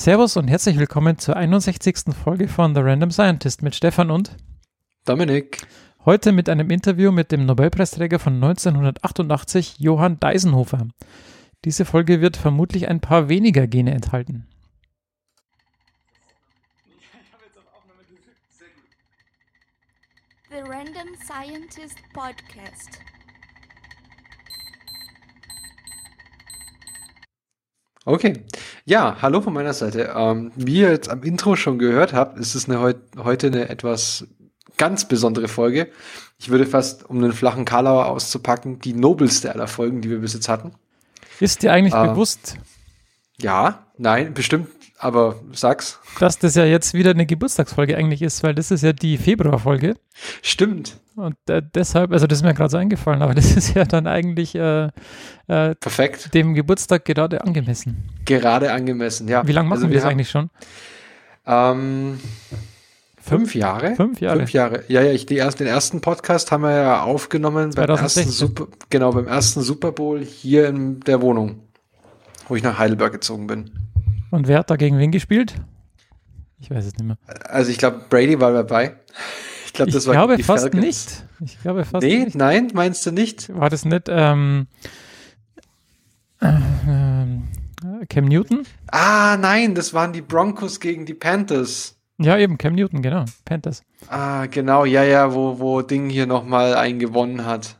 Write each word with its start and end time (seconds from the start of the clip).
Servus 0.00 0.38
und 0.38 0.48
herzlich 0.48 0.78
willkommen 0.78 1.18
zur 1.18 1.36
61. 1.36 2.14
Folge 2.24 2.48
von 2.48 2.74
The 2.74 2.80
Random 2.80 3.10
Scientist 3.10 3.60
mit 3.60 3.74
Stefan 3.74 4.10
und 4.10 4.34
Dominik. 5.04 5.60
Heute 6.06 6.32
mit 6.32 6.48
einem 6.48 6.70
Interview 6.70 7.12
mit 7.12 7.30
dem 7.30 7.44
Nobelpreisträger 7.44 8.18
von 8.18 8.32
1988, 8.36 9.74
Johann 9.78 10.18
Deisenhofer. 10.18 10.88
Diese 11.66 11.84
Folge 11.84 12.22
wird 12.22 12.38
vermutlich 12.38 12.88
ein 12.88 13.00
paar 13.00 13.28
weniger 13.28 13.66
Gene 13.66 13.90
enthalten. 13.90 14.46
The 20.48 20.60
Random 20.62 21.08
Scientist 21.26 21.98
Podcast. 22.14 23.00
Okay. 28.06 28.32
Ja, 28.84 29.18
hallo 29.20 29.40
von 29.40 29.52
meiner 29.52 29.74
Seite. 29.74 30.12
Ähm, 30.16 30.52
wie 30.56 30.80
ihr 30.80 30.90
jetzt 30.90 31.10
am 31.10 31.22
Intro 31.22 31.56
schon 31.56 31.78
gehört 31.78 32.12
habt, 32.12 32.38
ist 32.38 32.54
es 32.54 32.68
eine, 32.68 32.94
heute 33.18 33.46
eine 33.48 33.68
etwas 33.68 34.26
ganz 34.76 35.06
besondere 35.06 35.48
Folge. 35.48 35.90
Ich 36.38 36.48
würde 36.48 36.66
fast, 36.66 37.08
um 37.08 37.20
den 37.20 37.32
flachen 37.32 37.64
Karlauer 37.64 38.06
auszupacken, 38.06 38.80
die 38.80 38.94
nobelste 38.94 39.52
aller 39.52 39.68
Folgen, 39.68 40.00
die 40.00 40.08
wir 40.08 40.20
bis 40.20 40.32
jetzt 40.32 40.48
hatten. 40.48 40.72
Ist 41.38 41.62
dir 41.62 41.72
eigentlich 41.72 41.94
äh, 41.94 42.08
bewusst? 42.08 42.56
Ja, 43.38 43.86
nein, 43.98 44.32
bestimmt, 44.32 44.68
aber 45.00 45.36
sag's. 45.52 45.98
Dass 46.18 46.38
das 46.38 46.54
ja 46.54 46.64
jetzt 46.64 46.92
wieder 46.92 47.10
eine 47.10 47.24
Geburtstagsfolge 47.24 47.96
eigentlich 47.96 48.20
ist, 48.20 48.42
weil 48.42 48.54
das 48.54 48.70
ist 48.70 48.82
ja 48.82 48.92
die 48.92 49.16
Februarfolge. 49.16 49.94
Stimmt. 50.42 50.98
Und 51.16 51.36
äh, 51.48 51.62
deshalb, 51.74 52.12
also 52.12 52.26
das 52.26 52.38
ist 52.38 52.44
mir 52.44 52.52
gerade 52.52 52.70
so 52.70 52.76
eingefallen, 52.76 53.22
aber 53.22 53.34
das 53.34 53.56
ist 53.56 53.74
ja 53.74 53.84
dann 53.84 54.06
eigentlich 54.06 54.54
äh, 54.54 54.88
äh, 55.46 55.74
perfekt 55.74 56.34
dem 56.34 56.54
Geburtstag 56.54 57.06
gerade 57.06 57.42
angemessen. 57.42 58.08
Gerade 58.26 58.72
angemessen, 58.72 59.26
ja. 59.26 59.46
Wie 59.46 59.52
lange 59.52 59.70
machen 59.70 59.78
also 59.78 59.90
wir 59.90 59.96
das 59.96 60.04
eigentlich 60.04 60.30
schon? 60.30 60.50
Ähm, 61.46 62.20
fünf 63.22 63.54
Jahre. 63.54 63.96
Fünf 63.96 64.20
Jahre. 64.20 64.40
Fünf 64.40 64.52
Jahre. 64.52 64.84
Ja, 64.88 65.00
ja. 65.00 65.12
Ich 65.12 65.24
die 65.24 65.36
erst, 65.36 65.60
den 65.60 65.66
ersten 65.66 66.02
Podcast 66.02 66.52
haben 66.52 66.62
wir 66.62 66.76
ja 66.76 67.02
aufgenommen 67.02 67.72
2016. 67.72 67.76
beim 67.86 68.04
ersten 68.04 68.30
Super, 68.30 68.66
genau 68.90 69.12
beim 69.12 69.26
ersten 69.26 69.60
Super 69.62 69.92
Bowl 69.92 70.22
hier 70.22 70.68
in 70.68 71.00
der 71.00 71.22
Wohnung, 71.22 71.60
wo 72.48 72.56
ich 72.56 72.62
nach 72.62 72.78
Heidelberg 72.78 73.12
gezogen 73.12 73.46
bin. 73.46 73.70
Und 74.30 74.48
wer 74.48 74.58
hat 74.60 74.70
da 74.70 74.76
gegen 74.76 74.98
wen 74.98 75.10
gespielt? 75.10 75.54
Ich 76.60 76.70
weiß 76.70 76.84
es 76.84 76.94
nicht 76.96 77.06
mehr. 77.06 77.16
Also 77.48 77.70
ich 77.70 77.78
glaube, 77.78 78.04
Brady 78.08 78.40
war 78.40 78.52
dabei. 78.52 78.96
Ich 79.66 79.74
glaube, 79.74 79.92
das 79.92 80.02
ich 80.02 80.08
war 80.08 80.14
glaube 80.14 80.36
die 80.36 80.42
fast 80.42 80.64
Falcons. 80.64 80.84
nicht. 80.84 81.24
Ich 81.44 81.60
glaube 81.62 81.84
fast 81.84 82.02
nee, 82.04 82.24
nicht. 82.24 82.34
nein, 82.34 82.72
meinst 82.74 83.06
du 83.06 83.12
nicht? 83.12 83.54
War 83.54 83.70
das 83.70 83.84
nicht 83.84 84.08
ähm, 84.08 84.66
äh, 86.40 88.06
Cam 88.08 88.24
Newton? 88.24 88.64
Ah, 88.90 89.36
nein, 89.36 89.76
das 89.76 89.94
waren 89.94 90.12
die 90.12 90.22
Broncos 90.22 90.80
gegen 90.80 91.06
die 91.06 91.14
Panthers. 91.14 91.96
Ja, 92.18 92.36
eben, 92.36 92.58
Cam 92.58 92.74
Newton, 92.74 93.00
genau. 93.00 93.24
Panthers. 93.44 93.82
Ah, 94.08 94.46
genau, 94.46 94.84
ja, 94.84 95.04
ja, 95.04 95.32
wo, 95.34 95.60
wo 95.60 95.82
Ding 95.82 96.10
hier 96.10 96.26
nochmal 96.26 96.74
einen 96.74 96.98
gewonnen 96.98 97.46
hat. 97.46 97.79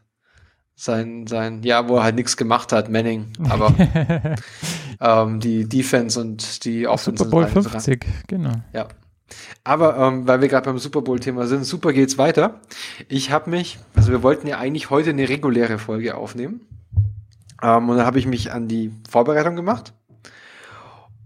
Sein, 0.82 1.26
sein, 1.26 1.62
ja, 1.62 1.90
wo 1.90 1.96
er 1.98 2.04
halt 2.04 2.14
nichts 2.14 2.38
gemacht 2.38 2.72
hat, 2.72 2.88
Manning. 2.88 3.34
Aber 3.50 3.74
ähm, 5.00 5.38
die 5.38 5.68
Defense 5.68 6.18
und 6.18 6.64
die 6.64 6.88
Offense. 6.88 7.22
Super 7.22 7.30
Bowl 7.30 7.46
50, 7.46 8.06
genau. 8.26 8.54
Ja. 8.72 8.88
Aber 9.62 9.98
ähm, 9.98 10.26
weil 10.26 10.40
wir 10.40 10.48
gerade 10.48 10.64
beim 10.64 10.78
Super 10.78 11.02
Bowl-Thema 11.02 11.46
sind, 11.46 11.64
super 11.64 11.92
geht's 11.92 12.16
weiter. 12.16 12.62
Ich 13.08 13.30
habe 13.30 13.50
mich, 13.50 13.78
also 13.94 14.10
wir 14.10 14.22
wollten 14.22 14.46
ja 14.46 14.56
eigentlich 14.56 14.88
heute 14.88 15.10
eine 15.10 15.28
reguläre 15.28 15.76
Folge 15.76 16.16
aufnehmen. 16.16 16.62
Ähm, 17.62 17.90
und 17.90 17.98
dann 17.98 18.06
habe 18.06 18.18
ich 18.18 18.24
mich 18.24 18.50
an 18.50 18.66
die 18.66 18.90
Vorbereitung 19.10 19.56
gemacht. 19.56 19.92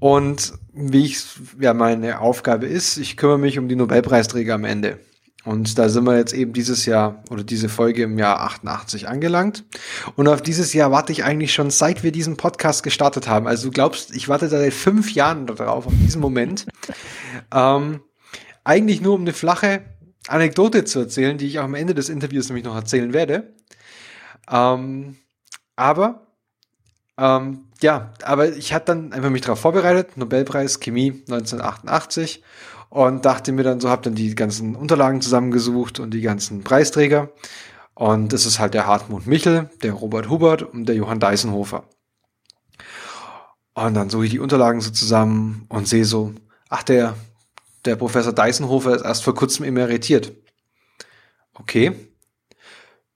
Und 0.00 0.55
wie 0.72 1.05
ich, 1.05 1.24
ja, 1.61 1.74
meine 1.74 2.20
Aufgabe 2.20 2.66
ist, 2.66 2.96
ich 2.96 3.16
kümmere 3.16 3.39
mich 3.39 3.56
um 3.61 3.68
die 3.68 3.77
Nobelpreisträger 3.77 4.55
am 4.55 4.64
Ende. 4.64 4.98
Und 5.44 5.78
da 5.78 5.88
sind 5.88 6.04
wir 6.04 6.16
jetzt 6.16 6.32
eben 6.32 6.52
dieses 6.52 6.86
Jahr 6.86 7.22
oder 7.30 7.44
diese 7.44 7.68
Folge 7.68 8.04
im 8.04 8.18
Jahr 8.18 8.40
88 8.40 9.08
angelangt. 9.08 9.64
Und 10.16 10.27
auf 10.27 10.40
dieses 10.40 10.72
Jahr 10.72 10.90
warte 10.90 11.12
ich 11.12 11.24
eigentlich 11.24 11.52
schon 11.52 11.70
seit 11.70 12.02
wir 12.02 12.12
diesen 12.12 12.36
Podcast 12.36 12.82
gestartet 12.82 13.28
haben. 13.28 13.46
Also 13.46 13.68
du 13.68 13.72
glaubst, 13.72 14.14
ich 14.16 14.28
warte 14.28 14.48
seit 14.48 14.72
fünf 14.72 15.12
Jahren 15.12 15.46
darauf, 15.46 15.86
auf 15.86 15.92
diesen 16.02 16.20
Moment. 16.20 16.66
ähm, 17.54 18.00
eigentlich 18.64 19.02
nur 19.02 19.14
um 19.14 19.20
eine 19.20 19.34
flache 19.34 19.83
Anekdote 20.28 20.84
zu 20.84 21.00
erzählen, 21.00 21.36
die 21.36 21.46
ich 21.46 21.58
auch 21.58 21.64
am 21.64 21.74
Ende 21.74 21.94
des 21.94 22.08
Interviews 22.08 22.48
nämlich 22.48 22.64
noch 22.64 22.74
erzählen 22.74 23.12
werde. 23.12 23.52
Ähm, 24.50 25.16
aber 25.77 26.27
ähm, 27.18 27.66
ja, 27.80 28.12
aber 28.22 28.56
ich 28.56 28.72
hatte 28.72 28.86
dann 28.86 29.12
einfach 29.12 29.30
mich 29.30 29.42
darauf 29.42 29.60
vorbereitet, 29.60 30.16
Nobelpreis 30.16 30.80
Chemie 30.80 31.22
1988 31.28 32.42
und 32.94 33.24
dachte 33.24 33.50
mir 33.50 33.64
dann 33.64 33.80
so, 33.80 33.90
habe 33.90 34.02
dann 34.02 34.14
die 34.14 34.36
ganzen 34.36 34.77
Unterlagen 34.77 35.20
zusammengesucht 35.20 35.98
und 35.98 36.12
die 36.14 36.20
ganzen 36.20 36.62
Preisträger. 36.62 37.32
Und 37.94 38.32
das 38.32 38.46
ist 38.46 38.60
halt 38.60 38.72
der 38.72 38.86
Hartmut 38.86 39.27
Michel, 39.27 39.68
der 39.82 39.94
Robert 39.94 40.28
Hubert 40.28 40.62
und 40.62 40.86
der 40.86 40.94
Johann 40.94 41.18
Deisenhofer. 41.18 41.83
Und 43.74 43.94
dann 43.94 44.10
suche 44.10 44.27
ich 44.27 44.30
die 44.30 44.38
Unterlagen 44.38 44.80
so 44.80 44.92
zusammen 44.92 45.66
und 45.68 45.88
sehe 45.88 46.04
so, 46.04 46.34
ach, 46.68 46.84
der, 46.84 47.16
der 47.84 47.96
Professor 47.96 48.33
Deisenhofer 48.33 48.94
ist 48.94 49.02
erst 49.02 49.24
vor 49.24 49.34
kurzem 49.34 49.64
emeritiert. 49.64 50.33
Okay. 51.52 51.96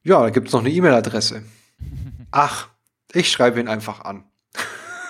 Ja, 0.02 0.20
da 0.22 0.30
gibt's 0.30 0.52
noch 0.52 0.60
eine 0.60 0.70
E-Mail-Adresse. 0.70 1.44
Ach, 2.32 2.68
ich 3.12 3.30
schreibe 3.30 3.60
ihn 3.60 3.68
einfach 3.68 4.00
an. 4.00 4.24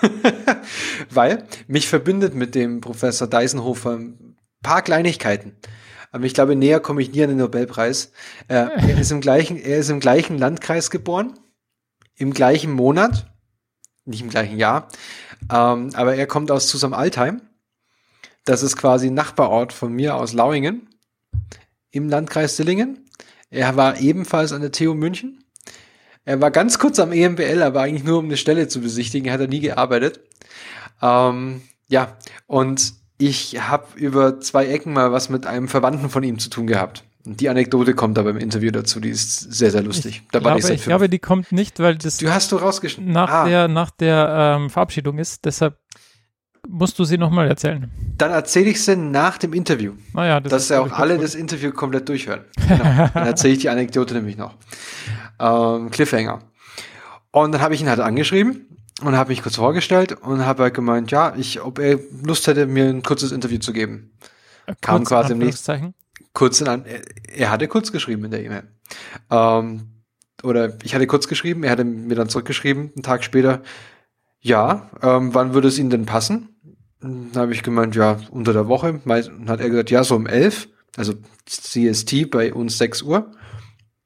Weil 1.09 1.47
mich 1.67 1.87
verbindet 1.87 2.35
mit 2.35 2.53
dem 2.53 2.81
Professor 2.81 3.27
Deisenhofer 3.27 3.99
paar 4.61 4.81
Kleinigkeiten. 4.81 5.55
Aber 6.11 6.25
ich 6.25 6.33
glaube, 6.33 6.55
näher 6.55 6.79
komme 6.79 7.01
ich 7.01 7.11
nie 7.11 7.23
an 7.23 7.29
den 7.29 7.37
Nobelpreis. 7.37 8.11
Äh, 8.47 8.53
er, 8.55 8.99
ist 8.99 9.11
im 9.11 9.21
gleichen, 9.21 9.57
er 9.57 9.77
ist 9.77 9.89
im 9.89 9.99
gleichen 9.99 10.37
Landkreis 10.37 10.89
geboren, 10.89 11.37
im 12.15 12.33
gleichen 12.33 12.71
Monat, 12.71 13.27
nicht 14.05 14.21
im 14.21 14.29
gleichen 14.29 14.57
Jahr, 14.57 14.87
ähm, 15.51 15.91
aber 15.93 16.15
er 16.15 16.27
kommt 16.27 16.51
aus 16.51 16.67
Zusam-Altheim. 16.67 17.41
Das 18.45 18.63
ist 18.63 18.77
quasi 18.77 19.07
ein 19.07 19.13
Nachbarort 19.13 19.73
von 19.73 19.93
mir 19.93 20.15
aus 20.15 20.33
Lauingen 20.33 20.89
im 21.91 22.09
Landkreis 22.09 22.55
Dillingen. 22.55 23.05
Er 23.51 23.75
war 23.75 23.99
ebenfalls 23.99 24.51
an 24.51 24.61
der 24.61 24.71
TU 24.71 24.93
München. 24.93 25.43
Er 26.25 26.41
war 26.41 26.51
ganz 26.51 26.79
kurz 26.79 26.99
am 26.99 27.11
EMBL, 27.11 27.61
aber 27.61 27.81
eigentlich 27.81 28.03
nur 28.03 28.19
um 28.19 28.25
eine 28.25 28.37
Stelle 28.37 28.67
zu 28.67 28.81
besichtigen, 28.81 29.31
hat 29.31 29.41
er 29.41 29.47
nie 29.47 29.59
gearbeitet. 29.59 30.21
Ähm, 31.01 31.61
ja, 31.87 32.17
und 32.45 32.93
ich 33.19 33.59
habe 33.61 33.85
über 33.95 34.39
zwei 34.39 34.67
Ecken 34.67 34.93
mal 34.93 35.11
was 35.11 35.29
mit 35.29 35.45
einem 35.45 35.67
Verwandten 35.67 36.09
von 36.09 36.23
ihm 36.23 36.39
zu 36.39 36.49
tun 36.49 36.65
gehabt. 36.65 37.03
Und 37.25 37.41
die 37.41 37.49
Anekdote 37.49 37.93
kommt 37.93 38.17
aber 38.17 38.29
im 38.29 38.37
Interview 38.37 38.71
dazu, 38.71 39.01
die 39.01 39.09
ist 39.09 39.39
sehr, 39.53 39.71
sehr 39.71 39.83
lustig. 39.83 40.23
Ich, 40.23 40.29
glaube, 40.29 40.57
ich, 40.57 40.69
ich 40.69 40.83
glaube, 40.83 41.09
die 41.09 41.19
kommt 41.19 41.51
nicht, 41.51 41.79
weil 41.79 41.97
das 41.97 42.17
du 42.17 42.31
hast 42.31 42.51
du 42.53 42.55
rausgeschnitten. 42.55 43.11
nach 43.11 43.29
ah. 43.29 43.45
der, 43.45 43.67
nach 43.67 43.91
der 43.91 44.57
ähm, 44.57 44.69
Verabschiedung 44.69 45.19
ist. 45.19 45.43
Deshalb 45.43 45.77
musst 46.65 46.97
du 46.97 47.03
sie 47.03 47.17
nochmal 47.17 47.49
erzählen. 47.49 47.91
Dann 48.17 48.31
erzähle 48.31 48.69
ich 48.69 48.81
sie 48.81 48.95
nach 48.95 49.37
dem 49.37 49.53
Interview. 49.53 49.93
Ah 50.13 50.25
ja, 50.25 50.39
das 50.39 50.51
dass 50.51 50.69
ja 50.69 50.79
auch 50.79 50.91
alle 50.93 51.15
gut. 51.15 51.25
das 51.25 51.35
Interview 51.35 51.71
komplett 51.71 52.07
durchhören. 52.07 52.45
Genau. 52.69 53.09
Dann 53.13 53.27
erzähle 53.27 53.53
ich 53.53 53.59
die 53.59 53.69
Anekdote 53.69 54.13
nämlich 54.13 54.37
noch. 54.37 54.55
Ähm, 55.39 55.91
Cliffhanger. 55.91 56.39
Und 57.31 57.51
dann 57.51 57.61
habe 57.61 57.73
ich 57.73 57.81
ihn 57.81 57.89
halt 57.89 57.99
angeschrieben 57.99 58.65
und 59.01 59.15
habe 59.15 59.29
mich 59.29 59.41
kurz 59.41 59.55
vorgestellt 59.55 60.13
und 60.13 60.45
habe 60.45 60.63
halt 60.63 60.73
gemeint, 60.73 61.11
ja, 61.11 61.33
ich, 61.35 61.61
ob 61.61 61.79
er 61.79 61.99
Lust 62.23 62.47
hätte, 62.47 62.65
mir 62.65 62.85
ein 62.85 63.03
kurzes 63.03 63.31
Interview 63.31 63.59
zu 63.59 63.73
geben. 63.73 64.11
Äh, 64.65 64.73
kurz 64.73 64.81
Kam 64.81 65.03
quasi 65.05 65.33
im 65.33 65.39
nächsten. 65.39 65.93
Kurz 66.33 66.61
in 66.61 66.67
an, 66.67 66.85
er 67.33 67.51
hatte 67.51 67.67
kurz 67.67 67.91
geschrieben 67.91 68.25
in 68.25 68.31
der 68.31 68.43
E-Mail. 68.43 68.63
Ähm, 69.29 70.03
oder 70.43 70.77
ich 70.83 70.95
hatte 70.95 71.07
kurz 71.07 71.27
geschrieben, 71.27 71.63
er 71.63 71.71
hatte 71.71 71.83
mir 71.83 72.15
dann 72.15 72.29
zurückgeschrieben, 72.29 72.91
einen 72.95 73.03
Tag 73.03 73.23
später, 73.23 73.61
ja, 74.41 74.89
ähm, 75.01 75.33
wann 75.33 75.53
würde 75.53 75.67
es 75.67 75.79
Ihnen 75.79 75.89
denn 75.89 76.05
passen? 76.05 76.49
Dann 77.01 77.31
habe 77.35 77.53
ich 77.53 77.63
gemeint, 77.63 77.95
ja, 77.95 78.19
unter 78.29 78.53
der 78.53 78.67
Woche. 78.67 79.01
Dann 79.05 79.49
hat 79.49 79.59
er 79.59 79.69
gesagt, 79.69 79.91
ja, 79.91 80.03
so 80.03 80.15
um 80.15 80.27
elf, 80.27 80.69
also 80.97 81.13
CST 81.45 82.29
bei 82.29 82.53
uns 82.53 82.77
6 82.77 83.01
Uhr. 83.01 83.31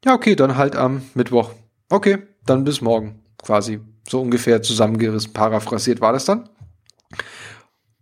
Ja, 0.06 0.14
okay, 0.14 0.36
dann 0.36 0.58
halt 0.58 0.76
am 0.76 1.02
Mittwoch. 1.14 1.52
Okay, 1.90 2.20
dann 2.46 2.64
bis 2.64 2.82
morgen 2.82 3.24
quasi. 3.38 3.80
So 4.08 4.22
ungefähr 4.22 4.62
zusammengerissen, 4.62 5.34
paraphrasiert 5.34 6.02
war 6.02 6.14
das 6.14 6.26
dann. 6.26 6.50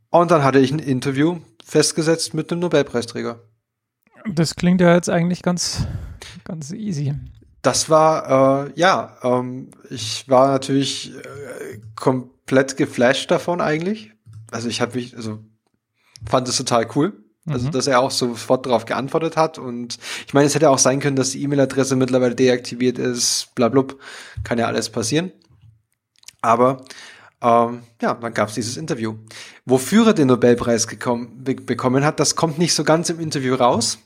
Und 0.10 0.32
dann 0.32 0.44
hatte 0.44 0.60
ich 0.60 0.72
ein 0.72 0.80
Interview 0.80 1.40
festgesetzt 1.64 2.34
mit 2.34 2.52
dem 2.52 2.60
Nobelpreisträger. 2.60 3.40
Das 4.30 4.56
klingt 4.56 4.82
ja 4.82 4.94
jetzt 4.94 5.10
eigentlich 5.10 5.42
ganz, 5.42 5.88
ganz 6.44 6.72
easy. 6.72 7.14
Das 7.62 7.90
war, 7.90 8.68
äh, 8.68 8.72
ja, 8.76 9.18
ähm, 9.24 9.70
ich 9.90 10.28
war 10.28 10.48
natürlich 10.48 11.16
äh, 11.16 11.80
komplett 11.96 12.78
geflasht 12.78 13.30
davon 13.30 13.62
eigentlich. 13.62 14.12
Also 14.52 14.68
ich 14.68 14.82
habe 14.82 14.96
mich, 14.96 15.16
also 15.16 15.40
fand 16.28 16.48
es 16.48 16.58
total 16.58 16.88
cool. 16.96 17.14
Also, 17.48 17.68
mhm. 17.68 17.72
dass 17.72 17.88
er 17.88 18.00
auch 18.00 18.12
sofort 18.12 18.68
darauf 18.68 18.86
geantwortet 18.86 19.36
hat. 19.36 19.58
Und 19.58 19.98
ich 20.28 20.34
meine, 20.34 20.46
es 20.46 20.54
hätte 20.54 20.70
auch 20.70 20.78
sein 20.78 21.00
können, 21.00 21.16
dass 21.16 21.32
die 21.32 21.42
E-Mail-Adresse 21.42 21.96
mittlerweile 21.96 22.36
deaktiviert 22.36 23.00
ist, 23.00 23.56
bla, 23.56 23.68
bla, 23.70 23.84
kann 24.44 24.60
ja 24.60 24.68
alles 24.68 24.90
passieren. 24.90 25.32
Aber 26.42 26.84
Ähm, 27.42 27.82
ja, 28.02 28.14
dann 28.14 28.34
gab 28.34 28.50
es 28.50 28.56
dieses 28.56 28.78
Interview. 28.78 29.16
Wofür 29.66 30.08
er 30.08 30.14
den 30.14 30.28
Nobelpreis 30.28 30.88
gekommen, 30.88 31.44
be 31.44 31.56
bekommen 31.56 32.06
hat, 32.06 32.20
das 32.20 32.36
kommt 32.36 32.60
nicht 32.60 32.74
so 32.74 32.84
ganz 32.84 33.10
im 33.10 33.20
Interview 33.20 33.56
raus, 33.56 33.98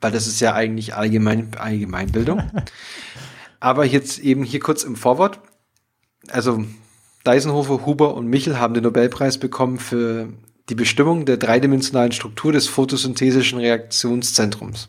weil 0.00 0.12
das 0.12 0.26
ist 0.26 0.40
ja 0.40 0.54
eigentlich 0.54 0.94
Allgemein, 0.94 1.50
Allgemeinbildung. 1.56 2.42
Aber 3.60 3.84
jetzt 3.84 4.18
eben 4.20 4.44
hier 4.44 4.60
kurz 4.60 4.84
im 4.84 4.94
Vorwort. 4.94 5.40
Also 6.28 6.64
Deisenhofer, 7.24 7.84
Huber 7.84 8.14
und 8.14 8.28
Michel 8.28 8.58
haben 8.58 8.74
den 8.74 8.84
Nobelpreis 8.84 9.38
bekommen 9.38 9.78
für 9.78 10.28
die 10.68 10.74
Bestimmung 10.74 11.26
der 11.26 11.36
dreidimensionalen 11.36 12.12
Struktur 12.12 12.52
des 12.52 12.68
photosynthesischen 12.68 13.58
Reaktionszentrums. 13.58 14.88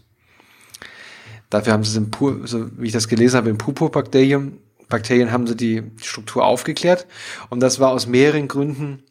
Dafür 1.50 1.74
haben 1.74 1.84
sie, 1.84 1.98
im 1.98 2.12
Pur, 2.12 2.40
also 2.42 2.70
wie 2.78 2.88
ich 2.88 2.94
das 2.94 3.08
gelesen 3.08 3.38
habe, 3.38 3.50
im 3.50 3.58
Purpurbakterium 3.58 4.58
Bakterien 4.90 5.32
haben 5.32 5.48
sie 5.48 5.56
die 5.56 5.84
Struktur 6.02 6.46
aufgeklärt. 6.46 7.08
Und 7.50 7.60
das 7.60 7.80
war 7.80 7.90
aus 7.90 8.08
mehreren 8.08 8.48
Gründen 8.48 9.04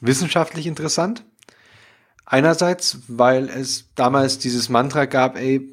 wissenschaftlich 0.00 0.66
interessant. 0.66 1.24
Einerseits, 2.24 2.98
weil 3.08 3.48
es 3.48 3.92
damals 3.94 4.38
dieses 4.38 4.68
Mantra 4.68 5.06
gab, 5.06 5.36
ey, 5.36 5.68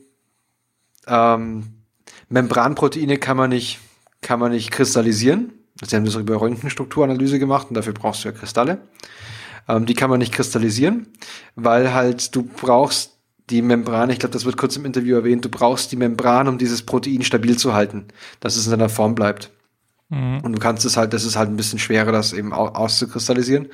ähm, 1.08 1.84
Membranproteine 2.30 3.18
kann 3.20 3.38
man 3.38 3.52
nicht, 3.52 3.80
kann 4.22 4.40
man 4.40 4.52
nicht 4.52 4.72
kristallisieren. 4.72 5.54
Sie 5.82 5.96
haben 5.96 6.06
das 6.06 6.16
über 6.16 6.42
Röntgenstrukturanalyse 6.42 7.40
gemacht 7.40 7.68
und 7.70 7.76
dafür 7.76 7.94
brauchst 7.94 8.24
du 8.24 8.30
ja 8.30 8.34
Kristalle. 8.34 8.80
Ähm, 9.68 9.86
die 9.86 9.94
kann 9.94 10.10
man 10.10 10.20
nicht 10.20 10.34
kristallisieren, 10.34 11.08
weil 11.56 11.94
halt 11.94 12.36
du 12.36 12.44
brauchst 12.44 13.17
die 13.50 13.62
Membran, 13.62 14.10
ich 14.10 14.20
glaube, 14.20 14.34
das 14.34 14.46
wird 14.46 14.58
kurz 14.58 14.76
im 14.76 14.86
Interview 14.86 15.16
erwähnt, 15.16 15.46
du 15.46 15.50
brauchst 15.50 15.92
die 15.92 15.96
Membran, 15.96 16.48
um 16.48 16.58
dieses 16.58 16.82
Protein 16.82 17.24
stabil 17.24 17.58
zu 17.58 17.74
halten, 17.74 18.08
dass 18.40 18.58
es 18.58 18.66
in 18.66 18.72
seiner 18.72 18.90
Form 18.90 19.16
bleibt. 19.16 19.52
Mhm. 20.10 20.42
Und 20.42 20.54
du 20.54 20.60
kannst 20.60 20.86
es 20.86 20.98
halt, 20.98 21.14
das 21.14 21.24
ist 21.24 21.36
halt 21.36 21.50
ein 21.50 21.58
bisschen 21.58 21.80
schwerer, 21.80 22.12
das 22.12 22.34
eben 22.34 22.54
auszukristallisieren. 22.54 23.68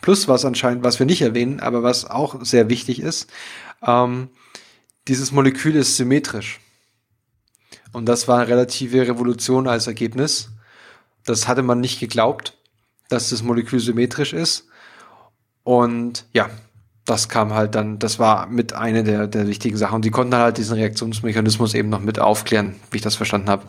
Plus, 0.00 0.28
was 0.28 0.44
anscheinend, 0.44 0.84
was 0.84 0.98
wir 0.98 1.06
nicht 1.06 1.22
erwähnen, 1.22 1.60
aber 1.60 1.82
was 1.82 2.08
auch 2.08 2.44
sehr 2.44 2.68
wichtig 2.68 3.00
ist, 3.00 3.30
ähm, 3.86 4.28
dieses 5.08 5.32
Molekül 5.32 5.76
ist 5.76 5.96
symmetrisch. 5.96 6.60
Und 7.92 8.06
das 8.06 8.28
war 8.28 8.38
eine 8.38 8.48
relative 8.48 9.06
Revolution 9.08 9.66
als 9.66 9.86
Ergebnis. 9.86 10.50
Das 11.24 11.48
hatte 11.48 11.62
man 11.62 11.80
nicht 11.80 11.98
geglaubt, 11.98 12.56
dass 13.08 13.30
das 13.30 13.42
Molekül 13.42 13.80
symmetrisch 13.80 14.32
ist. 14.32 14.68
Und 15.64 16.26
ja, 16.32 16.50
das 17.04 17.28
kam 17.28 17.54
halt 17.54 17.74
dann, 17.74 17.98
das 17.98 18.18
war 18.18 18.46
mit 18.46 18.72
einer 18.72 19.02
der, 19.02 19.26
der 19.26 19.48
wichtigen 19.48 19.76
Sachen. 19.76 19.96
Und 19.96 20.04
die 20.04 20.10
konnten 20.10 20.34
halt 20.36 20.58
diesen 20.58 20.74
Reaktionsmechanismus 20.74 21.74
eben 21.74 21.88
noch 21.88 22.00
mit 22.00 22.18
aufklären, 22.18 22.76
wie 22.90 22.98
ich 22.98 23.02
das 23.02 23.16
verstanden 23.16 23.48
habe, 23.48 23.64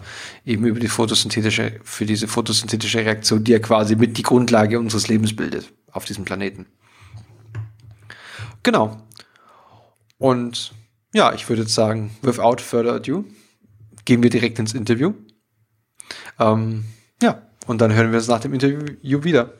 eben 0.45 0.65
über 0.65 0.79
die 0.79 0.87
photosynthetische, 0.87 1.79
für 1.83 2.05
diese 2.05 2.27
photosynthetische 2.27 2.99
Reaktion, 2.99 3.43
die 3.43 3.53
ja 3.53 3.59
quasi 3.59 3.95
mit 3.95 4.17
die 4.17 4.23
Grundlage 4.23 4.79
unseres 4.79 5.07
Lebens 5.07 5.35
bildet 5.35 5.71
auf 5.91 6.05
diesem 6.05 6.25
Planeten. 6.25 6.67
Genau. 8.63 9.01
Und 10.17 10.73
ja, 11.13 11.33
ich 11.33 11.49
würde 11.49 11.63
jetzt 11.63 11.73
sagen, 11.73 12.11
without 12.21 12.57
further 12.61 12.93
ado, 12.93 13.25
gehen 14.05 14.21
wir 14.21 14.29
direkt 14.29 14.59
ins 14.59 14.73
Interview. 14.73 15.13
Ähm, 16.39 16.85
ja, 17.21 17.41
und 17.65 17.81
dann 17.81 17.93
hören 17.93 18.11
wir 18.11 18.19
uns 18.19 18.27
nach 18.27 18.39
dem 18.39 18.53
Interview 18.53 19.23
wieder. 19.23 19.53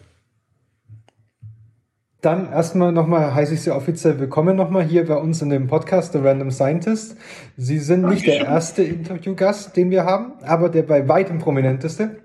Dann 2.21 2.51
erstmal 2.51 2.91
nochmal 2.91 3.33
heiße 3.33 3.56
ich 3.56 3.62
Sie 3.62 3.71
offiziell 3.71 4.19
willkommen 4.19 4.56
nochmal 4.56 4.83
hier 4.83 5.07
bei 5.07 5.15
uns 5.15 5.41
in 5.41 5.50
dem 5.50 5.65
Podcast 5.65 6.13
The 6.13 6.19
Random 6.19 6.51
Scientist. 6.51 7.18
Sie 7.57 7.79
sind 7.79 8.07
nicht 8.07 8.27
der 8.27 8.45
erste 8.45 8.83
Interviewgast, 8.83 9.75
den 9.75 9.89
wir 9.89 10.06
haben, 10.06 10.33
aber 10.44 10.69
der 10.69 10.83
bei 10.83 11.07
weitem 11.07 11.39
prominenteste. 11.39 12.18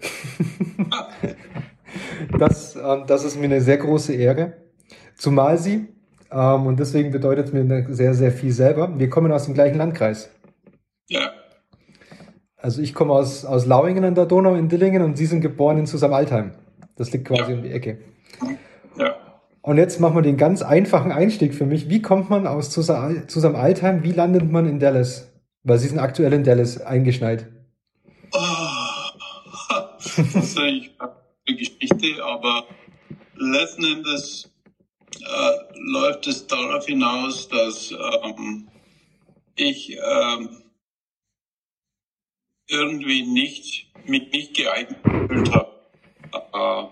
das, 2.38 2.76
ähm, 2.76 3.04
das 3.06 3.24
ist 3.24 3.38
mir 3.38 3.46
eine 3.46 3.62
sehr 3.62 3.78
große 3.78 4.12
Ehre. 4.12 4.52
Zumal 5.16 5.56
Sie, 5.56 5.88
ähm, 6.30 6.66
und 6.66 6.78
deswegen 6.78 7.10
bedeutet 7.10 7.46
es 7.46 7.52
mir 7.54 7.86
sehr, 7.88 8.12
sehr 8.12 8.32
viel 8.32 8.52
selber, 8.52 8.98
wir 8.98 9.08
kommen 9.08 9.32
aus 9.32 9.46
dem 9.46 9.54
gleichen 9.54 9.78
Landkreis. 9.78 10.28
Ja. 11.08 11.30
Also 12.58 12.82
ich 12.82 12.92
komme 12.92 13.14
aus, 13.14 13.46
aus 13.46 13.64
Lauingen 13.64 14.04
an 14.04 14.14
der 14.14 14.26
Donau 14.26 14.56
in 14.56 14.68
Dillingen 14.68 15.00
und 15.00 15.16
Sie 15.16 15.24
sind 15.24 15.40
geboren 15.40 15.78
in 15.78 15.86
Susam-Altheim. 15.86 16.50
Das 16.96 17.10
liegt 17.12 17.26
quasi 17.28 17.52
Ja. 17.52 17.56
um 17.56 17.62
die 17.62 17.70
Ecke. 17.72 17.98
Ja. 18.98 19.14
Und 19.66 19.78
jetzt 19.78 19.98
machen 19.98 20.14
wir 20.14 20.22
den 20.22 20.36
ganz 20.36 20.62
einfachen 20.62 21.10
Einstieg 21.10 21.52
für 21.52 21.66
mich. 21.66 21.88
Wie 21.88 22.00
kommt 22.00 22.30
man 22.30 22.46
aus 22.46 22.72
Susam 22.72 23.56
Altheim? 23.56 24.04
Wie 24.04 24.12
landet 24.12 24.48
man 24.48 24.64
in 24.64 24.78
Dallas? 24.78 25.32
Weil 25.64 25.80
Sie 25.80 25.88
sind 25.88 25.98
aktuell 25.98 26.32
in 26.34 26.44
Dallas 26.44 26.80
eingeschneit. 26.80 27.48
Ah, 28.32 29.10
das 29.98 30.18
ist 30.18 30.56
eigentlich 30.56 30.92
eine 31.00 31.56
Geschichte, 31.56 32.24
aber 32.24 32.64
letzten 33.34 33.82
Endes 33.86 34.48
äh, 35.10 35.52
läuft 35.74 36.28
es 36.28 36.46
darauf 36.46 36.86
hinaus, 36.86 37.48
dass 37.48 37.90
ähm, 37.90 38.68
ich 39.56 39.98
ähm, 39.98 40.62
irgendwie 42.68 43.26
nicht 43.26 43.92
mich 44.06 44.30
nicht 44.30 44.56
geeignet 44.56 45.52
habe, 45.52 45.72
äh, 46.54 46.84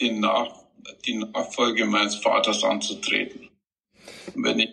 die, 0.00 0.12
Nach 0.12 0.59
die 1.04 1.14
Nachfolge 1.14 1.86
meines 1.86 2.16
Vaters 2.16 2.62
anzutreten. 2.64 3.48
Wenn 4.34 4.60
ich 4.60 4.70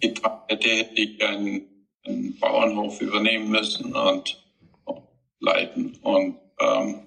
getan 0.00 0.40
hätte, 0.48 0.68
hätte 0.68 1.00
ich 1.00 1.24
einen, 1.24 1.86
einen 2.04 2.38
Bauernhof 2.38 3.00
übernehmen 3.00 3.50
müssen 3.50 3.94
und, 3.94 4.42
und 4.84 5.02
leiten. 5.40 5.96
Und 6.02 6.38
ähm, 6.60 7.00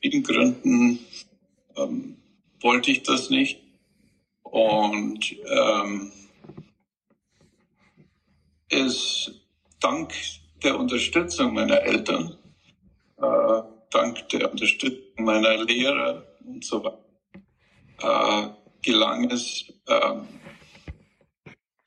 wegen 0.00 0.22
Gründen 0.22 0.98
ähm, 1.76 2.16
wollte 2.60 2.90
ich 2.90 3.02
das 3.02 3.30
nicht. 3.30 3.60
Und 4.42 5.36
ähm, 5.46 6.12
ist 8.68 9.32
dank 9.80 10.12
der 10.62 10.78
Unterstützung 10.78 11.54
meiner 11.54 11.82
Eltern, 11.82 12.36
äh, 13.18 13.62
dank 13.90 14.28
der 14.30 14.50
Unterstützung 14.50 15.24
meiner 15.24 15.62
Lehrer 15.64 16.26
und 16.44 16.64
so 16.64 16.82
weiter, 16.82 16.98
äh, 18.02 18.48
gelang 18.82 19.30
es, 19.30 19.72
äh, 19.86 20.14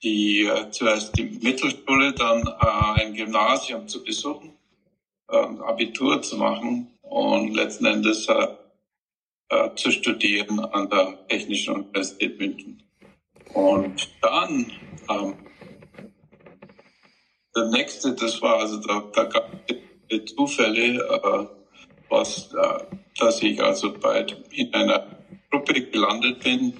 die, 0.03 0.49
zuerst 0.71 1.17
die 1.17 1.39
Mittelschule, 1.41 2.13
dann 2.13 2.45
äh, 2.47 3.01
ein 3.01 3.13
Gymnasium 3.13 3.87
zu 3.87 4.03
besuchen, 4.03 4.53
äh, 5.29 5.35
Abitur 5.35 6.21
zu 6.21 6.37
machen 6.37 6.91
und 7.01 7.53
letzten 7.53 7.85
Endes 7.85 8.27
äh, 8.27 8.47
äh, 9.49 9.75
zu 9.75 9.91
studieren 9.91 10.59
an 10.59 10.89
der 10.89 11.27
Technischen 11.27 11.75
Universität 11.75 12.39
München. 12.39 12.83
Und 13.53 14.09
dann 14.21 14.71
ähm, 15.09 15.35
der 17.55 17.65
nächste, 17.69 18.13
das 18.13 18.41
war 18.41 18.59
also 18.59 18.77
da, 18.77 19.03
da 19.13 19.23
gab 19.23 19.49
es 20.09 20.35
Zufälle, 20.35 21.49
was, 22.09 22.53
dass 23.17 23.41
ich 23.41 23.63
also 23.63 23.93
bei 23.93 24.25
in 24.51 24.73
einer 24.73 25.14
Gruppe 25.55 25.81
gelandet 25.89 26.43
bin, 26.43 26.73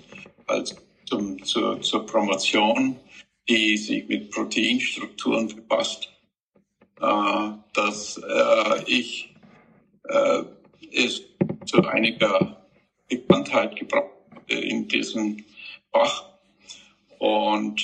als 0.47 0.75
zum, 1.05 1.41
zur, 1.45 1.81
zur 1.81 2.05
Promotion, 2.05 2.99
die 3.47 3.77
sich 3.77 4.05
mit 4.09 4.31
Proteinstrukturen 4.31 5.47
befasst, 5.47 6.09
äh, 6.99 7.51
dass 7.73 8.17
äh, 8.17 8.83
ich 8.85 9.33
äh, 10.03 10.43
es 10.91 11.21
zu 11.65 11.85
einiger 11.85 12.67
Bekanntheit 13.07 13.77
gebracht 13.77 14.09
in 14.47 14.89
diesem 14.89 15.45
Fach 15.93 16.25
und 17.19 17.81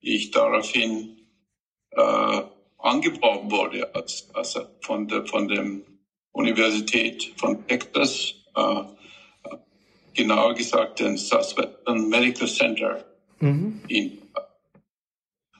ich 0.00 0.30
daraufhin 0.30 1.22
äh, 1.92 2.42
angeworben 2.76 3.50
wurde 3.50 3.94
als, 3.94 4.28
als 4.34 4.58
von 4.82 5.08
der 5.08 5.24
von 5.24 5.48
dem 5.48 5.84
Universität 6.32 7.32
von 7.38 7.66
Texas, 7.66 8.34
äh, 8.54 8.95
genauer 10.16 10.54
gesagt 10.54 11.00
den 11.00 11.16
Southwestern 11.16 12.08
Medical 12.08 12.48
Center 12.48 13.04
Mhm. 13.38 13.82
in. 13.88 14.18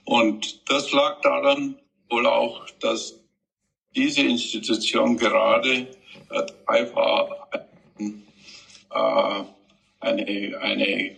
Und 0.04 0.70
das 0.70 0.92
lag 0.92 1.20
daran 1.20 1.76
wohl 2.08 2.26
auch, 2.26 2.64
dass 2.80 3.20
diese 3.94 4.22
Institution 4.22 5.16
gerade 5.18 5.88
äh, 6.30 6.94
war, 6.94 7.48
äh, 7.98 9.44
eine, 10.00 10.58
eine 10.60 10.86
äh, 10.86 11.16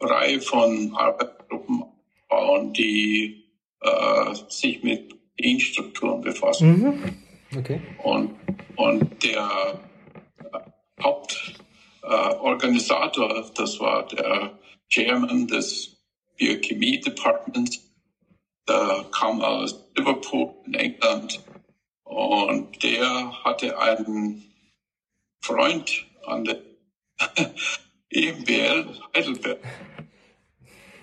Reihe 0.00 0.40
von 0.40 0.94
Arbeitsgruppen 0.94 1.84
bauen, 2.28 2.72
die 2.74 3.44
äh, 3.80 4.34
sich 4.48 4.82
mit 4.84 5.14
Proteinstrukturen 5.36 6.20
befassen. 6.20 6.80
Mhm. 6.80 7.58
Okay. 7.58 7.80
Und, 8.02 8.34
und 8.76 9.24
der 9.24 9.80
äh, 10.52 11.02
Hauptorganisator, 11.02 11.63
äh, 12.04 12.34
Organisator, 12.34 13.50
das 13.54 13.80
war 13.80 14.06
der 14.06 14.58
Chairman 14.88 15.46
des 15.46 15.96
Biochemie 16.36 17.00
Departments, 17.00 17.80
der 18.68 19.06
kam 19.10 19.40
aus 19.40 19.74
Liverpool 19.96 20.54
in 20.66 20.74
England 20.74 21.40
und 22.04 22.82
der 22.82 23.44
hatte 23.44 23.78
einen 23.78 24.52
Freund 25.42 26.06
an 26.26 26.44
der 26.44 26.60
EMBL 28.10 29.00
Heidelberg. 29.14 29.58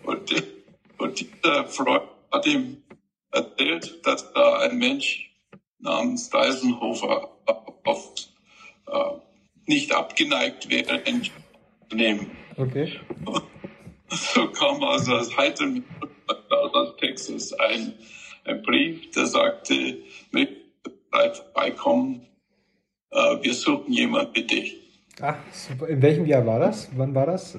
Und, 0.03 0.43
und 0.97 1.19
dieser 1.19 1.65
Freund 1.67 2.03
hat 2.31 2.45
ihm 2.45 2.83
erzählt, 3.31 4.05
dass 4.05 4.31
da 4.33 4.59
ein 4.59 4.77
Mensch 4.77 5.31
namens 5.79 6.29
Deisenhofer 6.29 7.29
oft 7.83 8.33
äh, 8.87 9.30
nicht 9.65 9.93
abgeneigt 9.93 10.69
wäre, 10.69 11.01
ein 11.05 11.23
zu 11.23 11.95
nehmen. 11.95 12.31
Okay. 12.57 12.99
So 14.13 14.45
kam 14.49 14.83
also 14.83 15.13
aus 15.13 15.37
heiterem 15.37 15.85
aus 16.49 16.97
Texas 16.97 17.53
ein, 17.53 17.93
ein 18.43 18.61
Brief, 18.61 19.09
der 19.11 19.25
sagte, 19.25 19.99
mit 20.31 20.49
vorbeikommen, 21.11 22.27
äh, 23.11 23.37
wir 23.41 23.53
suchen 23.53 23.93
jemand 23.93 24.35
für 24.35 24.43
dich. 24.43 24.77
Ach, 25.21 25.37
super. 25.51 25.87
In 25.87 26.01
welchem 26.01 26.25
Jahr 26.25 26.45
war 26.45 26.59
das? 26.59 26.89
Wann 26.95 27.13
war 27.13 27.25
das? 27.25 27.57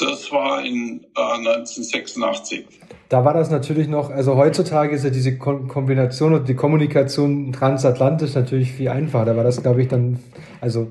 Das 0.00 0.32
war 0.32 0.64
in 0.64 1.00
äh, 1.16 1.20
1986. 1.20 2.66
Da 3.08 3.24
war 3.24 3.34
das 3.34 3.50
natürlich 3.50 3.88
noch, 3.88 4.10
also 4.10 4.36
heutzutage 4.36 4.94
ist 4.94 5.04
ja 5.04 5.10
diese 5.10 5.36
Kom 5.36 5.66
Kombination 5.68 6.32
und 6.34 6.48
die 6.48 6.54
Kommunikation 6.54 7.52
transatlantisch 7.52 8.34
natürlich 8.34 8.72
viel 8.72 8.88
einfacher. 8.88 9.24
Da 9.26 9.36
war 9.36 9.44
das, 9.44 9.62
glaube 9.62 9.82
ich, 9.82 9.88
dann, 9.88 10.20
also, 10.60 10.88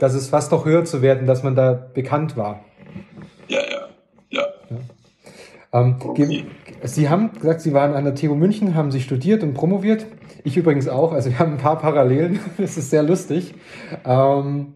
das 0.00 0.14
ist 0.14 0.28
fast 0.30 0.52
noch 0.52 0.64
höher 0.64 0.84
zu 0.84 1.02
werden, 1.02 1.26
dass 1.26 1.42
man 1.42 1.54
da 1.56 1.72
bekannt 1.72 2.36
war. 2.36 2.64
Ja, 3.48 3.58
ja, 3.60 3.88
ja. 4.30 4.46
Ähm, 5.72 5.96
ge- 6.14 6.44
Sie 6.84 7.08
haben 7.08 7.32
gesagt, 7.32 7.60
Sie 7.62 7.72
waren 7.74 7.94
an 7.94 8.04
der 8.04 8.14
TU 8.14 8.34
München, 8.36 8.74
haben 8.76 8.92
Sie 8.92 9.00
studiert 9.00 9.42
und 9.42 9.54
promoviert. 9.54 10.06
Ich 10.44 10.56
übrigens 10.56 10.86
auch, 10.88 11.12
also 11.12 11.30
wir 11.30 11.38
haben 11.40 11.52
ein 11.52 11.58
paar 11.58 11.78
Parallelen. 11.78 12.38
Das 12.58 12.76
ist 12.76 12.90
sehr 12.90 13.02
lustig. 13.02 13.54
Ähm, 14.04 14.74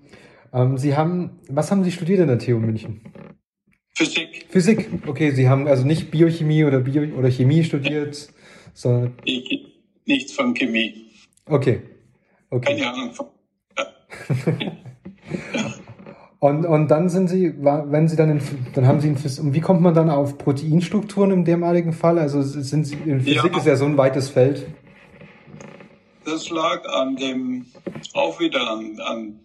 ähm, 0.53 0.77
Sie 0.77 0.97
haben, 0.97 1.39
was 1.49 1.71
haben 1.71 1.85
Sie 1.85 1.93
studiert 1.93 2.21
an 2.21 2.27
der 2.29 2.39
TU 2.41 2.59
München? 2.59 3.01
Physik, 4.01 4.47
Physik. 4.49 4.89
Okay, 5.07 5.31
Sie 5.33 5.49
haben 5.49 5.67
also 5.69 5.85
nicht 5.87 6.11
Biochemie 6.11 6.65
oder 6.65 6.81
Bio 6.81 7.03
oder 7.19 7.31
Chemie 7.31 7.63
studiert, 7.65 8.29
sondern 8.73 9.13
ich, 9.25 9.67
nichts 10.07 10.33
von 10.33 10.55
Chemie. 10.55 11.07
okay. 11.47 11.83
Okay. 12.53 12.75
Keine 12.75 12.93
Ahnung 12.93 13.13
von. 13.13 13.27
Ja. 13.79 13.87
Und, 16.41 16.65
und 16.65 16.89
dann 16.89 17.11
sind 17.11 17.29
Sie, 17.29 17.53
wenn 17.63 18.09
Sie 18.09 18.17
dann 18.17 18.31
in, 18.31 18.41
dann 18.73 18.87
haben 18.87 18.99
Sie 19.01 19.09
in 19.09 19.17
und 19.17 19.55
wie 19.55 19.61
kommt 19.61 19.83
man 19.83 19.93
dann 19.93 20.09
auf 20.09 20.39
Proteinstrukturen 20.39 21.33
im 21.33 21.45
dermaligen 21.45 21.93
Fall? 21.93 22.19
Also 22.19 22.41
sind 22.41 22.85
Sie, 22.87 22.95
in 23.05 23.21
Physik 23.21 23.53
Ja. 23.53 23.59
ist 23.59 23.67
ja 23.67 23.77
so 23.77 23.85
ein 23.85 23.99
weites 23.99 24.31
Feld. 24.31 24.67
Das 26.25 26.49
lag 26.49 26.83
an 26.89 27.17
dem, 27.17 27.67
auch 28.15 28.41
wieder 28.41 28.71
an, 28.71 28.99
an, 29.01 29.41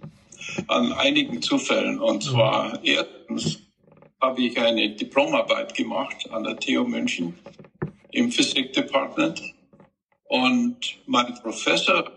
an 0.68 0.94
einigen 0.94 1.42
Zufällen. 1.42 2.00
Und 2.00 2.24
zwar 2.24 2.80
erstens 2.82 3.60
habe 4.26 4.42
ich 4.42 4.60
eine 4.60 4.90
Diplomarbeit 4.90 5.76
gemacht 5.76 6.28
an 6.32 6.44
der 6.44 6.58
TU 6.58 6.84
München 6.84 7.38
im 8.12 8.32
Physik-Department. 8.32 9.54
Und 10.26 10.78
mein 11.06 11.36
Professor 11.44 12.12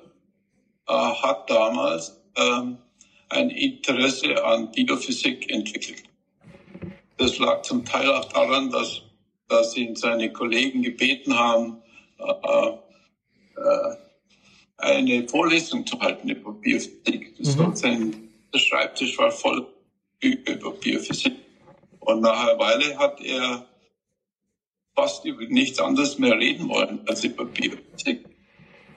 äh, 0.88 0.92
hat 0.92 1.50
damals 1.50 2.18
ähm, 2.36 2.78
ein 3.28 3.50
Interesse 3.50 4.42
an 4.42 4.70
Biophysik 4.72 5.50
entwickelt. 5.50 6.02
Das 7.18 7.38
lag 7.38 7.62
zum 7.62 7.84
Teil 7.84 8.10
auch 8.10 8.24
daran, 8.26 8.70
dass, 8.70 9.02
dass 9.48 9.76
ihn 9.76 9.94
seine 9.94 10.32
Kollegen 10.32 10.82
gebeten 10.82 11.38
haben, 11.38 11.76
äh, 12.18 12.68
äh, 13.56 13.96
eine 14.78 15.28
Vorlesung 15.28 15.86
zu 15.86 16.00
halten 16.00 16.30
über 16.30 16.52
Biophysik. 16.54 17.38
Mhm. 17.38 17.76
sein 17.76 18.30
Schreibtisch 18.54 19.18
war 19.18 19.30
voll 19.30 19.66
über 20.20 20.70
Biophysik. 20.70 21.47
Und 22.08 22.22
nach 22.22 22.40
einer 22.40 22.58
Weile 22.58 22.96
hat 22.96 23.20
er 23.20 23.66
fast 24.96 25.26
über 25.26 25.44
nichts 25.44 25.78
anderes 25.78 26.18
mehr 26.18 26.38
reden 26.38 26.66
wollen 26.70 27.00
als 27.06 27.22
über 27.22 27.44
Biophysik. 27.44 28.24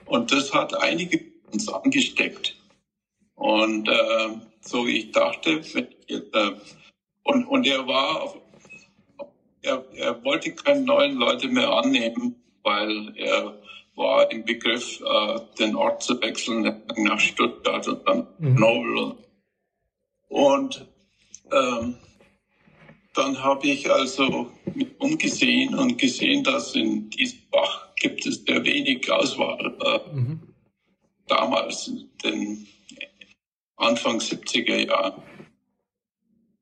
Und 0.06 0.32
das 0.32 0.50
hat 0.54 0.74
einige 0.80 1.22
uns 1.52 1.68
angesteckt. 1.68 2.56
Und 3.34 3.86
äh, 3.86 4.28
so 4.62 4.86
wie 4.86 4.96
ich 5.00 5.12
dachte, 5.12 5.60
wenn 5.74 5.88
ich, 5.88 5.96
jetzt, 6.06 6.34
äh, 6.34 6.52
und, 7.24 7.44
und 7.48 7.66
er 7.66 7.86
war, 7.86 8.22
auf, 8.22 8.38
er, 9.60 9.84
er 9.94 10.24
wollte 10.24 10.54
keine 10.54 10.80
neuen 10.80 11.16
Leute 11.16 11.48
mehr 11.48 11.70
annehmen, 11.70 12.42
weil 12.62 13.12
er 13.18 13.60
war 13.94 14.32
im 14.32 14.46
Begriff, 14.46 15.02
äh, 15.02 15.38
den 15.58 15.76
Ort 15.76 16.02
zu 16.02 16.18
wechseln 16.22 16.82
nach 16.96 17.20
Stuttgart 17.20 17.86
und 17.88 18.08
dann 18.08 18.26
Mhm. 18.38 18.54
Nobel. 18.54 18.96
Und, 19.02 19.18
und 20.30 20.86
ähm, 21.52 21.98
dann 23.14 23.42
habe 23.42 23.66
ich 23.66 23.90
also 23.90 24.50
umgesehen 24.98 25.74
und 25.74 25.98
gesehen, 25.98 26.42
dass 26.44 26.74
in 26.74 27.10
diesem 27.10 27.38
Fach 27.52 27.94
gibt 27.96 28.24
es 28.26 28.42
sehr 28.44 28.64
wenig 28.64 29.10
Auswahl. 29.10 29.74
Äh, 29.84 30.14
Mhm. 30.16 30.40
damals 31.28 31.88
in 31.88 32.08
den 32.24 32.66
Anfang 33.76 34.18
70er 34.18 34.86
Jahren. 34.86 35.22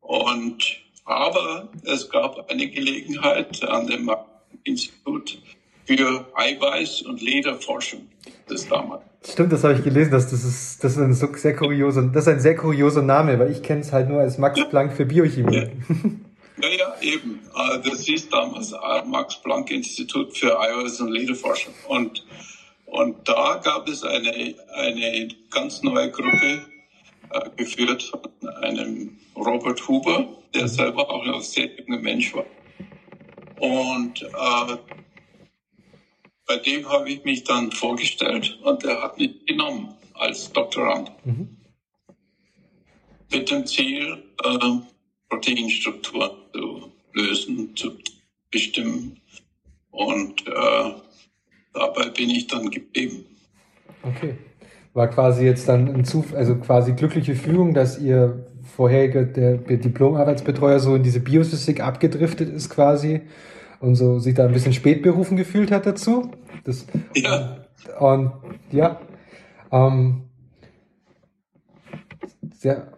Und, 0.01 0.65
aber 1.05 1.69
es 1.85 2.09
gab 2.11 2.51
eine 2.51 2.69
Gelegenheit 2.69 3.63
an 3.69 3.87
dem 3.87 4.11
Institut 4.65 5.41
für 5.87 6.27
Eiweiß- 6.37 7.05
und 7.07 7.21
Lederforschung 7.21 8.09
des 8.49 8.69
damals. 8.69 9.03
Stimmt, 9.25 9.53
das 9.53 9.65
habe 9.65 9.75
ich 9.75 9.85
gelesen, 9.85 10.11
dass 10.13 10.31
das 10.31 10.45
ist, 10.45 10.83
das 10.83 10.93
ist 10.93 10.99
ein 10.99 11.13
sehr 11.15 11.55
kurioser, 11.57 12.03
das 12.03 12.25
ist 12.27 12.29
ein 12.33 12.41
sehr 12.41 12.57
kurioser 12.57 13.03
Name, 13.03 13.39
weil 13.39 13.51
ich 13.51 13.63
kenne 13.63 13.81
es 13.81 13.93
halt 13.93 14.09
nur 14.09 14.21
als 14.21 14.39
Max 14.39 14.61
Planck 14.69 14.93
für 14.95 15.05
Biochemie. 15.05 15.57
Ja. 15.57 15.67
Ja, 16.63 16.69
ja, 16.69 17.01
eben. 17.01 17.41
Äh, 17.57 17.81
Das 17.89 18.01
hieß 18.03 18.29
damals 18.29 18.73
äh, 18.73 19.03
Max-Planck-Institut 19.05 20.37
für 20.37 20.59
Eiweiß- 20.61 21.01
und 21.03 21.13
Lederforschung. 21.13 21.75
Und, 21.89 22.25
und 22.87 23.27
da 23.29 23.57
gab 23.63 23.89
es 23.89 24.03
eine, 24.03 24.55
eine 24.75 25.29
ganz 25.51 25.83
neue 25.83 26.11
Gruppe, 26.11 26.63
äh, 27.31 27.51
geführt 27.57 28.03
von 28.03 28.49
einem 28.63 29.19
Robert 29.37 29.87
Huber, 29.89 30.27
der 30.55 30.69
selber 30.69 31.09
auch 31.11 31.25
ein 31.25 31.41
sehr 31.43 31.69
junger 31.79 31.99
Mensch 32.01 32.35
war. 32.35 32.45
Und 33.61 34.23
äh, 34.23 34.77
bei 36.47 36.57
dem 36.57 36.89
habe 36.89 37.11
ich 37.11 37.23
mich 37.25 37.45
dann 37.45 37.71
vorgestellt 37.71 38.59
und 38.65 38.83
er 38.85 39.03
hat 39.03 39.19
mich 39.19 39.47
genommen 39.47 39.95
als 40.15 40.51
Doktorand 40.53 41.13
Mhm. 41.25 41.57
mit 43.31 43.51
dem 43.51 43.67
Ziel, 43.67 44.25
äh, 44.43 44.59
Proteinstrukturen 45.31 46.31
zu 46.53 46.93
lösen, 47.15 47.75
zu 47.77 47.93
bestimmen. 48.51 49.17
Und 49.91 50.47
äh, 50.47 50.91
dabei 51.73 52.11
bin 52.11 52.31
ich 52.31 52.47
dann 52.47 52.71
geblieben. 52.71 53.25
Okay. 54.03 54.37
War 54.93 55.09
quasi 55.09 55.45
jetzt 55.45 55.69
dann 55.69 55.89
ein 55.89 56.05
Zuf 56.05 56.35
also 56.35 56.57
quasi 56.57 56.93
glückliche 56.93 57.37
Fügung, 57.37 57.75
dass 57.75 57.99
ihr 57.99 58.47
vorheriger 58.77 59.25
der 59.25 59.57
Diplomarbeitsbetreuer 59.57 60.81
so 60.81 60.95
in 60.95 61.03
diese 61.03 61.21
Biophysik 61.21 61.81
abgedriftet 61.81 62.53
ist 62.53 62.71
quasi 62.71 63.23
und 63.81 63.95
so 63.95 64.19
sich 64.19 64.35
da 64.35 64.47
ein 64.47 64.53
bisschen 64.53 64.73
spät 64.73 65.03
berufen 65.03 65.37
gefühlt 65.37 65.71
hat 65.71 65.87
dazu. 65.87 66.31
Das, 66.65 66.87
Ja, 67.15 67.65
Und 67.99 68.33
ja, 68.71 69.01
ähm, 69.73 70.30
sehr, 72.61 72.93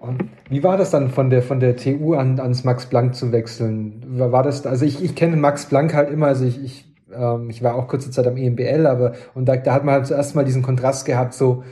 wie 0.50 0.64
war 0.64 0.76
das 0.76 0.90
dann 0.90 1.08
von 1.08 1.30
der 1.30 1.40
von 1.40 1.60
der 1.60 1.76
TU 1.76 2.14
an 2.14 2.40
ans 2.40 2.64
Max 2.64 2.86
Planck 2.86 3.14
zu 3.14 3.30
wechseln? 3.30 4.02
War, 4.18 4.42
das, 4.42 4.66
also 4.66 4.84
ich, 4.84 5.04
ich 5.04 5.14
kenne 5.14 5.36
Max 5.36 5.66
Planck 5.66 5.94
halt 5.94 6.10
immer, 6.10 6.26
also 6.26 6.44
ich, 6.44 6.60
ich, 6.60 6.84
ähm, 7.14 7.48
ich 7.48 7.62
war 7.62 7.76
auch 7.76 7.86
kurze 7.86 8.10
Zeit 8.10 8.26
am 8.26 8.36
EMBL, 8.36 8.88
aber 8.88 9.12
und 9.34 9.44
da, 9.44 9.56
da 9.56 9.72
hat 9.72 9.84
man 9.84 9.94
halt 9.94 10.08
zuerst 10.08 10.34
mal 10.34 10.44
diesen 10.44 10.62
Kontrast 10.62 11.06
gehabt, 11.06 11.32
so 11.32 11.62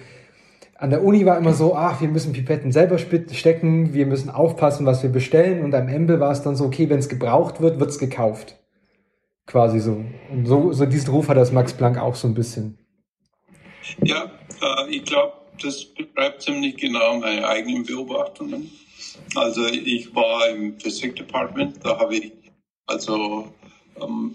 an 0.77 0.91
der 0.91 1.03
Uni 1.03 1.27
war 1.27 1.37
immer 1.37 1.53
so, 1.53 1.75
ach, 1.75 2.01
wir 2.01 2.07
müssen 2.07 2.33
Pipetten 2.33 2.71
selber 2.71 2.97
stecken, 2.97 3.93
wir 3.93 4.07
müssen 4.07 4.31
aufpassen, 4.31 4.87
was 4.87 5.03
wir 5.03 5.11
bestellen 5.11 5.65
und 5.65 5.75
am 5.75 5.89
Ende 5.89 6.21
war 6.21 6.31
es 6.31 6.43
dann 6.43 6.55
so, 6.55 6.67
okay, 6.67 6.89
wenn 6.91 7.01
es 7.01 7.09
gebraucht 7.09 7.61
wird, 7.61 7.81
wird's 7.81 7.99
gekauft. 7.99 8.57
Quasi 9.47 9.81
so. 9.81 10.05
Und 10.31 10.47
so, 10.47 10.73
so 10.73 10.87
diesen 10.87 11.11
Ruf 11.11 11.29
hat 11.29 11.37
das 11.37 11.51
Max 11.51 11.73
Planck 11.73 11.99
auch 11.99 12.15
so 12.15 12.29
ein 12.29 12.35
bisschen. 12.35 12.79
ja 14.01 14.31
äh, 14.63 14.91
ich 14.91 15.05
glaube, 15.05 15.40
das 15.63 15.85
beschreibt 15.85 16.43
ziemlich 16.43 16.77
genau 16.77 17.19
meine 17.19 17.47
eigenen 17.47 17.85
Beobachtungen. 17.85 18.71
Also 19.35 19.67
ich 19.67 20.15
war 20.15 20.49
im 20.49 20.79
Physik-Department, 20.79 21.85
da 21.85 21.99
habe 21.99 22.17
ich 22.17 22.33
also 22.87 23.53
ähm, 24.01 24.35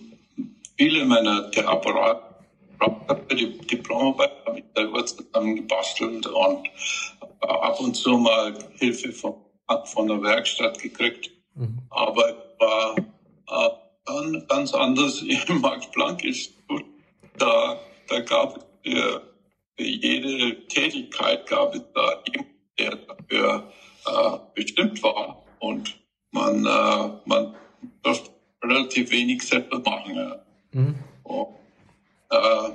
viele 0.77 1.05
meiner 1.05 1.49
der 1.49 1.67
Apparat 1.67 2.25
für 3.27 3.35
die 3.35 3.57
Diplomarbeit 3.57 4.31
habe 4.45 4.59
ich 4.59 4.65
selber 4.75 5.05
zusammen 5.05 5.55
gebastelt 5.55 6.27
und 6.27 6.67
äh, 7.41 7.47
ab 7.47 7.79
und 7.79 7.95
zu 7.95 8.17
mal 8.17 8.53
Hilfe 8.77 9.11
von, 9.11 9.35
von 9.85 10.07
der 10.07 10.21
Werkstatt 10.21 10.79
gekriegt. 10.79 11.31
Mhm. 11.55 11.79
Aber 11.89 12.29
es 12.29 12.59
war 12.59 12.95
äh, 12.97 13.69
dann 14.05 14.45
ganz 14.47 14.73
anders 14.73 15.21
im 15.47 15.61
Max-Planck-Institut. 15.61 16.83
Da, 17.37 17.77
da 18.07 18.19
gab 18.21 18.57
es 18.57 18.63
für, 18.83 19.21
für 19.77 19.83
jede 19.83 20.67
Tätigkeit 20.67 21.47
gab 21.47 21.75
es 21.75 21.81
da 21.93 22.23
jemanden, 22.31 22.55
der 22.77 22.95
dafür 22.95 23.71
äh, 24.05 24.37
bestimmt 24.53 25.01
war 25.03 25.43
und 25.59 25.95
man, 26.31 26.65
äh, 26.65 27.09
man 27.25 27.55
durfte 28.03 28.31
relativ 28.63 29.11
wenig 29.11 29.41
selber 29.43 29.79
machen. 29.79 30.15
Ja. 30.15 30.45
Mhm. 30.71 30.95
Und, 31.23 31.47
äh, 32.29 32.69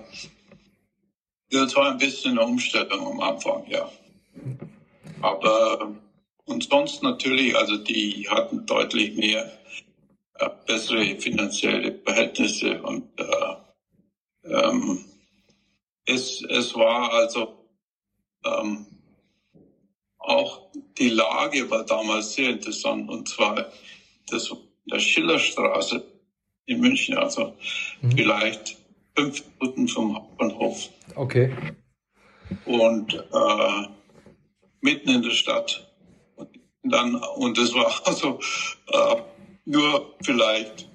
das 1.50 1.74
war 1.74 1.90
ein 1.90 1.98
bisschen 1.98 2.38
eine 2.38 2.46
Umstellung 2.46 3.12
am 3.12 3.20
Anfang, 3.20 3.64
ja. 3.68 3.90
Aber 5.20 5.94
und 6.44 6.64
sonst 6.64 7.02
natürlich, 7.02 7.56
also 7.56 7.76
die 7.76 8.28
hatten 8.28 8.66
deutlich 8.66 9.16
mehr 9.16 9.50
äh, 10.34 10.48
bessere 10.66 11.16
finanzielle 11.16 11.98
Verhältnisse 12.04 12.82
und 12.82 13.04
äh, 13.18 13.54
ähm, 14.44 15.04
es, 16.06 16.42
es 16.42 16.74
war 16.74 17.12
also 17.12 17.68
ähm, 18.44 18.86
auch 20.18 20.70
die 20.98 21.10
Lage 21.10 21.70
war 21.70 21.84
damals 21.84 22.34
sehr 22.34 22.50
interessant 22.50 23.08
und 23.10 23.28
zwar 23.28 23.70
das 24.28 24.50
der 24.90 24.98
Schillerstraße 24.98 26.04
in 26.66 26.80
München, 26.80 27.16
also 27.16 27.54
Mhm. 28.00 28.12
vielleicht 28.16 28.76
fünf 29.16 29.44
Minuten 29.60 29.88
vom 29.88 30.14
Hauptbahnhof 30.16 30.88
Okay. 31.16 31.54
und 32.64 33.14
äh, 33.14 33.86
mitten 34.80 35.10
in 35.10 35.22
der 35.22 35.30
Stadt. 35.30 35.86
Und 36.36 36.48
dann 36.82 37.14
und 37.36 37.58
das 37.58 37.74
war 37.74 38.00
also 38.06 38.40
äh, 38.92 39.16
nur 39.64 40.14
vielleicht 40.22 40.88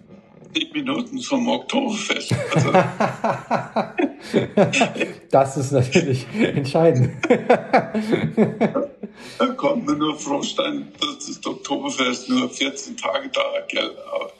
zehn 0.56 0.72
Minuten 0.72 1.20
vom 1.22 1.48
Oktoberfest. 1.48 2.34
Also, 2.54 2.72
das 5.32 5.58
ist 5.58 5.72
natürlich 5.72 6.26
entscheidend. 6.34 7.12
da 9.38 9.48
konnte 9.58 9.86
man 9.86 9.98
nur 9.98 10.18
froh 10.18 10.42
sein, 10.42 10.92
dass 11.00 11.28
das 11.28 11.46
Oktoberfest 11.46 12.30
nur 12.30 12.50
14 12.50 12.96
Tage 12.98 13.30
da, 13.30 13.42
gell? 13.68 13.92
Aber 14.14 14.32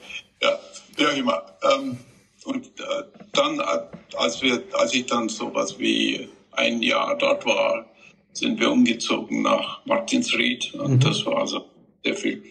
ja, 0.42 0.58
wie 0.96 1.06
auch 1.06 1.18
immer. 1.18 1.44
Ähm, 1.74 1.98
und 2.46 2.66
äh, 2.66 3.04
dann, 3.34 3.60
äh, 3.60 4.18
als 4.18 4.42
wir, 4.42 4.64
als 4.74 4.94
ich 4.94 5.06
dann 5.08 5.28
sowas 5.30 5.78
wie 5.80 6.30
ein 6.52 6.82
Jahr 6.82 7.18
dort 7.18 7.46
war, 7.46 7.86
sind 8.34 8.60
wir 8.60 8.72
umgezogen 8.72 9.42
nach 9.42 9.86
Martinsried 9.86 10.74
und 10.76 10.92
Mhm. 10.92 11.00
das 11.00 11.26
war 11.26 11.38
also 11.40 11.66
sehr 12.04 12.16
viel 12.16 12.44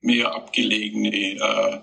mehr 0.00 0.34
abgelegene 0.34 1.36
äh, 1.36 1.78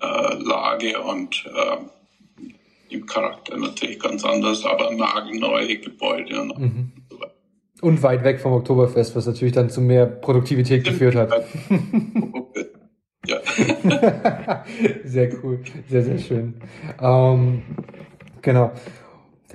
äh, 0.00 0.34
Lage 0.42 1.00
und 1.00 1.44
äh, 1.46 2.94
im 2.94 3.06
Charakter 3.06 3.56
natürlich 3.56 4.00
ganz 4.00 4.24
anders, 4.24 4.64
aber 4.64 4.90
nagelneue 4.92 5.78
Gebäude 5.78 6.40
und 6.40 6.58
Mhm. 6.58 6.92
so. 7.08 7.18
Und 7.82 8.02
weit 8.02 8.24
weg 8.24 8.40
vom 8.40 8.52
Oktoberfest, 8.52 9.16
was 9.16 9.26
natürlich 9.26 9.54
dann 9.54 9.70
zu 9.70 9.80
mehr 9.80 10.06
Produktivität 10.06 10.84
geführt 10.84 11.14
hat. 11.14 11.32
ja. 13.26 13.38
sehr 15.04 15.30
cool, 15.42 15.60
sehr, 15.88 16.02
sehr 16.02 16.18
schön. 16.18 16.54
Ähm, 17.00 17.62
genau. 18.42 18.72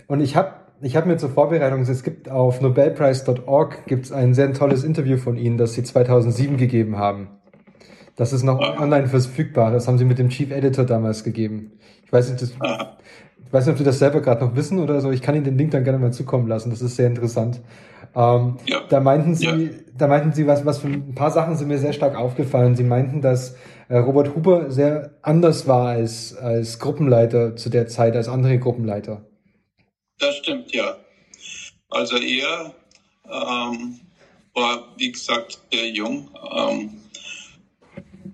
Und 0.08 0.22
ich 0.22 0.36
habe 0.36 0.54
ich 0.82 0.96
hab 0.96 1.06
mir 1.06 1.18
zur 1.18 1.30
Vorbereitung, 1.30 1.82
es 1.82 2.04
gibt 2.04 2.30
auf 2.30 2.62
nobelprize.org 2.62 3.86
gibt's 3.86 4.12
ein 4.12 4.34
sehr 4.34 4.54
tolles 4.54 4.84
Interview 4.84 5.18
von 5.18 5.38
Ihnen, 5.38 5.58
das 5.58 5.74
Sie 5.74 5.84
2007 5.84 6.58
gegeben 6.58 6.98
haben. 6.98 7.30
Das 8.16 8.32
ist 8.34 8.44
noch 8.44 8.60
Ah. 8.62 8.82
online 8.82 9.08
verfügbar. 9.08 9.72
Das 9.72 9.88
haben 9.88 9.98
Sie 9.98 10.06
mit 10.06 10.18
dem 10.20 10.30
Chief 10.30 10.52
Editor 10.52 10.86
damals 10.86 11.24
gegeben. 11.24 11.74
Ich 12.06 12.14
weiß 12.14 12.30
nicht, 12.30 12.42
das, 12.42 12.54
Ah. 12.60 12.98
ich 13.46 13.52
weiß 13.52 13.66
nicht, 13.66 13.74
ob 13.74 13.78
Sie 13.78 13.84
das 13.84 14.00
selber 14.00 14.22
gerade 14.22 14.46
noch 14.46 14.56
wissen 14.56 14.80
oder 14.80 15.02
so. 15.02 15.12
Ich 15.12 15.22
kann 15.22 15.36
Ihnen 15.36 15.44
den 15.44 15.58
Link 15.58 15.72
dann 15.72 15.84
gerne 15.84 16.00
mal 16.00 16.14
zukommen 16.14 16.48
lassen. 16.48 16.70
Das 16.70 16.82
ist 16.82 16.96
sehr 16.96 17.08
interessant. 17.08 17.62
Ähm, 18.16 18.58
Ja. 18.66 18.82
da 18.88 19.02
meinten 19.02 19.36
Sie, 19.36 19.46
Ja. 19.46 19.70
da 19.98 20.08
meinten 20.08 20.32
Sie 20.32 20.48
was, 20.48 20.66
was 20.66 20.78
für 20.80 20.88
ein 20.88 21.14
paar 21.16 21.32
Sachen 21.32 21.56
sind 21.58 21.68
mir 21.68 21.78
sehr 21.78 21.92
stark 21.92 22.16
aufgefallen. 22.16 22.76
Sie 22.76 22.84
meinten, 22.86 23.22
dass 23.22 23.56
äh, 23.90 23.98
Robert 23.98 24.34
Huber 24.36 24.72
sehr 24.72 25.12
anders 25.22 25.68
war 25.68 25.90
als, 25.90 26.36
als 26.36 26.80
Gruppenleiter 26.80 27.56
zu 27.56 27.70
der 27.70 27.88
Zeit, 27.88 28.16
als 28.16 28.28
andere 28.30 28.58
Gruppenleiter. 28.58 29.26
Das 30.20 30.38
stimmt, 30.38 30.72
ja. 30.74 30.96
Also 31.90 32.16
er 32.18 32.72
ähm, 33.26 34.00
war, 34.56 34.86
wie 34.98 35.12
gesagt, 35.12 35.60
sehr 35.72 35.90
jung 35.90 36.30
ähm, 36.58 36.90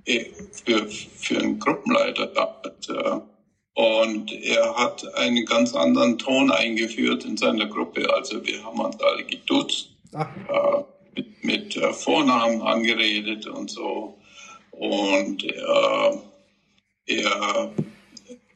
eh, 0.05 0.31
für, 0.51 0.87
für 0.87 1.39
einen 1.39 1.59
Gruppenleiter. 1.59 3.27
und 3.73 4.31
er 4.31 4.75
hat 4.75 5.13
einen 5.15 5.45
ganz 5.45 5.73
anderen 5.75 6.17
Ton 6.17 6.51
eingeführt 6.51 7.25
in 7.25 7.37
seiner 7.37 7.67
Gruppe. 7.67 8.13
Also 8.13 8.45
wir 8.45 8.63
haben 8.63 8.79
uns 8.79 8.99
alle 9.01 9.23
geduzt, 9.23 9.89
Ach, 10.13 10.27
äh, 10.27 10.83
mit, 11.15 11.43
mit 11.43 11.77
äh, 11.77 11.93
Vornamen 11.93 12.61
angeredet 12.61 13.47
und 13.47 13.69
so. 13.69 14.17
Und 14.71 15.43
äh, 15.43 16.17
er 17.05 17.71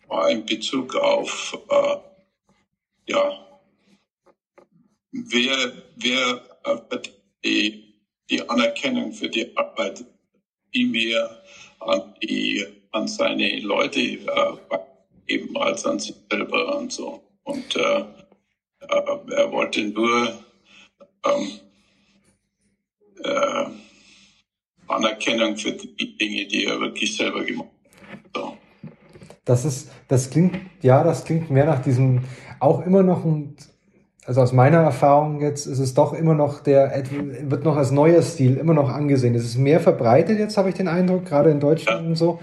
war 0.07 0.29
in 0.29 0.45
Bezug 0.45 0.95
auf 0.95 1.57
äh, 1.69 1.95
ja, 3.07 3.47
wer, 5.11 5.73
wer 5.95 6.41
die, 7.43 7.95
die 8.29 8.49
Anerkennung 8.49 9.13
für 9.13 9.29
die 9.29 9.55
Arbeit, 9.55 10.03
die 10.75 10.91
wir 10.91 11.41
an, 11.79 12.13
die, 12.21 12.65
an 12.91 13.07
seine 13.07 13.59
Leute 13.61 14.01
äh, 14.01 14.19
eben 15.27 15.57
als 15.57 15.85
an 15.85 15.99
sich 15.99 16.15
selber 16.29 16.77
und 16.77 16.91
so. 16.91 17.23
Und 17.43 17.75
äh, 17.75 17.99
äh, 18.81 19.33
er 19.35 19.51
wollte 19.51 19.83
nur 19.85 20.27
ähm, 21.25 21.59
äh, 23.23 23.65
Anerkennung 24.87 25.57
für 25.57 25.71
die 25.71 26.17
Dinge, 26.17 26.45
die 26.45 26.65
er 26.65 26.79
wirklich 26.79 27.15
selber 27.15 27.43
gemacht 27.43 27.69
hat. 28.11 28.19
So. 28.35 28.57
das 29.45 29.65
ist, 29.65 29.91
das 30.07 30.29
klingt, 30.29 30.57
ja, 30.81 31.03
das 31.03 31.23
klingt 31.23 31.49
mehr 31.49 31.65
nach 31.65 31.81
diesem, 31.81 32.23
auch 32.59 32.85
immer 32.85 33.01
noch 33.01 33.25
ein, 33.25 33.55
also 34.25 34.41
aus 34.41 34.53
meiner 34.53 34.79
Erfahrung 34.79 35.41
jetzt 35.41 35.67
ist 35.67 35.79
es 35.79 35.93
doch 35.93 36.13
immer 36.13 36.33
noch 36.33 36.59
der, 36.61 37.03
wird 37.43 37.63
noch 37.63 37.77
als 37.77 37.91
neuer 37.91 38.21
Stil 38.21 38.57
immer 38.57 38.73
noch 38.73 38.89
angesehen. 38.89 39.35
Es 39.35 39.43
ist 39.45 39.57
mehr 39.57 39.79
verbreitet 39.79 40.39
jetzt, 40.39 40.57
habe 40.57 40.69
ich 40.69 40.75
den 40.75 40.87
Eindruck, 40.87 41.25
gerade 41.25 41.51
in 41.51 41.59
Deutschland 41.59 42.01
Ja. 42.01 42.07
und 42.07 42.15
so. 42.15 42.39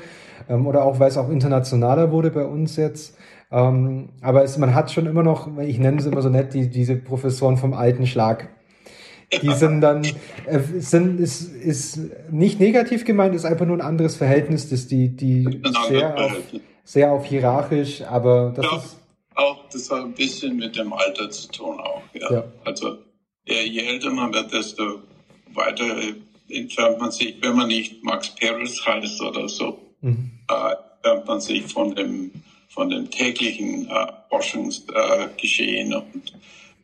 Ähm, 0.48 0.66
oder 0.66 0.84
auch, 0.84 0.98
weil 1.00 1.08
es 1.08 1.16
auch 1.18 1.28
internationaler 1.28 2.10
wurde 2.12 2.30
bei 2.30 2.44
uns 2.44 2.76
jetzt. 2.76 3.16
Ähm, 3.50 4.10
aber 4.20 4.44
es, 4.44 4.56
man 4.58 4.74
hat 4.74 4.90
schon 4.90 5.06
immer 5.06 5.22
noch, 5.22 5.48
ich 5.58 5.78
nenne 5.78 5.98
es 5.98 6.06
immer 6.06 6.22
so 6.22 6.28
nett, 6.28 6.54
die, 6.54 6.68
diese 6.70 6.96
Professoren 6.96 7.56
vom 7.56 7.74
alten 7.74 8.06
Schlag. 8.06 8.48
Die 9.40 9.52
sind 9.52 9.80
dann, 9.80 10.02
äh, 10.46 10.58
sind, 10.78 11.18
ist, 11.18 11.42
ist 11.56 11.98
nicht 12.30 12.60
negativ 12.60 13.04
gemeint, 13.04 13.34
ist 13.34 13.44
einfach 13.46 13.64
nur 13.66 13.76
ein 13.76 13.80
anderes 13.80 14.14
Verhältnis, 14.16 14.68
das 14.68 14.86
die, 14.88 15.08
die 15.16 15.46
anderes 15.64 15.88
sehr 15.88 16.14
auf, 16.24 16.32
sehr 16.84 17.12
auf 17.12 17.24
hierarchisch, 17.24 18.02
aber 18.02 18.52
das 18.54 18.66
Ja. 18.66 18.76
ist, 18.76 18.96
Auch, 19.34 19.68
das 19.70 19.90
hat 19.90 20.04
ein 20.04 20.12
bisschen 20.12 20.56
mit 20.56 20.76
dem 20.76 20.92
Alter 20.92 21.30
zu 21.30 21.48
tun 21.50 21.80
auch. 21.80 22.02
Ja. 22.14 22.32
Ja. 22.32 22.44
Also 22.64 22.98
je, 23.46 23.78
älter 23.80 24.10
man 24.10 24.32
wird, 24.32 24.52
desto 24.52 25.02
weiter 25.54 25.84
entfernt 26.48 26.98
man 26.98 27.10
sich, 27.10 27.36
wenn 27.40 27.56
man 27.56 27.68
nicht 27.68 28.02
Max 28.04 28.34
Perez 28.34 28.84
heißt 28.84 29.20
oder 29.22 29.48
so, 29.48 29.78
mhm. 30.00 30.30
äh, 30.48 30.74
entfernt 30.96 31.26
man 31.26 31.40
sich 31.40 31.62
von 31.64 31.94
dem, 31.94 32.30
von 32.68 32.90
dem 32.90 33.10
täglichen 33.10 33.88
äh, 33.88 34.06
Forschungsgeschehen 34.28 35.94
und, 35.94 36.32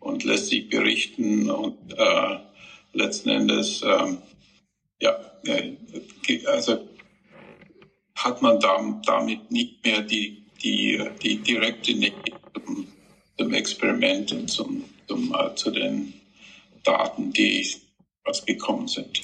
und 0.01 0.25
lässt 0.25 0.49
sich 0.49 0.69
berichten 0.69 1.51
und 1.51 1.77
äh, 1.97 2.37
letzten 2.93 3.29
Endes, 3.31 3.83
ähm, 3.83 4.19
ja, 5.01 5.17
äh, 5.45 5.77
also 6.47 6.89
hat 8.15 8.43
man 8.43 8.59
dam- 8.59 9.01
damit 9.07 9.51
nicht 9.51 9.85
mehr 9.85 10.03
die, 10.03 10.43
die, 10.63 11.01
die 11.23 11.37
direkte 11.39 11.95
Nähe 11.95 12.13
zum, 13.37 13.55
Experiment 13.55 14.33
und 14.33 14.49
zum, 14.49 14.85
zum, 15.07 15.35
äh, 15.35 15.55
zu 15.55 15.71
den 15.71 16.13
Daten, 16.85 17.33
die 17.33 17.67
rausgekommen 18.27 18.89
sind. 18.89 19.23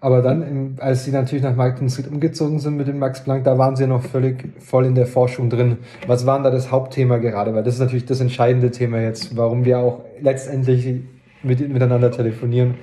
Aber 0.00 0.22
dann, 0.22 0.76
als 0.80 1.04
Sie 1.04 1.10
natürlich 1.10 1.42
nach 1.42 1.56
Martin 1.56 1.88
Street 1.88 2.08
umgezogen 2.08 2.58
sind 2.58 2.76
mit 2.76 2.88
dem 2.88 2.98
Max 2.98 3.24
Planck, 3.24 3.44
da 3.44 3.56
waren 3.56 3.76
Sie 3.76 3.86
noch 3.86 4.02
völlig 4.02 4.52
voll 4.62 4.84
in 4.84 4.94
der 4.94 5.06
Forschung 5.06 5.48
drin. 5.48 5.78
Was 6.06 6.26
war 6.26 6.36
denn 6.36 6.44
da 6.44 6.50
das 6.50 6.70
Hauptthema 6.70 7.18
gerade? 7.18 7.54
Weil 7.54 7.62
das 7.62 7.74
ist 7.74 7.80
natürlich 7.80 8.04
das 8.04 8.20
entscheidende 8.20 8.70
Thema 8.70 9.00
jetzt, 9.00 9.36
warum 9.36 9.64
wir 9.64 9.78
auch 9.78 10.04
letztendlich 10.20 11.02
mit, 11.42 11.60
miteinander 11.68 12.10
telefonieren. 12.10 12.74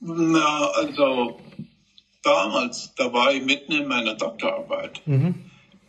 Na, 0.00 0.70
also 0.74 1.38
damals, 2.22 2.94
da 2.96 3.12
war 3.12 3.32
ich 3.32 3.44
mitten 3.44 3.72
in 3.72 3.88
meiner 3.88 4.14
Doktorarbeit. 4.14 5.02
Mhm. 5.06 5.34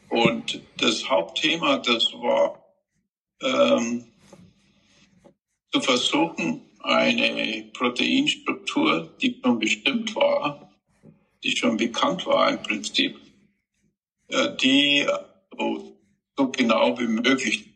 Und 0.09 0.61
das 0.77 1.07
Hauptthema, 1.07 1.77
das 1.77 2.11
war 2.13 2.63
ähm, 3.41 4.05
zu 5.71 5.81
versuchen, 5.81 6.61
eine 6.79 7.69
Proteinstruktur, 7.73 9.13
die 9.21 9.39
schon 9.43 9.59
bestimmt 9.59 10.15
war, 10.15 10.71
die 11.43 11.55
schon 11.55 11.77
bekannt 11.77 12.25
war 12.25 12.49
im 12.49 12.61
Prinzip, 12.63 13.19
äh, 14.29 14.55
die 14.57 15.05
so, 15.57 15.97
so 16.37 16.49
genau 16.49 16.97
wie 16.99 17.07
möglich. 17.07 17.69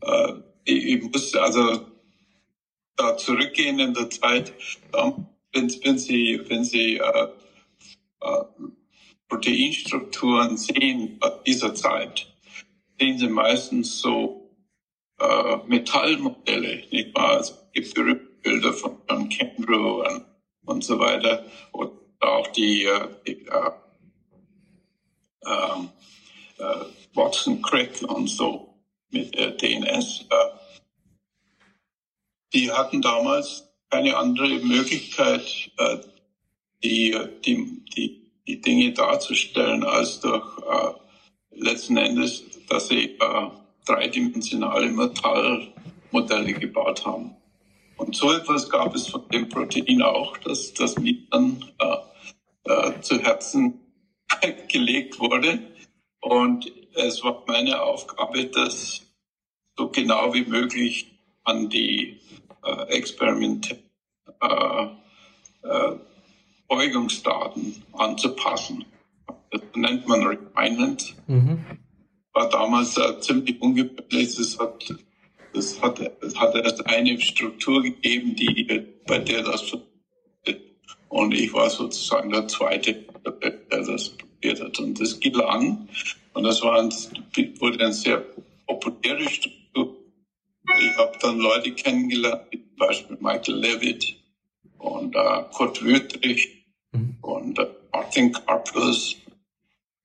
Äh, 0.00 0.32
ich, 0.64 0.84
ich 0.84 1.02
musste 1.02 1.42
also 1.42 1.86
da 2.96 3.16
zurückgehen 3.16 3.78
in 3.78 3.94
der 3.94 4.10
Zeit, 4.10 4.52
ähm, 4.94 5.26
wenn, 5.52 5.70
wenn 5.84 5.98
Sie, 5.98 6.40
wenn 6.48 6.64
Sie 6.64 6.96
äh, 6.96 7.28
äh, 8.20 8.44
Proteinstrukturen 9.28 10.56
sehen 10.56 11.18
dieser 11.46 11.74
Zeit, 11.74 12.26
sehen 12.98 13.18
Sie 13.18 13.28
meistens 13.28 14.00
so 14.00 14.50
äh, 15.18 15.56
Metallmodelle, 15.66 16.84
nicht 16.90 17.14
wahr? 17.14 17.38
Also 17.38 17.54
es 17.74 17.94
gibt 17.94 18.42
Bilder 18.42 18.72
von 18.72 18.98
John 19.08 19.28
Kendrew 19.28 20.02
und, 20.02 20.24
und 20.66 20.84
so 20.84 20.98
weiter. 20.98 21.44
Und 21.72 21.90
auch 22.20 22.46
die, 22.48 22.84
äh, 22.84 23.08
die 23.26 23.46
äh, 23.46 23.70
ähm, 25.46 25.90
äh, 26.58 26.84
Watson 27.14 27.60
Crick 27.62 28.02
und 28.02 28.28
so 28.28 28.74
mit 29.10 29.34
DNS. 29.34 30.26
Äh, 30.30 30.56
die 32.52 32.70
hatten 32.70 33.02
damals 33.02 33.68
keine 33.90 34.16
andere 34.16 34.58
Möglichkeit, 34.60 35.70
äh, 35.78 35.98
die, 36.82 37.16
die, 37.44 37.84
die, 37.96 38.25
die 38.46 38.60
Dinge 38.60 38.92
darzustellen, 38.92 39.84
als 39.84 40.20
durch 40.20 40.44
äh, 40.58 40.92
letzten 41.50 41.96
Endes, 41.96 42.44
dass 42.68 42.88
sie 42.88 43.16
äh, 43.18 43.50
dreidimensionale 43.84 44.88
Metallmodelle 44.88 46.52
gebaut 46.54 47.04
haben. 47.04 47.36
Und 47.96 48.14
so 48.14 48.32
etwas 48.32 48.68
gab 48.68 48.94
es 48.94 49.08
von 49.08 49.26
dem 49.28 49.48
Protein 49.48 50.02
auch, 50.02 50.36
dass 50.38 50.74
das 50.74 50.98
mir 50.98 51.16
dann 51.30 51.64
äh, 51.78 52.70
äh, 52.70 53.00
zu 53.00 53.18
Herzen 53.20 53.80
gelegt 54.68 55.18
wurde. 55.18 55.60
Und 56.20 56.70
es 56.94 57.22
war 57.22 57.44
meine 57.46 57.82
Aufgabe, 57.82 58.44
das 58.46 59.02
so 59.76 59.88
genau 59.88 60.32
wie 60.34 60.44
möglich 60.44 61.18
an 61.44 61.68
die 61.68 62.20
äh, 62.64 62.82
Experimente, 62.88 63.78
äh, 64.40 64.86
äh, 65.62 65.96
Beugungsdaten 66.68 67.82
anzupassen. 67.92 68.84
Das 69.50 69.60
nennt 69.74 70.06
man 70.08 70.26
Refinement. 70.26 71.14
Mhm. 71.26 71.64
War 72.32 72.48
damals 72.50 72.96
äh, 72.96 73.20
ziemlich 73.20 73.60
ungewöhnlich. 73.60 74.38
Es 74.38 74.58
hat, 74.58 74.94
es 75.54 75.80
hat, 75.80 76.00
es 76.20 76.36
hat 76.38 76.54
erst 76.54 76.86
eine 76.86 77.18
Struktur 77.20 77.82
gegeben, 77.82 78.34
die, 78.34 78.84
bei 79.06 79.18
der 79.18 79.42
das 79.42 79.72
und 81.08 81.32
ich 81.32 81.52
war 81.52 81.70
sozusagen 81.70 82.30
der 82.30 82.48
Zweite, 82.48 83.04
der 83.24 83.82
das 83.82 84.10
probiert 84.10 84.60
hat. 84.60 84.78
Und 84.78 85.00
das 85.00 85.18
gelang. 85.20 85.88
Und 86.34 86.42
das 86.42 86.62
war 86.62 86.78
ein, 86.78 86.92
wurde 87.58 87.80
eine 87.80 87.92
sehr 87.92 88.22
populäre 88.66 89.28
Struktur. 89.28 89.96
Ich 90.78 90.96
habe 90.98 91.16
dann 91.20 91.38
Leute 91.38 91.72
kennengelernt, 91.72 92.42
wie 92.50 92.58
zum 92.58 92.76
Beispiel 92.76 93.16
Michael 93.20 93.54
Levitt 93.54 94.16
und 94.78 95.14
äh, 95.14 95.42
Kurt 95.52 95.82
Wüttrich 95.82 96.55
mhm. 96.96 97.16
und 97.22 97.58
äh, 97.58 97.66
Martin 97.92 98.32
Karpus, 98.32 99.16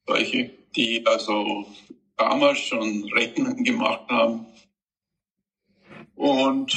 solche, 0.07 0.51
die 0.75 1.05
also 1.05 1.65
damals 2.17 2.59
schon 2.59 3.03
Rechnen 3.13 3.63
gemacht 3.63 4.09
haben. 4.09 4.45
Und 6.15 6.73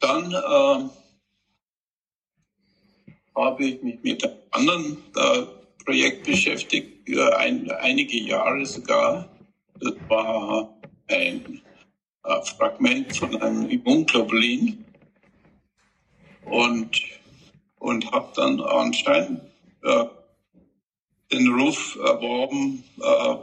dann 0.00 0.32
äh, 0.32 0.88
habe 3.36 3.64
ich 3.64 3.82
mich 3.82 4.02
mit 4.02 4.24
einem 4.24 4.36
anderen 4.50 4.96
äh, 5.16 5.46
Projekt 5.84 6.26
beschäftigt, 6.26 7.08
für 7.10 7.36
ein, 7.38 7.70
einige 7.70 8.18
Jahre 8.18 8.64
sogar. 8.64 9.28
Das 9.80 9.94
war 10.08 10.74
ein 11.08 11.60
äh, 12.24 12.42
Fragment 12.56 13.16
von 13.16 13.40
einem 13.42 13.68
Immunglobulin 13.68 14.84
und, 16.44 17.02
und 17.80 18.12
habe 18.12 18.28
dann 18.36 18.60
anscheinend 18.60 19.40
äh, 19.82 20.04
den 21.32 21.48
Ruf 21.48 21.98
erworben, 22.00 22.84
äh, 23.02 23.34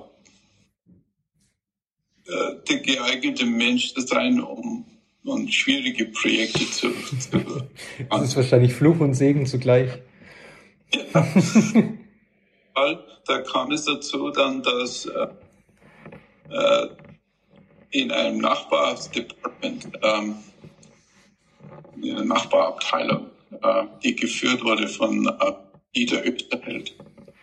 äh, 2.32 2.56
der 2.70 2.78
geeignete 2.80 3.46
Mensch 3.46 3.94
zu 3.94 4.02
sein, 4.02 4.40
um 4.40 4.86
und 5.24 5.54
schwierige 5.54 6.06
Projekte 6.06 6.66
zu. 6.72 6.90
zu 7.20 7.40
das 8.10 8.22
ist 8.22 8.38
wahrscheinlich 8.38 8.74
Fluch 8.74 9.00
und 9.02 9.14
Segen 9.14 9.46
zugleich. 9.46 9.92
Ja. 10.94 11.28
da 13.26 13.42
kam 13.42 13.72
es 13.72 13.84
dazu 13.84 14.30
dann, 14.32 14.64
dass 14.64 15.06
äh, 15.06 15.28
äh, 16.50 16.88
in 17.92 18.12
einem 18.12 18.38
Nachbardepartement, 18.38 19.90
ähm, 20.02 20.36
in 22.02 22.12
einer 22.12 22.26
Nachbarabteilung, 22.26 23.32
die 24.04 24.16
geführt 24.16 24.64
wurde 24.64 24.88
von 24.88 25.28
äh, 25.28 25.54
Dieter 25.96 26.26
Österheld, 26.26 26.96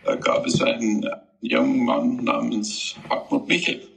da 0.03 0.15
gab 0.15 0.45
es 0.45 0.61
einen 0.61 1.05
jungen 1.41 1.83
Mann 1.85 2.23
namens 2.23 2.95
Hartmut 3.09 3.47
Michel. 3.47 3.87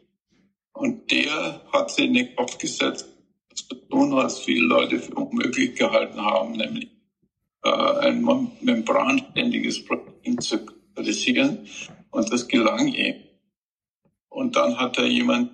Und 0.72 1.10
der 1.10 1.60
hat 1.72 1.90
sich 1.90 2.06
in 2.06 2.14
den 2.14 2.36
Kopf 2.36 2.58
gesetzt, 2.58 3.06
zu 3.54 3.74
tun, 3.74 4.12
was 4.12 4.38
viele 4.40 4.66
Leute 4.66 5.00
für 5.00 5.14
unmöglich 5.14 5.74
gehalten 5.74 6.20
haben, 6.20 6.52
nämlich 6.52 6.88
äh, 7.64 7.70
ein 7.70 8.24
membranständiges 8.60 9.84
Protein 9.84 10.38
zu 10.38 10.60
realisieren. 10.96 11.66
Und 12.10 12.32
das 12.32 12.46
gelang 12.48 12.88
ihm. 12.88 13.16
Und 14.28 14.56
dann 14.56 14.78
hat 14.78 14.98
er 14.98 15.06
jemand, 15.06 15.50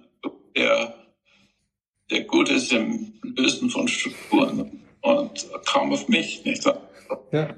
der, 0.55 0.95
der 2.11 2.25
gut 2.25 2.51
ist 2.51 2.73
im 2.73 3.15
Lösen 3.23 3.71
von 3.71 3.89
Strukturen 3.89 4.84
und 5.05 5.47
kam 5.67 5.93
auf 5.93 6.09
mich, 6.09 6.45
nicht 6.45 6.65
wahr? 6.65 6.81
Ja. 7.31 7.55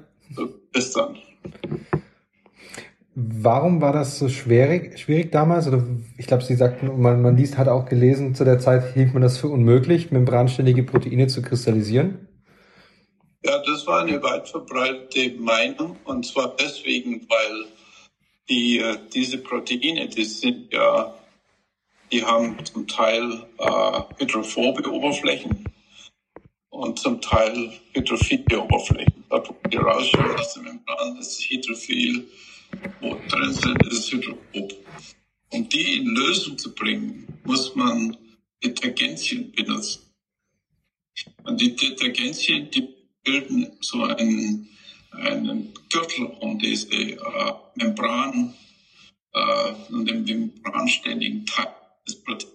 Bis 0.73 0.91
dann. 0.91 1.17
Warum 3.15 3.81
war 3.81 3.93
das 3.93 4.19
so 4.19 4.29
schwierig, 4.29 4.99
schwierig 4.99 5.31
damals? 5.31 5.67
Oder 5.67 5.83
ich 6.17 6.27
glaube, 6.27 6.43
Sie 6.43 6.55
sagten, 6.55 7.01
man, 7.01 7.21
man 7.21 7.37
liest, 7.37 7.57
hat 7.57 7.67
auch 7.67 7.85
gelesen, 7.85 8.35
zu 8.35 8.43
der 8.43 8.59
Zeit 8.59 8.93
hielt 8.93 9.13
man 9.13 9.23
das 9.23 9.37
für 9.37 9.47
unmöglich, 9.47 10.11
membranständige 10.11 10.83
Proteine 10.83 11.27
zu 11.27 11.41
kristallisieren. 11.41 12.27
Ja, 13.43 13.59
das 13.65 13.87
war 13.87 14.01
eine 14.03 14.21
weit 14.21 14.47
verbreitete 14.49 15.39
Meinung 15.39 15.95
und 16.03 16.25
zwar 16.25 16.53
deswegen, 16.59 17.25
weil 17.29 17.65
die, 18.49 18.79
äh, 18.79 18.97
diese 19.13 19.37
Proteine, 19.37 20.09
die 20.09 20.25
sind 20.25 20.73
ja, 20.73 21.13
die 22.11 22.23
haben 22.23 22.57
zum 22.65 22.87
Teil 22.87 23.45
äh, 23.57 24.01
hydrophobe 24.17 24.91
Oberflächen 24.91 25.65
und 26.77 26.99
zum 26.99 27.19
Teil 27.19 27.73
hydrophile 27.93 28.61
Oberflächen. 28.61 29.23
Da 29.29 29.43
die 29.71 29.77
rausschauen 29.77 30.35
aus 30.35 30.53
der 30.53 30.63
Membran, 30.63 31.17
ist 31.17 31.41
hydrophil 31.49 32.27
wo 33.01 33.15
drin 33.29 33.53
sind, 33.53 33.87
ist 33.87 34.11
Hydrophob. 34.11 34.73
Um 35.49 35.67
die 35.69 35.97
in 35.97 36.07
Lösung 36.07 36.57
zu 36.57 36.75
bringen, 36.75 37.27
muss 37.43 37.73
man 37.75 38.17
Detergenzien 38.63 39.51
benutzen. 39.53 40.03
Und 41.43 41.59
die 41.59 41.75
Detergenzien, 41.75 42.69
die 42.69 42.89
bilden 43.23 43.71
so 43.79 44.03
einen, 44.03 44.69
einen 45.11 45.73
Gürtel 45.89 46.25
um 46.25 46.59
diese 46.59 46.93
äh, 46.93 47.17
Membran, 47.75 48.53
äh, 49.33 49.73
um 49.89 50.05
den 50.05 50.23
membranständigen 50.25 51.45
Teil 51.45 51.73
des 52.05 52.21
Proteins. 52.21 52.53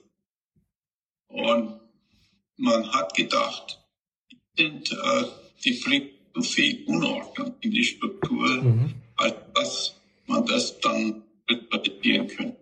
Und 1.28 1.80
man 2.56 2.92
hat 2.92 3.14
gedacht, 3.14 3.81
sind, 4.56 4.92
äh, 4.92 5.24
die 5.64 5.74
viel 5.74 6.84
Unordnung 6.86 7.54
in 7.60 7.70
die 7.70 7.84
Struktur, 7.84 8.62
mhm. 8.62 8.94
als 9.16 9.34
dass 9.54 10.00
man 10.26 10.46
das 10.46 10.80
dann 10.80 11.22
interpretieren 11.46 12.26
können. 12.26 12.56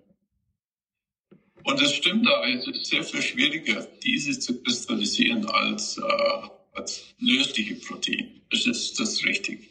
Und 1.62 1.80
es 1.80 1.94
stimmt 1.94 2.26
da, 2.26 2.48
es 2.48 2.66
ist 2.66 2.86
sehr 2.86 3.04
viel 3.04 3.22
schwieriger, 3.22 3.86
diese 4.02 4.38
zu 4.38 4.62
kristallisieren 4.62 5.46
als, 5.46 5.98
äh, 5.98 6.48
als 6.72 7.14
lösliche 7.18 7.74
Protein. 7.76 8.40
Das 8.50 8.66
ist 8.66 8.98
das 8.98 9.24
richtig. 9.24 9.68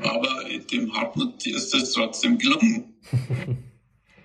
Aber 0.00 0.44
dem 0.72 0.92
Hartmut 0.92 1.46
ist 1.46 1.72
es 1.74 1.92
trotzdem 1.92 2.38
gelungen. 2.38 2.94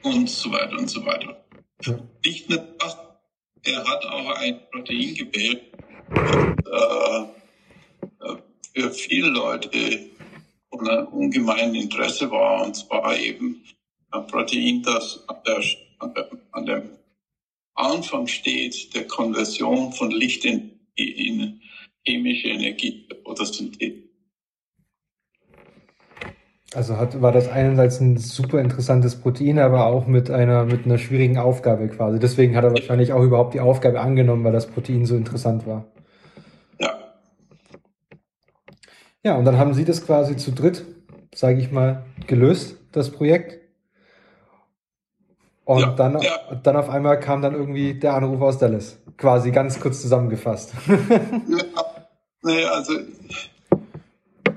und 0.03 0.29
so 0.29 0.51
weiter 0.51 0.77
und 0.77 0.89
so 0.89 1.05
weiter. 1.05 1.45
Ja. 1.83 1.99
Nicht 2.25 2.49
nur 2.49 2.59
das, 2.79 2.97
er 3.63 3.83
hat 3.85 4.05
auch 4.05 4.29
ein 4.37 4.59
Protein 4.71 5.15
gewählt, 5.15 5.63
äh, 5.73 5.77
äh, 5.77 5.88
für 8.73 8.91
viele 8.91 9.29
Leute 9.29 9.69
von 10.69 10.87
einem 10.87 11.07
ungemeinen 11.07 11.75
Interesse 11.75 12.29
war, 12.31 12.65
und 12.65 12.75
zwar 12.75 13.17
eben 13.17 13.63
ein 14.11 14.27
Protein, 14.27 14.81
das 14.83 15.23
an, 15.27 15.37
der, 15.45 15.61
an, 15.99 16.13
der, 16.13 16.29
an 16.51 16.65
dem 16.65 16.89
Anfang 17.75 18.27
steht 18.27 18.93
der 18.93 19.07
Konversion 19.07 19.91
von 19.93 20.11
Licht 20.11 20.45
in, 20.45 20.79
in 20.95 21.61
chemische 22.05 22.49
Energie 22.49 23.07
oder 23.23 23.45
Synthese. 23.45 24.09
Also 26.75 26.97
hat, 26.97 27.19
war 27.19 27.31
das 27.31 27.47
einerseits 27.47 27.99
ein 27.99 28.17
super 28.17 28.59
interessantes 28.61 29.19
Protein, 29.19 29.57
aber 29.57 29.87
auch 29.87 30.05
mit 30.05 30.29
einer, 30.29 30.65
mit 30.65 30.85
einer 30.85 30.99
schwierigen 30.99 31.39
Aufgabe 31.39 31.87
quasi. 31.87 32.19
Deswegen 32.19 32.55
hat 32.55 32.63
er 32.63 32.71
wahrscheinlich 32.71 33.11
auch 33.11 33.23
überhaupt 33.23 33.55
die 33.55 33.59
Aufgabe 33.59 34.01
angenommen, 34.01 34.43
weil 34.43 34.51
das 34.51 34.67
Protein 34.67 35.05
so 35.05 35.15
interessant 35.15 35.65
war. 35.65 35.87
Ja, 36.79 36.95
Ja, 39.23 39.35
und 39.35 39.45
dann 39.45 39.57
haben 39.57 39.73
Sie 39.73 39.85
das 39.85 40.05
quasi 40.05 40.37
zu 40.37 40.51
dritt, 40.51 40.85
sage 41.33 41.59
ich 41.61 41.71
mal, 41.71 42.05
gelöst, 42.27 42.77
das 42.91 43.11
Projekt. 43.11 43.59
Und 45.65 45.81
Ja, 45.81 45.91
dann, 45.93 46.21
ja. 46.21 46.55
dann 46.63 46.75
auf 46.77 46.89
einmal 46.89 47.19
kam 47.19 47.41
dann 47.41 47.53
irgendwie 47.53 47.93
der 47.93 48.13
Anruf 48.15 48.41
aus 48.41 48.57
Dallas. 48.57 48.97
Quasi 49.17 49.51
ganz 49.51 49.79
kurz 49.79 50.01
zusammengefasst. 50.01 50.73
Ja, 52.41 52.51
nee, 52.53 52.63
also 52.63 52.93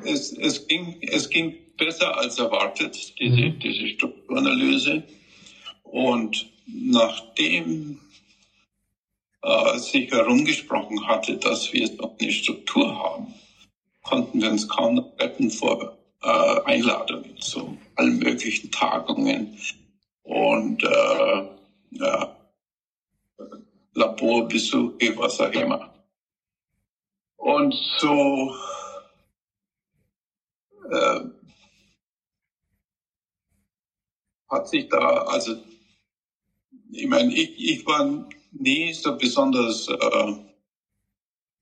es, 0.05 0.33
es, 0.39 0.67
ging, 0.69 0.97
es 1.03 1.29
ging 1.29 1.55
besser 1.77 2.17
als 2.17 2.39
erwartet, 2.39 3.19
diese, 3.19 3.37
Mhm. 3.49 3.59
diese 3.59 3.89
Strukturanalyse. 3.89 5.03
Und 5.83 6.49
nachdem 6.67 7.99
äh, 9.43 9.79
sich 9.79 10.11
herumgesprochen 10.13 11.07
hatte, 11.09 11.37
dass 11.39 11.73
wir 11.73 11.89
so 11.89 12.17
eine 12.21 12.31
Struktur 12.31 12.97
haben, 12.97 13.35
konnten 14.03 14.41
wir 14.41 14.51
uns 14.51 14.69
kaum 14.69 14.99
retten 15.19 15.51
vor 15.51 15.97
äh, 16.23 16.61
Einladungen 16.65 17.41
zu 17.41 17.79
allen 17.97 18.19
möglichen 18.19 18.71
Tagungen 18.71 19.59
und 20.23 20.83
äh, 20.83 21.49
ja, 21.91 22.37
Laborbesuche, 23.95 25.17
was 25.17 25.41
auch 25.41 25.53
immer. 25.53 25.93
Und 27.37 27.75
so 27.99 28.55
äh, 30.91 31.21
hat 34.49 34.69
sich 34.69 34.89
da, 34.89 34.99
also 35.25 35.57
ich 36.93 37.07
meine, 37.07 37.33
ich, 37.35 37.59
ich 37.59 37.87
war 37.87 38.29
nie 38.53 38.93
so 38.93 39.17
besonders 39.17 39.89
äh, 39.89 40.35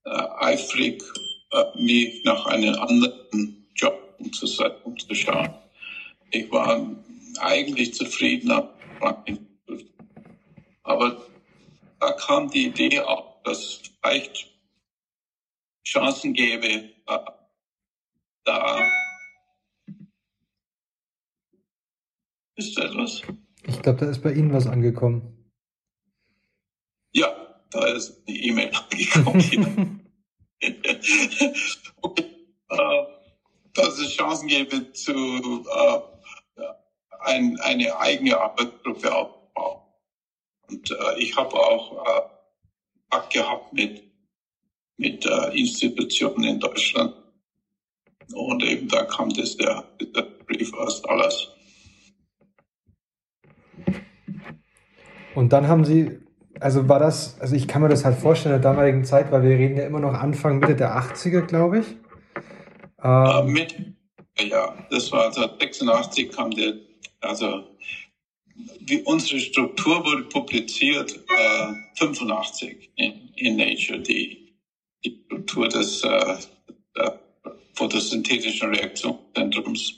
äh, 0.04 0.28
eifrig, 0.38 1.02
mich 1.76 2.24
nach 2.24 2.46
einem 2.46 2.74
anderen 2.74 3.66
Job 3.74 4.14
umzuschauen. 4.18 5.54
Ich 6.30 6.50
war 6.50 6.86
eigentlich 7.40 7.94
zufriedener. 7.94 8.72
Aber 10.82 11.24
da 11.98 12.12
kam 12.12 12.50
die 12.50 12.66
Idee 12.66 13.00
auf, 13.00 13.42
dass 13.44 13.58
es 13.58 13.80
vielleicht 14.02 14.50
Chancen 15.86 16.34
gäbe, 16.34 16.66
äh, 17.06 17.18
da 18.44 18.88
ist 22.56 22.78
etwas. 22.78 23.22
Ich 23.66 23.82
glaube, 23.82 23.98
da 23.98 24.10
ist 24.10 24.22
bei 24.22 24.32
Ihnen 24.32 24.52
was 24.52 24.66
angekommen. 24.66 25.52
Ja, 27.12 27.60
da 27.70 27.86
ist 27.86 28.22
eine 28.26 28.36
E-Mail 28.36 28.70
angekommen. 28.72 29.96
äh, 30.62 30.76
dass 33.74 33.98
es 33.98 34.12
Chancen 34.12 34.48
gäbe, 34.48 34.92
zu 34.92 35.12
äh, 35.12 36.00
ein, 37.20 37.58
eine 37.60 37.98
eigene 37.98 38.38
Arbeitsgruppe 38.38 39.14
aufzubauen. 39.14 39.80
Und 40.68 40.90
äh, 40.90 41.18
ich 41.18 41.36
habe 41.36 41.54
auch 41.54 42.30
Kontakt 43.08 43.32
gehabt 43.32 43.72
mit, 43.72 44.04
mit 44.96 45.24
Institutionen 45.52 46.44
in 46.44 46.60
Deutschland. 46.60 47.14
Und 48.32 48.62
eben 48.62 48.86
da 48.88 49.04
kam 49.04 49.30
das 49.30 49.56
der, 49.56 49.82
der 50.00 50.22
Brief 50.22 50.72
aus 50.74 51.02
Dallas. 51.02 51.48
Und 55.34 55.52
dann 55.52 55.66
haben 55.68 55.84
Sie, 55.84 56.20
also 56.60 56.88
war 56.88 56.98
das, 56.98 57.40
also 57.40 57.56
ich 57.56 57.66
kann 57.66 57.82
mir 57.82 57.88
das 57.88 58.04
halt 58.04 58.18
vorstellen 58.18 58.54
in 58.54 58.62
der 58.62 58.70
damaligen 58.70 59.04
Zeit, 59.04 59.32
weil 59.32 59.42
wir 59.42 59.50
reden 59.50 59.76
ja 59.76 59.86
immer 59.86 60.00
noch 60.00 60.14
Anfang, 60.14 60.58
Mitte 60.58 60.76
der 60.76 60.96
80er, 60.96 61.42
glaube 61.42 61.80
ich. 61.80 61.86
Äh, 63.02 63.40
Ähm, 63.40 63.52
mit, 63.52 63.74
ja, 64.38 64.74
das 64.90 65.10
war 65.12 65.24
also 65.26 65.40
86 65.40 66.30
kam 66.30 66.50
der, 66.50 66.74
also 67.20 67.64
wie 68.80 69.02
unsere 69.02 69.40
Struktur 69.40 70.04
wurde 70.04 70.24
publiziert, 70.24 71.12
äh, 71.12 71.72
85 71.96 72.90
in, 72.96 73.30
in 73.36 73.56
Nature, 73.56 74.00
die, 74.00 74.54
die 75.04 75.22
Struktur 75.26 75.68
des 75.68 76.04
äh, 76.04 76.36
photosynthetischen 77.74 78.74
Reaktionszentrums. 78.74 79.94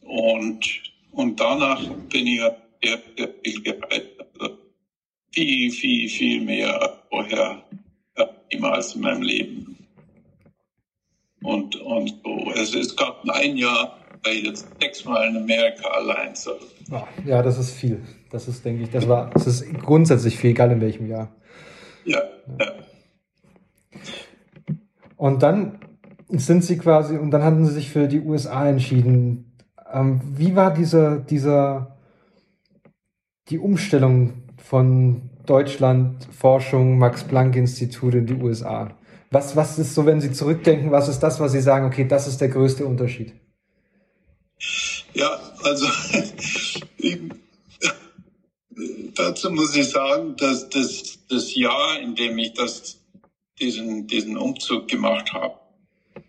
Und, 0.00 0.82
und 1.12 1.38
danach 1.38 1.82
bin 2.08 2.26
ich 2.26 2.38
ja 2.38 2.56
sehr, 2.82 3.02
sehr 3.16 3.28
viel 3.44 3.62
gereist. 3.62 4.11
Viel, 5.32 5.70
viel, 5.70 6.08
viel 6.08 6.44
mehr 6.44 6.80
als 6.80 6.92
vorher 7.08 7.62
jemals 8.50 8.94
in 8.94 9.00
meinem 9.00 9.22
Leben. 9.22 9.76
Und, 11.42 11.74
und 11.76 12.20
so. 12.22 12.52
Es, 12.54 12.74
es 12.74 12.96
gab 12.96 13.24
ein 13.28 13.56
Jahr, 13.56 13.98
war 14.22 14.32
ich 14.32 14.44
jetzt 14.44 14.68
sechsmal 14.80 15.28
in 15.28 15.36
Amerika 15.36 15.88
allein. 15.88 16.34
So. 16.34 16.52
ja, 17.24 17.42
das 17.42 17.58
ist 17.58 17.72
viel. 17.72 18.00
Das 18.30 18.46
ist, 18.48 18.64
denke 18.64 18.84
ich, 18.84 18.90
das 18.90 19.08
war, 19.08 19.30
das 19.30 19.46
ist 19.46 19.64
grundsätzlich 19.80 20.38
viel, 20.38 20.50
egal 20.50 20.70
in 20.70 20.80
welchem 20.80 21.06
Jahr. 21.06 21.34
Ja, 22.04 22.22
ja. 22.60 22.72
Und 25.16 25.42
dann 25.42 25.78
sind 26.28 26.64
Sie 26.64 26.78
quasi, 26.78 27.16
und 27.16 27.30
dann 27.30 27.42
hatten 27.42 27.64
Sie 27.66 27.72
sich 27.72 27.90
für 27.90 28.08
die 28.08 28.20
USA 28.20 28.68
entschieden. 28.68 29.52
Ähm, 29.92 30.20
wie 30.24 30.56
war 30.56 30.72
dieser, 30.72 31.18
dieser, 31.18 31.98
die 33.48 33.58
Umstellung 33.58 34.41
von 34.62 35.30
Deutschland, 35.46 36.26
Forschung, 36.32 36.98
Max-Planck-Institut 36.98 38.14
in 38.14 38.26
die 38.26 38.34
USA? 38.34 38.96
Was, 39.30 39.56
was 39.56 39.78
ist 39.78 39.94
so, 39.94 40.06
wenn 40.06 40.20
Sie 40.20 40.32
zurückdenken, 40.32 40.90
was 40.90 41.08
ist 41.08 41.20
das, 41.20 41.40
was 41.40 41.52
Sie 41.52 41.60
sagen, 41.60 41.86
okay, 41.86 42.06
das 42.06 42.28
ist 42.28 42.40
der 42.40 42.48
größte 42.48 42.84
Unterschied? 42.84 43.32
Ja, 45.14 45.40
also 45.64 45.86
dazu 49.14 49.50
muss 49.50 49.74
ich 49.76 49.88
sagen, 49.88 50.36
dass 50.36 50.68
das, 50.68 51.18
das 51.28 51.54
Jahr, 51.54 52.00
in 52.00 52.14
dem 52.14 52.38
ich 52.38 52.54
das, 52.54 53.00
diesen, 53.60 54.06
diesen 54.06 54.36
Umzug 54.36 54.88
gemacht 54.88 55.32
habe, 55.32 55.54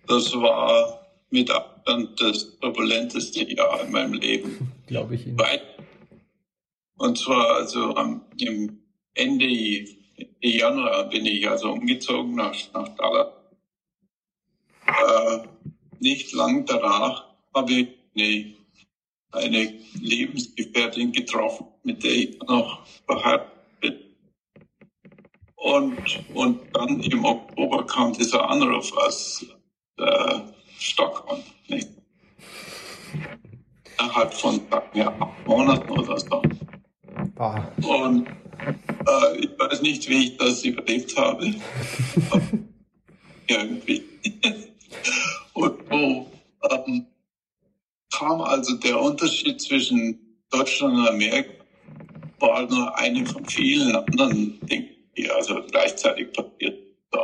das 0.07 0.33
war 0.33 1.05
mit 1.29 1.49
Abstand 1.49 2.19
das 2.21 2.59
turbulenteste 2.59 3.43
Jahr 3.51 3.83
in 3.83 3.91
meinem 3.91 4.13
Leben. 4.13 4.71
Glaube 4.87 5.15
ich 5.15 5.27
Ihnen. 5.27 5.39
Weit. 5.39 5.61
Und 7.03 7.17
zwar 7.17 7.55
also 7.55 7.93
am 7.97 8.21
Ende 9.13 9.85
Januar 10.39 11.09
bin 11.09 11.25
ich 11.25 11.49
also 11.49 11.73
umgezogen 11.73 12.35
nach, 12.35 12.55
nach 12.73 12.87
Dallas. 12.95 13.27
Äh, 14.87 15.39
nicht 15.99 16.31
lang 16.31 16.65
danach 16.65 17.25
habe 17.53 17.73
ich 17.73 17.87
eine, 18.15 18.53
eine 19.33 19.79
Lebensgefährtin 19.99 21.11
getroffen, 21.11 21.67
mit 21.83 22.01
der 22.05 22.11
ich 22.13 22.39
noch 22.43 22.85
verheiratet 23.05 23.51
bin. 23.81 23.99
Und, 25.57 26.23
und 26.33 26.61
dann 26.71 27.01
im 27.01 27.25
Oktober 27.25 27.85
kam 27.85 28.13
dieser 28.13 28.49
Anruf 28.49 28.95
aus 28.95 29.45
äh, 29.97 30.39
Stockholm. 30.79 31.43
Nicht? 31.67 31.89
Innerhalb 33.99 34.33
von 34.33 34.61
ja, 34.93 35.13
acht 35.19 35.45
Monaten 35.45 35.89
oder 35.89 36.17
so. 36.17 36.41
Ah, 37.43 37.67
Und 37.85 38.27
äh, 38.27 39.37
ich 39.39 39.49
weiß 39.59 39.81
nicht, 39.81 40.07
wie 40.09 40.23
ich 40.27 40.37
das 40.37 40.63
überlebt 40.63 41.15
habe. 41.17 41.53
Irgendwie. 43.47 44.03
Und 45.53 45.73
so 45.89 46.27
ähm, 46.71 47.05
kam 48.17 48.41
also 48.41 48.75
der 48.77 48.99
Unterschied 49.01 49.59
zwischen 49.61 50.19
Deutschland 50.49 50.93
und 50.95 51.07
Amerika 51.07 51.49
war 52.39 52.67
nur 52.69 52.97
eine 52.97 53.25
von 53.25 53.43
vielen 53.45 53.95
anderen 53.95 54.59
Dingen, 54.67 54.89
die 55.17 55.29
also 55.29 55.61
gleichzeitig 55.69 56.31
passiert 56.33 56.77
sind. 57.11 57.21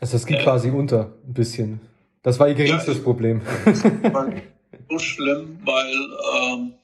also 0.00 0.16
es 0.16 0.26
geht 0.26 0.38
Äh. 0.40 0.42
quasi 0.44 0.70
unter, 0.70 1.12
ein 1.26 1.34
bisschen. 1.34 1.80
Das 2.22 2.38
war 2.40 2.48
Ihr 2.48 2.54
geringstes 2.54 2.98
Ja, 2.98 3.02
Problem. 3.02 3.42
war 4.12 4.32
so 4.90 4.98
schlimm, 4.98 5.58
weil 5.64 5.94
ähm, 6.42 6.74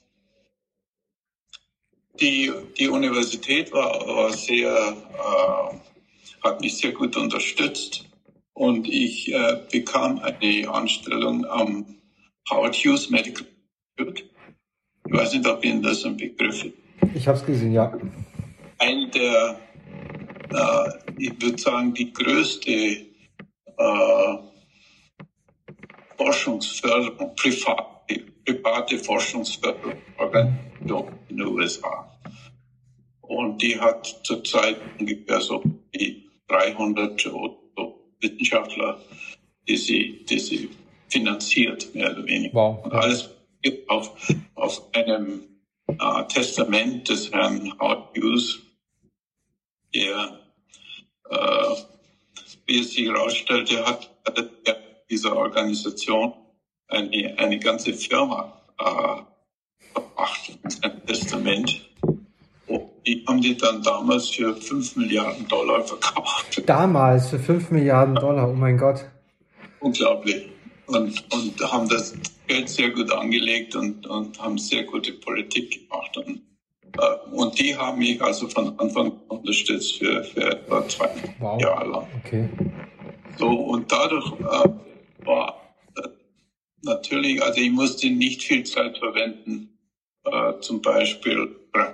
die, 2.20 2.53
die 2.79 2.88
Universität 2.88 3.72
war, 3.72 4.07
war 4.07 4.33
sehr, 4.33 4.68
äh, 4.68 5.77
hat 6.42 6.61
mich 6.61 6.77
sehr 6.77 6.92
gut 6.92 7.16
unterstützt 7.16 8.07
und 8.55 8.88
ich 8.88 9.33
äh, 9.33 9.61
bekam 9.70 10.18
eine 10.18 10.68
Anstellung 10.68 11.44
am 11.46 11.87
Howard 12.51 12.75
Hughes 12.75 13.11
Medical 13.11 13.46
Institute. 13.96 14.25
Ich 15.07 15.12
weiß 15.12 15.35
nicht, 15.35 15.46
ob 15.46 15.64
Ihnen 15.64 15.83
das 15.83 16.05
ein 16.05 16.16
Begriff 16.16 16.64
ist. 16.64 16.75
Ich 17.14 17.27
habe 17.27 17.38
es 17.38 17.44
gesehen, 17.44 17.72
ja. 17.72 17.92
Eine 18.79 19.09
der, 19.09 19.59
äh, 20.51 20.90
ich 21.18 21.40
würde 21.40 21.59
sagen, 21.59 21.94
die 21.94 22.12
größte 22.12 22.70
äh, 22.70 24.37
Forschungsförderung, 26.16 27.35
private, 27.35 28.25
private 28.44 28.98
Forschungsförderungsorganisation 30.83 31.18
in 31.29 31.37
den 31.37 31.47
USA. 31.47 32.09
Und 33.23 33.62
die 33.62 33.79
hat 33.81 34.07
zurzeit 34.25 34.77
ungefähr 34.99 35.40
so 35.40 35.62
die 35.95 36.31
300 36.49 37.27
oder 37.27 37.55
so 37.77 38.01
Wissenschaftler, 38.21 39.01
die 39.68 39.77
sie, 39.77 40.25
die 40.29 40.38
sie 40.38 40.71
finanziert, 41.09 41.95
mehr 41.95 42.11
oder 42.11 42.27
weniger. 42.27 42.55
Wow. 42.55 42.85
Und 42.85 42.92
alles 42.92 43.31
auf, 43.88 44.11
auf 44.55 44.95
einem 44.95 45.45
äh, 45.87 46.25
Testament 46.29 47.09
des 47.09 47.33
Herrn 47.33 47.73
Howard 47.79 48.16
Hughes, 48.16 48.61
der, 49.95 50.40
äh, 51.31 51.75
wie 52.66 52.81
es 52.81 52.92
sich 52.92 53.07
herausstellte, 53.07 53.85
hat 53.85 54.11
er 54.64 54.79
dieser 55.09 55.37
Organisation 55.37 56.33
eine, 56.88 57.38
eine 57.38 57.59
ganze 57.59 57.92
Firma 57.95 58.61
äh, 58.79 59.32
verbracht, 60.12 60.59
ein 60.83 61.07
Testament. 61.07 61.88
Und 62.66 62.83
die 63.07 63.25
haben 63.27 63.40
die 63.40 63.57
dann 63.57 63.83
damals 63.83 64.29
für 64.29 64.55
5 64.55 64.96
Milliarden 64.96 65.46
Dollar 65.48 65.83
verkauft. 65.83 66.62
Damals 66.66 67.31
für 67.31 67.38
5 67.38 67.70
Milliarden 67.70 68.14
Dollar, 68.14 68.48
oh 68.48 68.55
mein 68.55 68.79
Gott. 68.79 69.05
Unglaublich. 69.81 70.48
Und, 70.87 71.25
und 71.33 71.72
haben 71.72 71.88
das 71.88 72.14
Geld 72.46 72.68
sehr 72.68 72.90
gut 72.90 73.11
angelegt 73.12 73.75
und, 73.77 74.07
und 74.07 74.40
haben 74.40 74.59
sehr 74.59 74.85
gute 74.85 75.12
Politik 75.12 75.88
gemacht. 75.88 76.16
Und, 76.16 76.42
äh, 76.98 77.35
und 77.35 77.59
die 77.59 77.77
haben 77.77 77.98
mich 77.98 78.20
also 78.20 78.48
von 78.48 78.79
Anfang 78.79 79.07
an 79.07 79.38
unterstützt 79.38 79.98
für, 79.98 80.22
für 80.25 80.53
etwa 80.53 80.87
zwei 80.88 81.11
Wow. 81.38 81.61
Jahre 81.61 81.88
lang. 81.88 82.07
Okay. 82.25 82.48
So, 83.38 83.48
und 83.48 83.90
dadurch 83.90 84.33
äh, 84.40 84.68
war 85.25 85.75
äh, 85.96 86.09
natürlich, 86.83 87.42
also 87.42 87.61
ich 87.61 87.70
musste 87.70 88.11
nicht 88.11 88.42
viel 88.42 88.64
Zeit 88.64 88.98
verwenden, 88.98 89.72
äh, 90.25 90.61
zum 90.61 90.81
Beispiel 90.81 91.57
äh, 91.75 91.93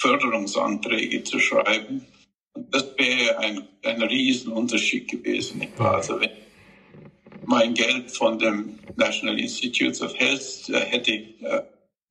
Förderungsanträge 0.00 1.22
zu 1.24 1.38
schreiben. 1.38 2.06
Und 2.54 2.74
das 2.74 2.86
wäre 2.96 3.38
ein, 3.38 3.68
ein 3.84 4.02
Riesenunterschied 4.02 5.08
gewesen. 5.08 5.66
Also 5.78 6.20
wenn 6.20 6.30
mein 7.44 7.74
Geld 7.74 8.10
von 8.10 8.38
dem 8.38 8.78
National 8.96 9.38
Institutes 9.38 10.00
of 10.02 10.14
Health 10.18 10.68
äh, 10.68 10.80
hätte 10.80 11.12
äh, 11.12 11.62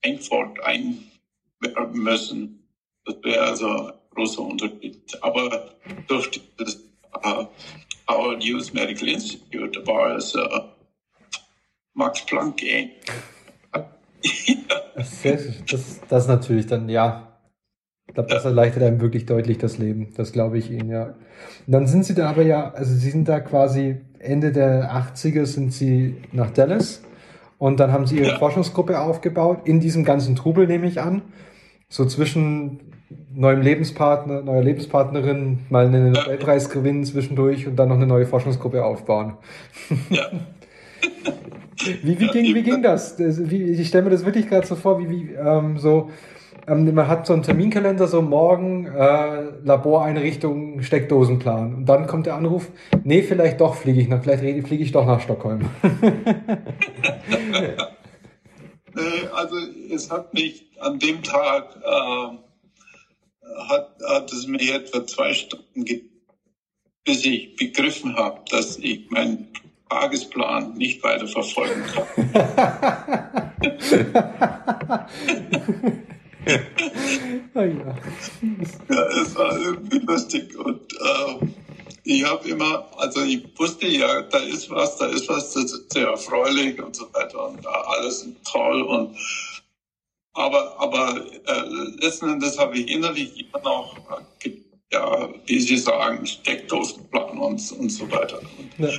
Frankfurt 0.04 0.60
einwerben 0.64 2.04
müssen, 2.04 2.68
das 3.06 3.16
wäre 3.24 3.42
also 3.42 3.88
ein 3.88 3.94
großer 4.12 4.42
Unterschied. 4.42 5.18
Aber 5.22 5.76
durch 6.08 6.30
das 6.58 6.76
äh, 7.24 7.46
Howard 8.08 8.44
Hughes 8.44 8.74
Medical 8.74 9.08
Institute 9.08 9.86
war 9.86 10.16
es 10.16 10.36
äh, 10.36 10.48
Max 11.94 12.26
Planck 12.26 12.58
Gang. 12.58 12.92
Das, 14.96 15.24
das, 15.70 16.02
das 16.10 16.28
natürlich 16.28 16.68
dann, 16.68 16.90
ja. 16.90 17.26
Ich 18.08 18.16
glaube, 18.16 18.30
das 18.30 18.44
erleichtert 18.44 18.84
einem 18.84 19.02
wirklich 19.02 19.26
deutlich 19.26 19.60
das 19.60 19.78
Leben. 19.78 20.14
Das 20.18 20.32
glaube 20.32 20.58
ich 20.58 20.72
Ihnen, 20.72 20.90
ja. 20.90 21.16
Und 21.68 21.72
dann 21.72 21.88
sind 21.88 22.06
Sie 22.06 22.16
da 22.16 22.30
aber 22.30 22.42
ja, 22.42 22.72
also 22.74 22.94
Sie 22.94 23.12
sind 23.12 23.30
da 23.30 23.40
quasi 23.40 24.02
Ende 24.18 24.52
der 24.52 24.92
80er 24.92 25.46
sind 25.46 25.74
Sie 25.74 26.18
nach 26.32 26.52
Dallas 26.52 27.02
und 27.58 27.80
dann 27.80 27.92
haben 27.92 28.08
Sie 28.08 28.18
Ihre 28.18 28.30
Ja. 28.32 28.40
Forschungsgruppe 28.40 29.00
aufgebaut, 29.00 29.62
in 29.66 29.80
diesem 29.80 30.04
ganzen 30.04 30.36
Trubel 30.36 30.68
nehme 30.68 30.88
ich 30.88 31.00
an. 31.00 31.22
So 31.88 32.06
zwischen 32.06 32.80
neuem 33.34 33.62
Lebenspartner, 33.62 34.42
neuer 34.42 34.64
Lebenspartnerin, 34.64 35.60
mal 35.70 35.86
einen 35.86 36.12
Nobelpreis 36.12 36.70
gewinnen 36.70 37.04
zwischendurch 37.06 37.68
und 37.68 37.76
dann 37.76 37.90
noch 37.90 37.96
eine 37.96 38.08
neue 38.08 38.26
Forschungsgruppe 38.26 38.84
aufbauen. 38.84 39.38
Ja. 40.10 40.24
Wie, 42.04 42.20
wie, 42.20 42.28
ging, 42.28 42.56
wie 42.56 42.64
ging 42.64 42.82
das? 42.82 43.18
ich 43.20 43.88
stelle 43.88 44.04
mir 44.04 44.10
das 44.10 44.26
wirklich 44.26 44.48
gerade 44.48 44.68
so 44.68 44.76
vor, 44.76 45.00
wie, 45.00 45.10
wie 45.10 45.34
ähm, 45.34 45.78
so, 45.78 46.10
ähm, 46.68 46.94
man 46.94 47.08
hat 47.08 47.26
so 47.26 47.34
einen 47.34 47.44
Terminkalender, 47.44 48.08
so 48.08 48.22
morgen 48.22 48.86
äh, 48.86 49.44
Laboreinrichtung, 49.64 50.82
Steckdosenplan. 50.82 51.74
Und 51.76 51.86
dann 51.86 52.06
kommt 52.06 52.26
der 52.26 52.36
Anruf, 52.36 52.70
nee, 53.04 53.22
vielleicht 53.22 53.62
doch 53.62 53.76
fliege 53.76 54.02
ich 54.02 54.10
nach, 54.10 54.22
vielleicht 54.22 54.68
fliege 54.68 54.84
ich 54.84 54.92
doch 54.92 55.06
nach 55.06 55.22
Stockholm. 55.22 55.70
Also 59.34 59.56
es 59.92 60.12
hat 60.12 60.34
mich 60.34 60.72
an 60.80 61.00
dem 61.00 61.24
Tag, 61.24 61.76
äh, 61.84 62.28
hat, 63.70 63.96
hat 64.06 64.34
es 64.34 64.48
mir 64.48 64.76
etwa 64.76 65.06
zwei 65.06 65.34
Stunden 65.34 65.86
ge 65.86 66.04
bis 67.06 67.26
ich 67.26 67.56
begriffen 67.56 68.16
habe, 68.18 68.42
dass 68.52 68.78
ich 68.78 69.10
meinen 69.10 69.48
Tagesplan 69.90 70.74
nicht 70.76 71.04
weiter 71.04 71.28
verfolgen 71.28 71.84
kann. 71.94 72.06
Ja. 77.56 77.96
Es 79.22 79.36
war 79.36 79.58
irgendwie 79.60 80.00
lustig. 80.00 80.58
Und 80.58 80.94
äh, 80.94 81.48
ich 82.04 82.24
habe 82.24 82.48
immer, 82.48 82.90
also 82.98 83.22
ich 83.22 83.44
wusste 83.58 83.88
ja, 83.88 84.22
da 84.22 84.40
ist 84.40 84.70
was, 84.70 84.98
da 84.98 85.08
ist 85.08 85.28
was, 85.30 85.54
das 85.54 85.74
ist 85.74 85.94
sehr 85.94 86.08
erfreulich 86.08 86.82
und 86.82 86.96
so 86.96 87.06
weiter 87.14 87.50
und 87.50 87.66
alles 87.68 88.28
toll. 88.50 88.82
Und 88.82 89.16
aber, 90.34 90.80
aber 90.80 91.26
äh, 91.48 91.62
letzten 92.02 92.30
Endes 92.30 92.58
habe 92.58 92.78
ich 92.78 92.90
innerlich 92.90 93.40
immer 93.40 93.62
noch, 93.64 93.98
äh, 94.44 94.52
ja, 94.92 95.30
wie 95.46 95.60
Sie 95.60 95.78
sagen, 95.78 96.26
Steckdosenplan 96.26 97.38
und, 97.38 97.72
und 97.74 97.90
so 97.90 98.10
weiter. 98.10 98.40
Und, 98.40 98.80
Ja. 98.80 98.90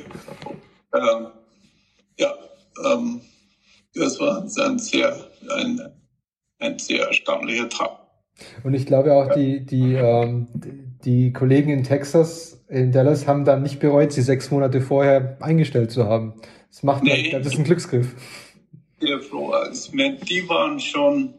Ähm, 0.95 1.27
ja, 2.19 2.35
ähm, 2.85 3.21
das 3.95 4.19
war 4.21 4.43
ein 4.43 4.79
sehr, 4.79 5.17
ein, 5.57 5.81
ein 6.59 6.79
sehr 6.79 7.07
erstaunlicher 7.07 7.69
Tag. 7.69 8.01
Und 8.65 8.75
ich 8.75 8.87
glaube 8.87 9.13
auch, 9.15 9.35
die, 9.35 9.65
die, 9.65 9.95
ähm, 9.95 10.49
die 11.05 11.33
Kollegen 11.33 11.71
in 11.71 11.85
Texas, 11.85 12.63
in 12.69 12.93
Dallas, 12.93 13.27
haben 13.27 13.45
dann 13.45 13.63
nicht 13.63 13.81
bereut, 13.81 14.13
sie 14.13 14.23
sechs 14.23 14.51
Monate 14.51 14.81
vorher 14.81 15.37
eingestellt 15.41 15.91
zu 15.91 16.05
haben. 16.07 16.35
Das 16.71 16.83
macht 16.83 17.03
Nee. 17.03 17.31
das 17.31 17.47
ist 17.47 17.59
ein 17.59 17.65
Glücksgriff. 17.65 18.15
sehr 19.01 19.21
froh. 19.21 19.51
Also, 19.51 19.93
die 19.93 20.49
waren 20.49 20.79
schon, 20.79 21.35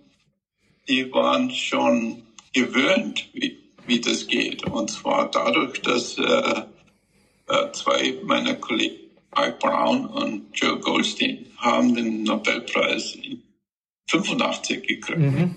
die 0.87 1.11
waren 1.13 1.49
schon 1.51 2.23
gewöhnt, 2.53 3.29
wie, 3.33 3.57
wie 3.87 4.01
das 4.01 4.27
geht. 4.27 4.65
Und 4.65 4.89
zwar 4.91 5.31
dadurch, 5.31 5.81
dass 5.81 6.17
äh, 6.17 6.61
äh, 7.47 7.71
zwei 7.71 8.15
meiner 8.23 8.55
Kollegen, 8.55 8.95
Mike 9.35 9.57
Brown 9.59 10.05
und 10.07 10.47
Joe 10.53 10.79
Goldstein, 10.79 11.45
haben 11.57 11.95
den 11.95 12.23
Nobelpreis 12.23 13.15
in 13.15 13.43
85 14.09 14.87
gekriegt. 14.87 15.19
Mhm. 15.19 15.55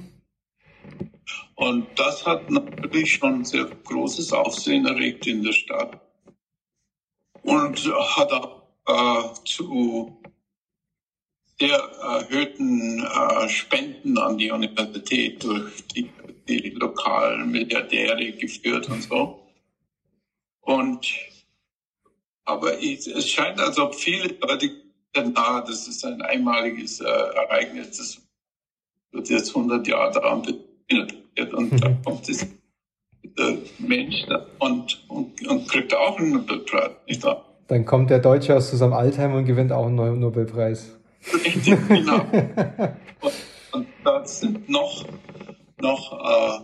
Und 1.57 1.87
das 1.97 2.25
hat 2.27 2.51
natürlich 2.51 3.15
schon 3.15 3.45
sehr 3.45 3.65
großes 3.65 4.33
Aufsehen 4.33 4.87
erregt 4.87 5.27
in 5.27 5.43
der 5.43 5.53
Stadt. 5.53 6.01
Und 7.43 7.79
hat 8.17 8.33
auch 8.33 8.63
äh, 8.87 9.45
zu 9.45 10.21
sehr 11.59 11.79
erhöhten 11.79 13.05
äh, 13.05 13.49
Spenden 13.49 14.19
an 14.19 14.39
die 14.39 14.51
Universität 14.51 15.43
durch 15.45 15.87
die, 15.89 16.11
die 16.49 16.71
lokalen 16.71 17.51
Milliardäre 17.51 18.33
geführt 18.33 18.89
und 18.89 19.03
so. 19.03 19.47
Und 20.63 21.07
aber 22.45 22.83
es 22.83 23.29
scheint, 23.29 23.61
als 23.61 23.79
ob 23.79 23.95
viele 23.95 24.35
Leute 24.41 24.71
na, 25.17 25.61
das 25.61 25.87
ist 25.87 26.05
ein 26.05 26.21
einmaliges 26.23 27.01
äh, 27.01 27.05
Ereignis, 27.05 27.97
das 27.97 28.21
wird 29.13 29.29
jetzt 29.29 29.55
100 29.55 29.87
Jahre 29.87 30.13
daran 30.13 30.45
wird 30.45 31.55
und 31.55 31.83
da 31.83 31.97
kommt 32.05 32.27
dieser 32.27 32.47
dieser 33.37 33.57
Mensch 33.79 34.25
da 34.27 34.47
und, 34.59 35.05
und, 35.09 35.47
und 35.47 35.69
kriegt 35.69 35.95
auch 35.95 36.19
einen 36.19 36.33
Nobelpreis, 36.33 36.91
nicht 37.07 37.23
wahr? 37.23 37.45
Dann 37.69 37.85
kommt 37.85 38.11
der 38.11 38.19
Deutsche 38.19 38.55
aus 38.57 38.71
zusammen 38.71 38.93
Altheim 38.93 39.35
und 39.35 39.47
gewinnt 39.47 39.73
auch 39.73 39.87
einen 39.87 39.95
neuen 39.95 40.21
Nobelpreis. 40.21 40.97
Richtig, 41.33 41.77
genau. 41.89 42.21
Und, 43.21 43.33
und 43.73 43.87
da 44.05 44.23
sind 44.27 44.69
noch, 44.69 45.07
noch 45.81 46.13
äh, 46.13 46.61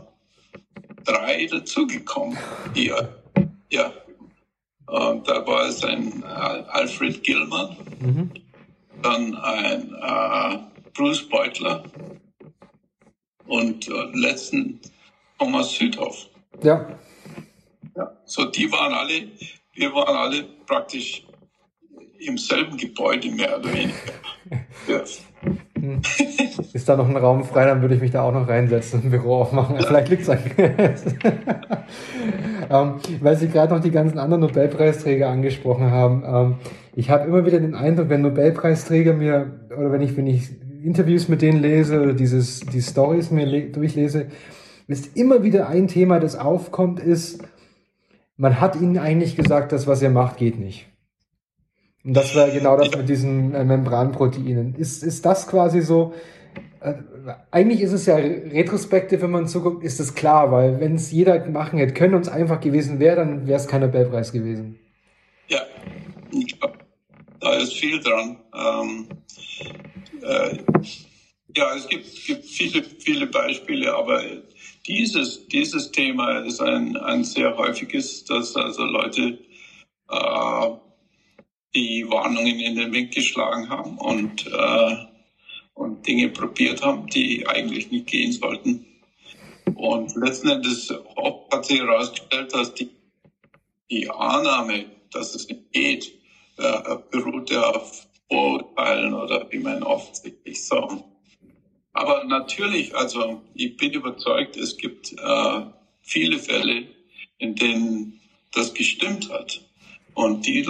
drei 1.03 1.47
dazugekommen. 1.47 2.37
Hier. 2.75 3.09
Ja. 3.71 3.91
Und 4.91 5.29
da 5.29 5.47
war 5.47 5.67
es 5.69 5.85
ein 5.85 6.23
äh, 6.23 6.27
Alfred 6.27 7.23
Gilman, 7.23 7.77
Mhm. 8.01 8.31
dann 9.03 9.35
ein 9.37 9.95
äh, 9.95 10.59
Bruce 10.95 11.29
Beutler 11.29 11.85
und 13.47 13.87
äh, 13.89 13.93
letzten 14.15 14.81
Thomas 15.39 15.71
Südhoff. 15.77 16.27
Ja, 16.63 16.99
Ja. 17.97 18.11
So, 18.25 18.47
die 18.47 18.71
waren 18.73 18.93
alle, 18.93 19.29
wir 19.75 19.95
waren 19.95 20.17
alle 20.17 20.43
praktisch 20.67 21.25
im 22.19 22.37
selben 22.37 22.77
Gebäude 22.77 23.31
mehr 23.31 23.59
oder 23.59 23.73
weniger. 23.73 23.95
Ja. 24.89 25.03
Ist 26.73 26.89
da 26.89 26.97
noch 26.97 27.09
ein 27.09 27.17
Raum 27.17 27.45
frei, 27.45 27.67
dann 27.67 27.83
würde 27.83 27.95
ich 27.95 28.01
mich 28.01 28.11
da 28.11 28.23
auch 28.23 28.33
noch 28.33 28.49
reinsetzen 28.49 29.01
und 29.01 29.07
ein 29.07 29.11
Büro 29.11 29.37
aufmachen. 29.37 29.77
Vielleicht 29.81 30.09
liegt 30.09 30.23
es 30.23 30.31
an. 30.31 30.39
ähm, 32.71 32.95
weil 33.21 33.37
Sie 33.37 33.49
gerade 33.49 33.75
noch 33.75 33.81
die 33.81 33.91
ganzen 33.91 34.19
anderen 34.19 34.43
Nobelpreisträger 34.43 35.29
angesprochen 35.29 35.91
haben. 35.91 36.23
Ähm, 36.27 36.55
ich 36.95 37.11
habe 37.11 37.27
immer 37.27 37.47
wieder 37.47 37.61
den 37.61 37.75
Eindruck, 37.75 38.09
wenn 38.09 38.23
Nobelpreisträger 38.23 39.15
mir, 39.15 39.61
oder 39.77 39.93
wenn 39.93 40.03
ich, 40.03 40.17
wenn 40.17 40.27
ich 40.27 40.51
Interviews 40.83 41.29
mit 41.29 41.43
denen 41.43 41.61
lese 41.61 42.01
oder 42.01 42.15
dieses, 42.15 42.61
die 42.61 42.83
Stories 42.83 43.31
mir 43.31 43.47
le- 43.47 43.71
durchlese, 43.71 44.27
ist 44.87 45.17
immer 45.17 45.43
wieder 45.43 45.69
ein 45.69 45.89
Thema, 45.89 46.21
das 46.21 46.37
aufkommt, 46.37 47.01
ist, 47.01 47.43
man 48.37 48.61
hat 48.61 48.81
ihnen 48.81 48.99
eigentlich 48.99 49.37
gesagt, 49.37 49.73
das, 49.73 49.87
was 49.87 50.03
ihr 50.03 50.11
macht, 50.11 50.39
geht 50.39 50.59
nicht. 50.59 50.87
Und 52.05 52.15
das 52.15 52.35
wäre 52.35 52.51
genau 52.51 52.77
das 52.77 52.97
mit 52.97 53.09
diesen 53.09 53.55
äh, 53.55 53.65
Membranproteinen. 53.65 54.75
Ist, 54.75 55.03
ist 55.03 55.25
das 55.27 55.47
quasi 55.47 55.83
so, 55.83 56.15
äh, 56.81 56.95
eigentlich 57.51 57.83
ist 57.83 57.93
es 57.93 58.07
ja 58.07 58.17
retrospektiv, 58.17 59.21
wenn 59.21 59.31
man 59.31 59.49
zuguckt, 59.49 59.85
ist 59.85 60.01
es 60.01 60.15
klar, 60.15 60.51
weil 60.51 60.81
wenn 60.81 60.95
es 60.95 61.13
jeder 61.13 61.45
machen 61.47 61.79
hätte 61.79 61.93
können 61.93 62.15
und 62.15 62.23
es 62.23 62.29
einfach 62.29 62.61
gewesen 62.61 63.01
wäre, 63.01 63.17
dann 63.17 63.47
wäre 63.47 63.59
es 63.59 63.69
kein 63.69 63.83
Nobelpreis 63.83 64.33
gewesen. 64.33 64.79
Ja, 65.49 65.61
ich 66.33 66.59
glaube, 66.59 66.79
da 67.41 67.55
ist 67.55 67.75
viel 67.75 68.01
dran. 68.01 68.39
Ähm, 68.55 69.09
äh, 70.23 70.57
ja, 71.57 71.75
es 71.77 71.89
gibt, 71.89 72.27
gibt 72.27 72.45
viele, 72.47 72.83
viele 72.83 73.27
Beispiele, 73.27 73.95
aber 73.95 74.23
dieses, 74.87 75.47
dieses 75.49 75.91
Thema 75.93 76.39
ist 76.41 76.61
ein, 76.61 76.97
ein 76.97 77.25
sehr 77.25 77.57
häufiges, 77.57 78.25
dass 78.25 78.57
also 78.57 78.85
Leute 78.85 79.39
äh, 80.11 80.71
die 81.75 82.09
Warnungen 82.09 82.59
in 82.59 82.77
den 82.77 82.93
Wind 82.93 83.15
geschlagen 83.15 83.69
haben 83.69 83.99
und, 83.99 84.47
äh, 84.47 84.97
und 85.75 86.07
Dinge 86.07 86.29
probiert 86.29 86.83
haben, 86.83 87.07
die 87.07 87.47
eigentlich 87.47 87.91
nicht 87.91 88.07
gehen 88.07 88.33
sollten. 88.33 88.87
Und 89.75 90.15
letzten 90.17 90.49
Endes 90.49 90.93
hat 91.53 91.65
sich 91.65 91.81
herausgestellt, 91.81 92.53
dass 92.53 92.75
die, 92.75 92.91
die 93.91 94.11
Annahme, 94.11 94.87
dass 95.13 95.35
es 95.35 95.49
nicht 95.49 95.73
geht, 95.73 96.13
äh, 96.59 96.97
beruht 97.11 97.51
ja 97.51 97.63
auf 97.71 98.07
Vorurteilen 98.29 99.15
oder 99.15 99.47
wie 99.51 99.59
man 99.59 99.85
sich 100.13 100.67
sagen. 100.67 101.03
Aber 101.93 102.25
natürlich, 102.25 102.95
also 102.95 103.43
ich 103.55 103.77
bin 103.77 103.93
überzeugt, 103.93 104.57
es 104.57 104.77
gibt 104.77 105.13
äh, 105.13 105.61
viele 106.03 106.39
Fälle, 106.39 106.87
in 107.39 107.55
denen 107.55 108.21
das 108.53 108.73
gestimmt 108.75 109.31
hat. 109.31 109.61
Und 110.21 110.47
die 110.47 110.67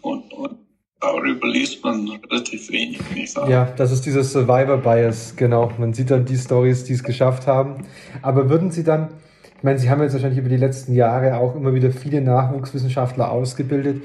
und, 0.00 0.32
und 0.32 0.56
darüber 1.00 1.48
liest 1.48 1.82
man 1.82 2.08
relativ 2.30 2.70
wenig. 2.70 3.00
Ja, 3.48 3.64
das 3.76 3.90
ist 3.90 4.06
dieses 4.06 4.32
Survivor 4.32 4.76
Bias, 4.76 5.34
genau. 5.36 5.72
Man 5.78 5.92
sieht 5.92 6.10
dann 6.12 6.24
die 6.24 6.36
Stories, 6.36 6.84
die 6.84 6.92
es 6.92 7.02
geschafft 7.02 7.48
haben. 7.48 7.84
Aber 8.22 8.48
würden 8.48 8.70
Sie 8.70 8.84
dann, 8.84 9.08
ich 9.56 9.64
meine, 9.64 9.78
Sie 9.80 9.90
haben 9.90 10.00
jetzt 10.02 10.12
wahrscheinlich 10.12 10.38
über 10.38 10.48
die 10.48 10.56
letzten 10.56 10.94
Jahre 10.94 11.36
auch 11.38 11.56
immer 11.56 11.74
wieder 11.74 11.90
viele 11.90 12.20
Nachwuchswissenschaftler 12.20 13.30
ausgebildet, 13.30 14.02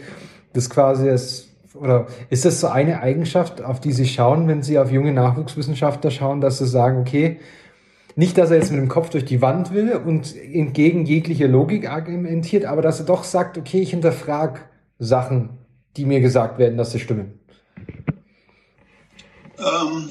das 0.54 0.70
quasi 0.70 1.08
ist, 1.10 1.50
oder 1.76 2.08
ist 2.32 2.46
das 2.46 2.60
so 2.60 2.68
eine 2.68 3.02
Eigenschaft, 3.02 3.62
auf 3.62 3.80
die 3.80 3.92
Sie 3.92 4.08
schauen, 4.08 4.48
wenn 4.48 4.64
Sie 4.64 4.80
auf 4.80 4.92
junge 4.92 5.14
Nachwuchswissenschaftler 5.14 6.10
schauen, 6.10 6.42
dass 6.42 6.58
Sie 6.58 6.68
sagen, 6.68 7.00
okay, 7.02 7.40
nicht, 8.16 8.36
dass 8.40 8.50
er 8.50 8.58
jetzt 8.58 8.72
mit 8.72 8.82
dem 8.82 8.88
Kopf 8.88 9.12
durch 9.12 9.26
die 9.26 9.44
Wand 9.44 9.76
will 9.76 9.92
und 9.94 10.36
entgegen 10.36 11.06
jeglicher 11.06 11.48
Logik 11.48 11.88
argumentiert, 11.88 12.66
aber 12.66 12.82
dass 12.82 13.00
er 13.00 13.06
doch 13.06 13.24
sagt, 13.24 13.60
okay, 13.60 13.80
ich 13.80 13.92
hinterfrage 13.92 14.62
Sachen, 15.00 15.58
die 15.96 16.06
mir 16.06 16.22
gesagt 16.22 16.60
werden, 16.60 16.78
dass 16.78 16.92
sie 16.92 17.00
stimmen? 17.00 17.40
Ähm, 19.60 20.10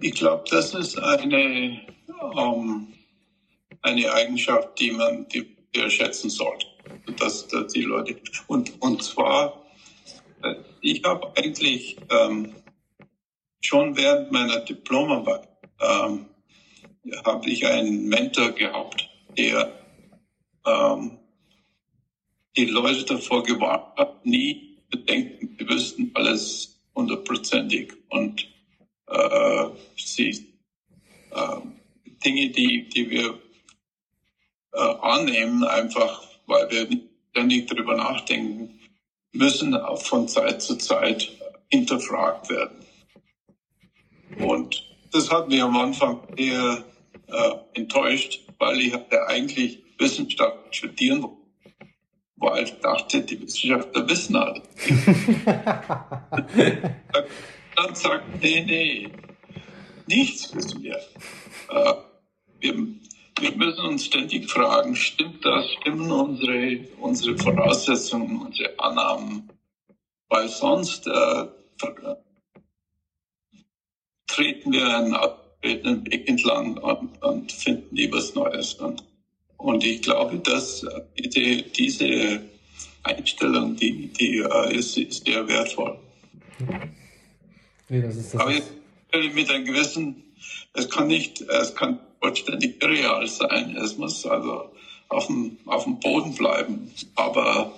ich 0.00 0.14
glaube, 0.14 0.44
das 0.50 0.74
ist 0.74 0.98
eine, 0.98 1.80
ähm, 2.36 2.88
eine 3.82 4.12
Eigenschaft, 4.12 4.78
die 4.80 4.92
man 4.92 5.26
die 5.28 5.56
wir 5.72 5.90
schätzen 5.90 6.30
sollte. 6.30 6.66
Dass, 7.18 7.46
dass 7.48 7.72
die 7.72 7.82
Leute 7.82 8.16
und 8.46 8.80
und 8.80 9.02
zwar 9.02 9.64
äh, 10.42 10.54
ich 10.80 11.02
habe 11.04 11.32
eigentlich 11.36 11.96
ähm, 12.10 12.54
schon 13.60 13.96
während 13.96 14.30
meiner 14.30 14.60
Diplomarbeit 14.60 15.48
ähm, 15.80 16.26
habe 17.24 17.48
ich 17.48 17.66
einen 17.66 18.08
Mentor 18.08 18.52
gehabt, 18.52 19.08
der 19.36 19.72
ähm, 20.64 21.18
die 22.56 22.66
Leute 22.66 23.04
davor 23.04 23.42
gewarnt 23.42 23.96
hat, 23.96 24.24
nie 24.24 24.78
zu 24.90 24.98
denken, 24.98 25.54
wir 25.58 25.68
wüssten 25.68 26.10
alles 26.14 26.80
hundertprozentig 26.94 27.92
und 28.08 28.46
äh, 29.08 29.66
sie, 29.96 30.30
äh, 31.32 31.56
Dinge, 32.24 32.48
die, 32.50 32.88
die 32.88 33.10
wir 33.10 33.38
äh, 34.72 34.78
annehmen, 34.78 35.64
einfach 35.64 36.22
weil 36.46 36.70
wir 36.70 36.88
ständig 37.30 37.68
darüber 37.68 37.96
nachdenken, 37.96 38.80
müssen 39.32 39.74
auch 39.74 40.00
von 40.00 40.26
Zeit 40.28 40.62
zu 40.62 40.76
Zeit 40.76 41.30
hinterfragt 41.68 42.48
werden. 42.48 42.78
Und 44.38 44.82
das 45.12 45.30
hat 45.30 45.48
mich 45.48 45.60
am 45.62 45.76
Anfang 45.76 46.20
eher 46.36 46.84
äh, 47.26 47.52
enttäuscht, 47.74 48.40
weil 48.58 48.80
ich 48.80 48.92
hatte 48.92 49.26
eigentlich 49.26 49.82
Wissenschaft 49.98 50.74
studieren 50.74 51.22
wollte 51.22 51.35
weil 52.36 52.64
ich 52.64 52.72
dachte, 52.80 53.22
die 53.22 53.40
Wissenschaftler 53.40 54.08
wissen 54.08 54.36
alles. 54.36 54.62
Dann 57.76 57.94
sagt, 57.94 58.42
nee, 58.42 58.64
nee, 58.66 59.10
nichts 60.06 60.54
wissen 60.54 60.82
wir. 60.82 60.96
Äh, 61.70 61.94
wir. 62.60 62.74
Wir 63.38 63.54
müssen 63.54 63.84
uns 63.84 64.06
ständig 64.06 64.50
fragen, 64.50 64.96
stimmt 64.96 65.44
das, 65.44 65.70
stimmen 65.72 66.10
unsere, 66.10 66.86
unsere 66.98 67.36
Voraussetzungen, 67.36 68.40
unsere 68.40 68.78
Annahmen? 68.78 69.52
Weil 70.30 70.48
sonst 70.48 71.06
äh, 71.06 71.46
treten 74.26 74.72
wir 74.72 74.86
einen 74.96 75.14
abgetretenen 75.14 76.06
Weg 76.06 76.28
entlang 76.28 76.78
und, 76.78 77.22
und 77.22 77.52
finden 77.52 77.94
nie 77.94 78.10
was 78.10 78.34
Neues. 78.34 78.74
Und 78.74 79.04
und 79.56 79.84
ich 79.84 80.02
glaube, 80.02 80.38
dass 80.38 80.84
diese, 81.18 81.62
diese 81.62 82.40
Einstellung, 83.02 83.76
die, 83.76 84.08
die 84.08 84.42
uh, 84.42 84.68
ist, 84.70 84.96
ist 84.98 85.24
sehr 85.24 85.46
wertvoll. 85.46 85.98
Nee, 87.88 88.02
das 88.02 88.16
ist 88.16 88.34
das 88.34 88.40
Aber 88.40 88.52
jetzt 88.52 88.72
mit 89.34 89.50
einem 89.50 89.64
gewissen, 89.64 90.24
es 90.74 90.88
kann 90.90 91.06
nicht, 91.06 91.40
es 91.40 91.74
kann 91.74 92.00
vollständig 92.20 92.82
irreal 92.82 93.26
sein. 93.26 93.76
Es 93.76 93.96
muss 93.96 94.26
also 94.26 94.70
auf 95.08 95.26
dem, 95.26 95.56
auf 95.66 95.84
dem 95.84 96.00
Boden 96.00 96.34
bleiben. 96.34 96.90
Aber 97.14 97.72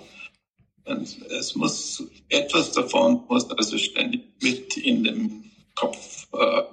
es 0.85 1.55
muss 1.55 2.03
etwas 2.29 2.71
davon 2.71 3.23
muss 3.29 3.49
also 3.51 3.77
ständig 3.77 4.23
mit 4.41 4.75
in 4.77 5.03
dem 5.03 5.43
Kopf 5.75 6.27
äh, 6.33 6.63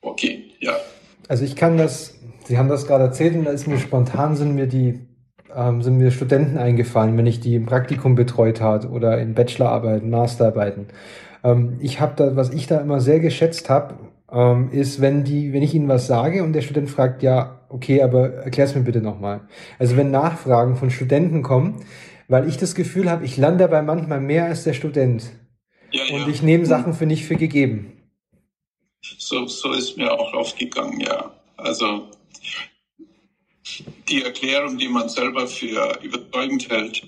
okay, 0.00 0.44
ja. 0.60 0.76
Also 1.28 1.44
ich 1.44 1.56
kann 1.56 1.76
das 1.76 2.14
Sie 2.46 2.58
haben 2.58 2.68
das 2.68 2.86
gerade 2.86 3.04
erzählt 3.04 3.34
und 3.34 3.44
da 3.44 3.50
ist 3.50 3.66
mir 3.66 3.78
spontan 3.78 4.36
sind 4.36 4.54
mir 4.54 4.66
die 4.66 5.00
ähm, 5.54 5.82
sind 5.82 5.98
mir 5.98 6.10
Studenten 6.10 6.58
eingefallen, 6.58 7.16
wenn 7.16 7.26
ich 7.26 7.40
die 7.40 7.54
im 7.54 7.66
Praktikum 7.66 8.14
betreut 8.14 8.60
hat 8.60 8.88
oder 8.88 9.18
in 9.18 9.34
Bachelorarbeiten, 9.34 10.10
Masterarbeiten. 10.10 10.88
Ähm, 11.42 11.78
ich 11.80 12.00
habe 12.00 12.12
da, 12.16 12.36
was 12.36 12.50
ich 12.50 12.66
da 12.66 12.78
immer 12.78 13.00
sehr 13.00 13.20
geschätzt 13.20 13.70
habe, 13.70 13.94
ähm, 14.30 14.70
ist, 14.70 15.00
wenn 15.00 15.24
die, 15.24 15.52
wenn 15.52 15.62
ich 15.62 15.74
ihnen 15.74 15.88
was 15.88 16.06
sage 16.06 16.42
und 16.44 16.52
der 16.52 16.60
Student 16.60 16.90
fragt, 16.90 17.22
ja, 17.22 17.60
okay, 17.68 18.02
aber 18.02 18.34
erklär's 18.34 18.74
mir 18.74 18.82
bitte 18.82 19.00
nochmal. 19.00 19.40
Also 19.78 19.96
wenn 19.96 20.10
Nachfragen 20.10 20.76
von 20.76 20.90
Studenten 20.90 21.42
kommen, 21.42 21.84
weil 22.28 22.48
ich 22.48 22.58
das 22.58 22.74
Gefühl 22.74 23.10
habe, 23.10 23.24
ich 23.24 23.36
lande 23.36 23.64
dabei 23.64 23.82
manchmal 23.82 24.20
mehr 24.20 24.46
als 24.46 24.64
der 24.64 24.74
Student. 24.74 25.24
Ja, 25.90 26.02
ja. 26.04 26.16
Und 26.16 26.28
ich 26.28 26.42
nehme 26.42 26.66
Sachen 26.66 26.92
für 26.92 27.06
nicht 27.06 27.24
für 27.24 27.36
gegeben. 27.36 27.92
So, 29.18 29.46
so 29.46 29.72
ist 29.72 29.96
mir 29.96 30.12
auch 30.12 30.34
aufgegangen, 30.34 31.00
ja. 31.00 31.30
Also 31.56 32.08
die 34.08 34.22
Erklärung, 34.22 34.78
die 34.78 34.88
man 34.88 35.08
selber 35.08 35.46
für 35.46 35.98
überzeugend 36.02 36.68
hält, 36.70 37.02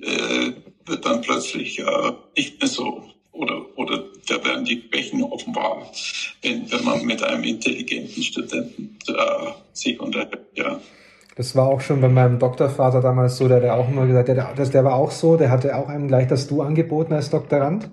äh, 0.00 0.52
wird 0.86 1.04
dann 1.04 1.22
plötzlich 1.22 1.78
äh, 1.78 2.12
nicht 2.36 2.60
mehr 2.60 2.68
so 2.68 3.02
oder, 3.32 3.62
oder 3.76 4.04
da 4.28 4.44
werden 4.44 4.64
die 4.64 4.82
Schwächen 4.88 5.22
offenbar, 5.22 5.90
wenn, 6.42 6.70
wenn 6.70 6.84
man 6.84 7.04
mit 7.04 7.22
einem 7.22 7.42
intelligenten 7.44 8.22
Studenten 8.22 8.96
äh, 9.08 9.12
sich 9.72 9.98
unterhält. 9.98 10.38
Ja. 10.54 10.78
Das 11.36 11.56
war 11.56 11.68
auch 11.68 11.80
schon 11.80 12.00
bei 12.00 12.08
meinem 12.08 12.38
Doktorvater 12.38 13.00
damals 13.00 13.36
so, 13.36 13.48
der 13.48 13.60
hat 13.62 13.78
auch 13.78 13.88
immer 13.88 14.06
gesagt, 14.06 14.28
der, 14.28 14.54
der, 14.54 14.66
der 14.66 14.84
war 14.84 14.94
auch 14.94 15.10
so, 15.10 15.36
der 15.36 15.50
hatte 15.50 15.76
auch 15.76 15.88
einem 15.88 16.06
gleich 16.06 16.28
das 16.28 16.46
Du 16.46 16.62
angeboten 16.62 17.12
als 17.12 17.30
Doktorand. 17.30 17.90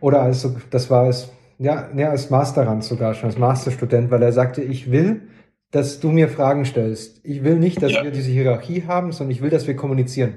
Oder 0.00 0.22
als, 0.22 0.46
das 0.70 0.90
war 0.90 1.04
als, 1.04 1.30
ja, 1.58 1.88
ja, 1.96 2.10
als 2.10 2.30
Masterand 2.30 2.84
sogar 2.84 3.14
schon, 3.14 3.30
als 3.30 3.38
Masterstudent, 3.38 4.10
weil 4.10 4.22
er 4.22 4.32
sagte, 4.32 4.62
ich 4.62 4.90
will, 4.90 5.22
dass 5.70 6.00
du 6.00 6.10
mir 6.10 6.28
Fragen 6.28 6.64
stellst. 6.64 7.20
Ich 7.22 7.44
will 7.44 7.56
nicht, 7.56 7.82
dass 7.82 7.92
ja. 7.92 8.02
wir 8.02 8.10
diese 8.10 8.30
Hierarchie 8.30 8.84
haben, 8.86 9.12
sondern 9.12 9.30
ich 9.32 9.42
will, 9.42 9.50
dass 9.50 9.66
wir 9.66 9.76
kommunizieren. 9.76 10.34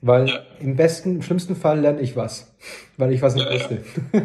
Weil 0.00 0.28
ja. 0.28 0.40
im 0.60 0.76
besten, 0.76 1.16
im 1.16 1.22
schlimmsten 1.22 1.56
Fall 1.56 1.80
lerne 1.80 2.00
ich 2.00 2.16
was, 2.16 2.52
weil 2.96 3.12
ich 3.12 3.22
was 3.22 3.34
nicht 3.34 3.46
ja, 3.46 3.54
wusste. 3.54 3.78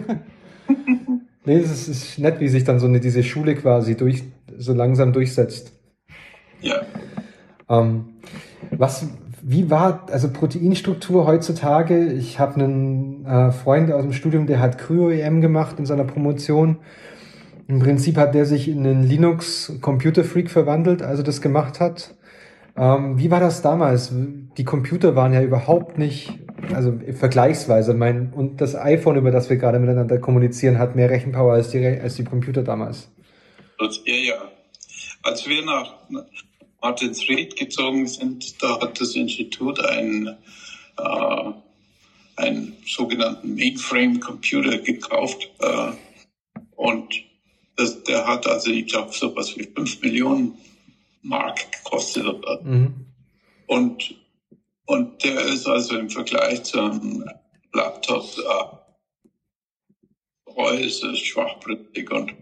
nee, 1.46 1.58
es 1.58 1.88
ist 1.88 2.20
nett, 2.20 2.40
wie 2.40 2.48
sich 2.48 2.64
dann 2.64 2.80
so 2.80 2.88
eine, 2.88 3.00
diese 3.00 3.24
Schule 3.24 3.56
quasi 3.56 3.96
durch, 3.96 4.24
so 4.58 4.74
langsam 4.74 5.14
durchsetzt. 5.14 5.72
Ja. 6.62 6.82
Ähm, 7.70 8.06
was, 8.72 9.08
wie 9.42 9.70
war, 9.70 10.08
also 10.12 10.30
Proteinstruktur 10.30 11.28
heutzutage? 11.28 12.12
Ich 12.14 12.40
habe 12.40 12.56
einen 12.56 13.26
äh, 13.26 13.52
Freund 13.52 13.92
aus 13.92 14.04
dem 14.04 14.14
Studium, 14.14 14.48
der 14.48 14.60
hat 14.60 14.78
Kryo-EM 14.78 15.42
gemacht 15.42 15.78
in 15.80 15.86
seiner 15.86 16.06
Promotion 16.06 16.78
im 17.68 17.80
Prinzip 17.80 18.18
hat 18.18 18.34
der 18.34 18.45
sich 18.45 18.68
in 18.68 18.86
einen 18.86 19.03
Linux 19.03 19.74
Computer 19.82 20.24
Freak 20.24 20.49
verwandelt, 20.49 21.01
also 21.01 21.24
das 21.24 21.41
gemacht 21.41 21.80
hat. 21.80 22.15
Ähm, 22.76 23.18
wie 23.18 23.32
war 23.32 23.39
das 23.39 23.61
damals? 23.61 24.11
Die 24.57 24.63
Computer 24.63 25.15
waren 25.15 25.34
ja 25.34 25.41
überhaupt 25.41 25.97
nicht 25.97 26.39
also 26.74 26.99
vergleichsweise, 27.13 27.93
mein, 27.93 28.34
und 28.34 28.61
das 28.61 28.76
iPhone, 28.76 29.18
über 29.18 29.32
das 29.32 29.49
wir 29.49 29.57
gerade 29.57 29.80
miteinander 29.80 30.18
kommunizieren, 30.18 30.78
hat 30.78 30.95
mehr 30.95 31.09
Rechenpower 31.09 31.53
als 31.53 31.70
die, 31.70 31.86
als 31.86 32.15
die 32.15 32.24
Computer 32.24 32.63
damals. 32.63 33.09
Ja, 33.80 34.13
ja. 34.13 34.51
Als 35.24 35.47
wir 35.47 35.63
nach 35.63 35.93
Martinsried 36.82 37.55
gezogen 37.55 38.07
sind, 38.07 38.61
da 38.61 38.80
hat 38.80 38.99
das 38.99 39.15
Institut 39.15 39.80
einen, 39.84 40.28
äh, 40.97 41.51
einen 42.38 42.76
sogenannten 42.86 43.55
Mainframe-Computer 43.55 44.78
gekauft. 44.80 45.49
Äh, 45.59 45.91
und 46.76 47.26
das, 47.78 48.03
der 48.03 48.28
hat 48.28 48.45
also, 48.47 48.71
ich 48.71 48.88
glaube, 48.88 49.13
so 49.13 49.34
was 49.36 49.55
wie 49.55 49.63
5 49.63 50.01
Millionen 50.01 50.57
Mark 51.21 51.71
gekostet. 51.71 52.25
Mhm. 52.63 53.05
Und, 53.67 54.15
und 54.86 55.23
der 55.23 55.39
ist 55.45 55.67
also 55.67 55.97
im 55.97 56.09
Vergleich 56.09 56.63
zum 56.63 57.23
Laptop 57.73 58.25
äh, 58.38 58.78
äußerst 60.55 61.25
schwachbrüchig 61.25 62.09
und, 62.11 62.34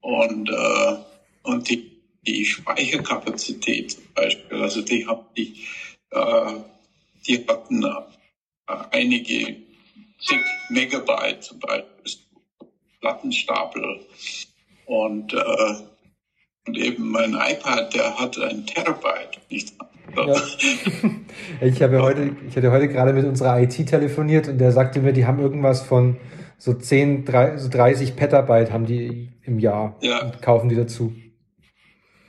und, 0.00 0.48
äh, 0.48 0.96
und 1.42 1.68
die, 1.68 2.00
die 2.26 2.44
Speicherkapazität 2.44 3.92
zum 3.92 4.04
Beispiel, 4.14 4.62
also 4.62 4.80
die, 4.80 5.06
haben 5.06 5.26
die, 5.36 5.66
äh, 6.10 6.52
die 7.26 7.46
hatten 7.46 7.84
äh, 7.84 8.74
einige 8.90 9.56
zig 10.18 10.40
Megabyte 10.70 11.44
zum 11.44 11.58
Beispiel 11.58 12.25
Plattenstapel 13.00 14.00
und 14.86 15.32
äh, 15.32 15.74
und 16.66 16.76
eben 16.78 17.10
mein 17.10 17.32
iPad, 17.32 17.94
der 17.94 18.18
hat 18.18 18.38
ein 18.38 18.66
Terabyte. 18.66 19.38
Nicht 19.50 19.72
ja. 20.16 20.42
ich 21.60 21.82
habe 21.82 22.02
heute, 22.02 22.36
ich 22.48 22.56
hatte 22.56 22.70
heute 22.70 22.88
gerade 22.88 23.12
mit 23.12 23.24
unserer 23.24 23.60
IT 23.60 23.86
telefoniert 23.86 24.48
und 24.48 24.58
der 24.58 24.72
sagte 24.72 25.00
mir, 25.00 25.12
die 25.12 25.26
haben 25.26 25.40
irgendwas 25.40 25.82
von 25.82 26.16
so 26.58 26.72
10, 26.72 27.24
30, 27.24 27.62
so 27.62 27.68
30 27.68 28.16
Petabyte 28.16 28.72
haben 28.72 28.86
die 28.86 29.28
im 29.44 29.58
Jahr 29.58 29.96
ja. 30.00 30.24
und 30.24 30.40
kaufen 30.42 30.68
die 30.68 30.76
dazu. 30.76 31.14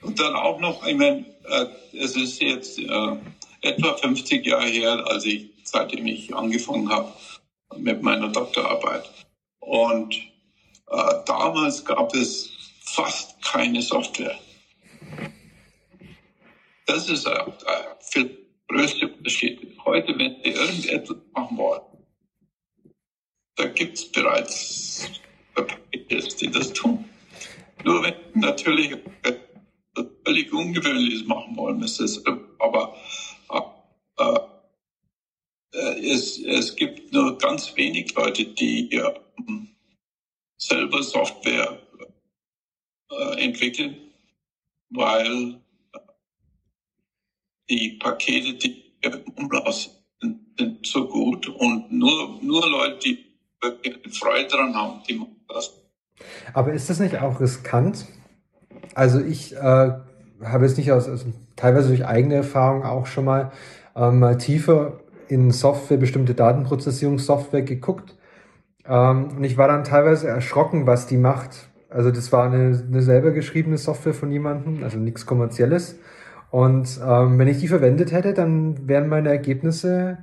Und 0.01 0.19
dann 0.19 0.35
auch 0.35 0.59
noch, 0.59 0.85
ich 0.85 0.95
meine, 0.95 1.25
äh, 1.49 1.65
es 1.97 2.15
ist 2.15 2.41
jetzt 2.41 2.79
äh, 2.79 3.15
etwa 3.61 3.93
50 3.93 4.45
Jahre 4.45 4.67
her, 4.67 5.03
als 5.07 5.25
ich, 5.25 5.49
seitdem 5.63 6.05
ich 6.07 6.35
angefangen 6.35 6.89
habe 6.89 7.11
mit 7.77 8.01
meiner 8.01 8.29
Doktorarbeit. 8.29 9.09
Und 9.59 10.15
damals 10.87 11.83
gab 11.83 12.13
es 12.13 12.49
fast 12.81 13.41
keine 13.43 13.81
Software. 13.81 14.39
Das 16.85 17.09
ist 17.09 17.27
ein, 17.27 17.35
ein 17.37 17.85
viel 17.99 18.47
größter 18.67 19.13
Unterschied. 19.13 19.77
Heute, 19.85 20.17
wenn 20.17 20.35
Sie 20.43 20.51
irgendetwas 20.51 21.17
machen 21.33 21.57
wollen, 21.57 21.81
da 23.55 23.67
gibt 23.67 23.97
es 23.97 24.11
bereits 24.11 25.09
Packages, 25.53 26.35
die 26.37 26.49
das 26.49 26.71
tun. 26.73 27.03
Nur 27.83 28.03
wenn 28.03 28.15
natürlich 28.35 28.91
etwas 29.23 30.07
völlig 30.23 30.53
Ungewöhnliches 30.53 31.25
machen 31.25 31.55
wollen, 31.57 31.81
ist 31.81 31.99
es, 31.99 32.23
aber 32.59 32.95
äh, 34.19 34.39
äh, 35.73 36.11
es, 36.11 36.39
es 36.39 36.75
gibt 36.75 37.13
nur 37.13 37.37
ganz 37.37 37.75
wenig 37.75 38.13
Leute, 38.15 38.45
die 38.45 38.91
äh, 38.91 39.13
selber 40.57 41.03
Software 41.03 41.79
äh, 43.11 43.43
entwickeln, 43.43 43.97
weil 44.89 45.61
die 47.69 47.97
Pakete, 47.99 48.53
die 48.53 48.83
umlassen, 49.35 49.91
sind 50.57 50.85
so 50.85 51.07
gut 51.07 51.47
und 51.47 51.91
nur, 51.91 52.39
nur 52.41 52.67
Leute, 52.69 52.99
die 52.99 53.25
wirklich 53.61 54.17
Freude 54.17 54.47
daran 54.47 54.75
haben, 54.75 55.03
die 55.07 55.15
machen 55.15 55.35
das. 55.47 55.73
Aber 56.53 56.73
ist 56.73 56.89
das 56.89 56.99
nicht 56.99 57.17
auch 57.17 57.39
riskant? 57.39 58.05
Also 58.95 59.19
ich 59.19 59.53
äh, 59.53 59.59
habe 60.43 60.65
jetzt 60.65 60.77
nicht 60.77 60.91
aus, 60.91 61.07
also 61.07 61.31
teilweise 61.55 61.89
durch 61.89 62.05
eigene 62.05 62.35
Erfahrung 62.35 62.83
auch 62.83 63.05
schon 63.05 63.25
mal 63.25 63.51
ähm, 63.95 64.37
tiefer 64.39 64.99
in 65.27 65.51
Software, 65.51 65.97
bestimmte 65.97 66.33
Datenprozessierungssoftware 66.33 67.63
geguckt. 67.63 68.16
Ähm, 68.87 69.37
und 69.37 69.43
ich 69.43 69.57
war 69.57 69.67
dann 69.67 69.83
teilweise 69.83 70.27
erschrocken, 70.27 70.87
was 70.87 71.07
die 71.07 71.17
macht. 71.17 71.69
Also 71.89 72.11
das 72.11 72.31
war 72.31 72.45
eine, 72.45 72.83
eine 72.85 73.01
selber 73.01 73.31
geschriebene 73.31 73.77
Software 73.77 74.13
von 74.13 74.31
jemandem, 74.31 74.83
also 74.83 74.97
nichts 74.97 75.25
kommerzielles. 75.25 75.99
Und 76.51 76.99
ähm, 77.05 77.39
wenn 77.39 77.47
ich 77.47 77.59
die 77.59 77.67
verwendet 77.67 78.11
hätte, 78.11 78.33
dann 78.33 78.87
wären 78.87 79.09
meine 79.09 79.29
Ergebnisse 79.29 80.17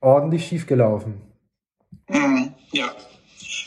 ordentlich 0.00 0.46
schief 0.46 0.66
gelaufen. 0.66 1.20
Mhm, 2.08 2.54
ja. 2.72 2.92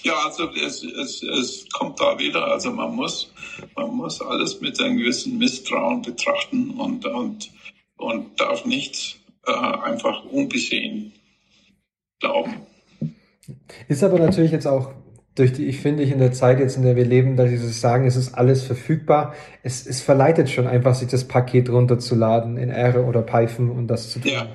Ja, 0.01 0.13
also 0.25 0.49
es, 0.51 0.83
es, 0.83 1.23
es 1.23 1.69
kommt 1.71 1.99
da 1.99 2.17
wieder. 2.17 2.45
Also 2.45 2.71
man 2.71 2.95
muss, 2.95 3.33
man 3.75 3.95
muss 3.95 4.21
alles 4.21 4.61
mit 4.61 4.79
einem 4.79 4.97
gewissen 4.97 5.37
Misstrauen 5.37 6.01
betrachten 6.01 6.71
und, 6.71 7.05
und, 7.05 7.51
und 7.97 8.39
darf 8.39 8.65
nicht 8.65 9.19
äh, 9.45 9.51
einfach 9.51 10.23
unbesehen 10.25 11.11
glauben. 12.19 12.65
Ist 13.87 14.03
aber 14.03 14.19
natürlich 14.19 14.51
jetzt 14.51 14.67
auch 14.67 14.91
durch 15.35 15.53
die, 15.53 15.67
ich 15.67 15.79
finde, 15.79 16.03
ich 16.03 16.11
in 16.11 16.19
der 16.19 16.33
Zeit 16.33 16.59
jetzt, 16.59 16.75
in 16.75 16.83
der 16.83 16.95
wir 16.95 17.05
leben, 17.05 17.37
dass 17.37 17.49
sie 17.49 17.57
sagen, 17.57 18.05
es 18.05 18.15
ist 18.15 18.33
alles 18.33 18.63
verfügbar. 18.63 19.33
Es, 19.63 19.85
es 19.87 20.01
verleitet 20.01 20.49
schon 20.49 20.67
einfach, 20.67 20.95
sich 20.95 21.07
das 21.07 21.27
Paket 21.27 21.69
runterzuladen 21.69 22.57
in 22.57 22.69
R 22.69 23.07
oder 23.07 23.21
Python 23.21 23.69
und 23.69 23.87
das 23.87 24.11
zu 24.11 24.19
tun. 24.19 24.31
Ja, 24.31 24.47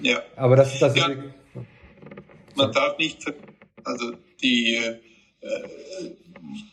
ja. 0.00 0.22
Aber 0.36 0.56
das, 0.56 0.78
das 0.78 0.96
ja. 0.96 1.08
ist. 1.08 1.18
Man 2.56 2.72
darf 2.72 2.96
nicht, 2.98 3.24
also 3.84 4.12
die, 4.42 4.76
äh, 4.76 4.96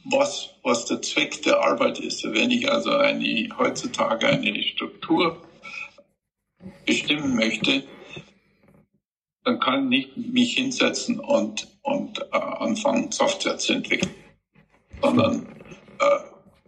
was, 0.05 0.55
was 0.63 0.85
der 0.85 1.01
Zweck 1.01 1.41
der 1.43 1.59
Arbeit 1.59 1.99
ist. 1.99 2.23
Wenn 2.23 2.51
ich 2.51 2.71
also 2.71 2.91
eine, 2.91 3.49
heutzutage 3.57 4.27
eine 4.27 4.63
Struktur 4.63 5.37
bestimmen 6.85 7.35
möchte, 7.35 7.83
dann 9.43 9.59
kann 9.59 9.91
ich 9.91 10.15
mich 10.15 10.55
hinsetzen 10.55 11.19
und, 11.19 11.67
und 11.81 12.19
äh, 12.19 12.37
anfangen, 12.37 13.11
Software 13.11 13.57
zu 13.57 13.73
entwickeln. 13.73 14.13
Sondern 15.01 15.45
äh, 15.99 16.19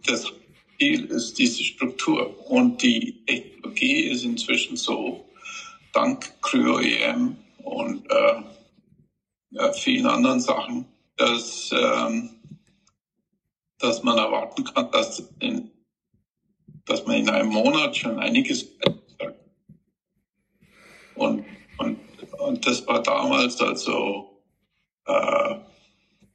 das 0.06 0.32
Ziel 0.78 1.04
ist 1.06 1.38
diese 1.38 1.62
Struktur. 1.62 2.50
Und 2.50 2.82
die 2.82 3.24
Technologie 3.26 4.02
ist 4.04 4.24
inzwischen 4.24 4.76
so, 4.76 5.24
dank 5.92 6.40
CryoEM 6.40 7.36
und 7.58 8.10
äh, 8.10 9.72
vielen 9.74 10.06
anderen 10.06 10.40
Sachen, 10.40 10.86
dass, 11.16 11.70
ähm, 11.72 12.30
dass 13.78 14.02
man 14.02 14.16
erwarten 14.16 14.64
kann, 14.64 14.90
dass, 14.90 15.22
in, 15.40 15.70
dass 16.86 17.06
man 17.06 17.16
in 17.16 17.28
einem 17.28 17.50
Monat 17.50 17.96
schon 17.96 18.18
einiges 18.18 18.66
und, 21.14 21.44
und 21.78 21.98
und 22.46 22.66
das 22.66 22.86
war 22.86 23.02
damals 23.02 23.60
also, 23.60 24.42
äh, 25.06 25.54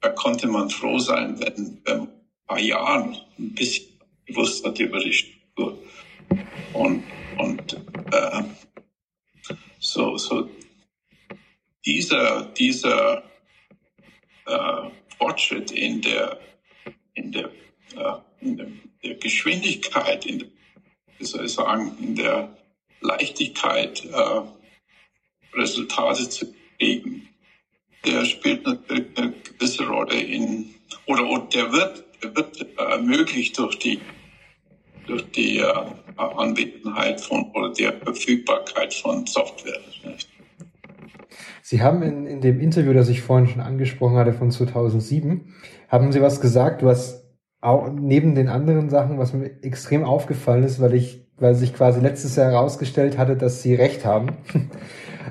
da 0.00 0.08
konnte 0.14 0.46
man 0.46 0.70
froh 0.70 0.98
sein, 0.98 1.38
wenn, 1.40 1.80
wenn 1.84 2.00
ein 2.00 2.08
paar 2.46 2.60
Jahren 2.60 3.16
ein 3.38 3.54
bisschen 3.54 3.86
gewusst 4.26 4.64
hat 4.64 4.78
über 4.78 4.98
die 4.98 5.12
Struktur. 5.12 5.78
Und, 6.72 7.02
und 7.38 7.74
äh, 8.12 8.42
so, 9.78 10.16
so 10.16 10.48
dieser, 11.84 12.46
dieser 12.46 13.22
äh, 14.46 14.90
Fortschritt 15.18 15.70
in 15.70 16.00
der, 16.02 16.38
in 17.14 17.32
der, 17.32 17.50
äh, 17.96 18.14
in 18.40 18.56
der, 18.56 18.66
der 19.02 19.14
Geschwindigkeit, 19.14 20.26
in 20.26 20.40
der, 20.40 20.48
wie 21.18 21.24
soll 21.24 21.46
ich 21.46 21.52
sagen, 21.52 21.96
in 22.00 22.14
der 22.14 22.56
Leichtigkeit, 23.00 24.04
äh, 24.04 24.40
Resultate 25.54 26.28
zu 26.28 26.46
kriegen, 26.78 27.28
der 28.04 28.24
spielt 28.24 28.64
natürlich 28.64 29.06
eine 29.16 29.32
gewisse 29.32 29.86
Rolle 29.86 30.20
in, 30.20 30.74
oder 31.06 31.46
der 31.52 31.72
wird, 31.72 32.04
der 32.22 32.36
wird 32.36 32.66
ermöglicht 32.78 33.58
durch 33.58 33.78
die, 33.78 34.00
durch 35.06 35.30
die 35.32 35.58
äh, 35.58 35.72
Anwesenheit 36.16 37.20
von 37.20 37.50
oder 37.52 37.72
der 37.72 37.92
Verfügbarkeit 37.94 38.94
von 38.94 39.26
Software. 39.26 39.80
Sie 41.62 41.82
haben 41.82 42.02
in, 42.02 42.26
in 42.26 42.40
dem 42.40 42.60
Interview, 42.60 42.94
das 42.94 43.08
ich 43.08 43.20
vorhin 43.20 43.46
schon 43.46 43.60
angesprochen 43.60 44.16
hatte, 44.16 44.32
von 44.32 44.50
2007, 44.50 45.54
haben 45.88 46.12
Sie 46.12 46.22
was 46.22 46.40
gesagt, 46.40 46.82
was 46.82 47.28
auch 47.60 47.90
neben 47.92 48.34
den 48.34 48.48
anderen 48.48 48.88
Sachen, 48.88 49.18
was 49.18 49.32
mir 49.32 49.62
extrem 49.62 50.04
aufgefallen 50.04 50.64
ist, 50.64 50.80
weil 50.80 50.94
ich, 50.94 51.26
weil 51.36 51.54
sich 51.54 51.74
quasi 51.74 52.00
letztes 52.00 52.36
Jahr 52.36 52.52
herausgestellt 52.52 53.18
hatte, 53.18 53.36
dass 53.36 53.62
Sie 53.62 53.74
recht 53.74 54.04
haben. 54.04 54.36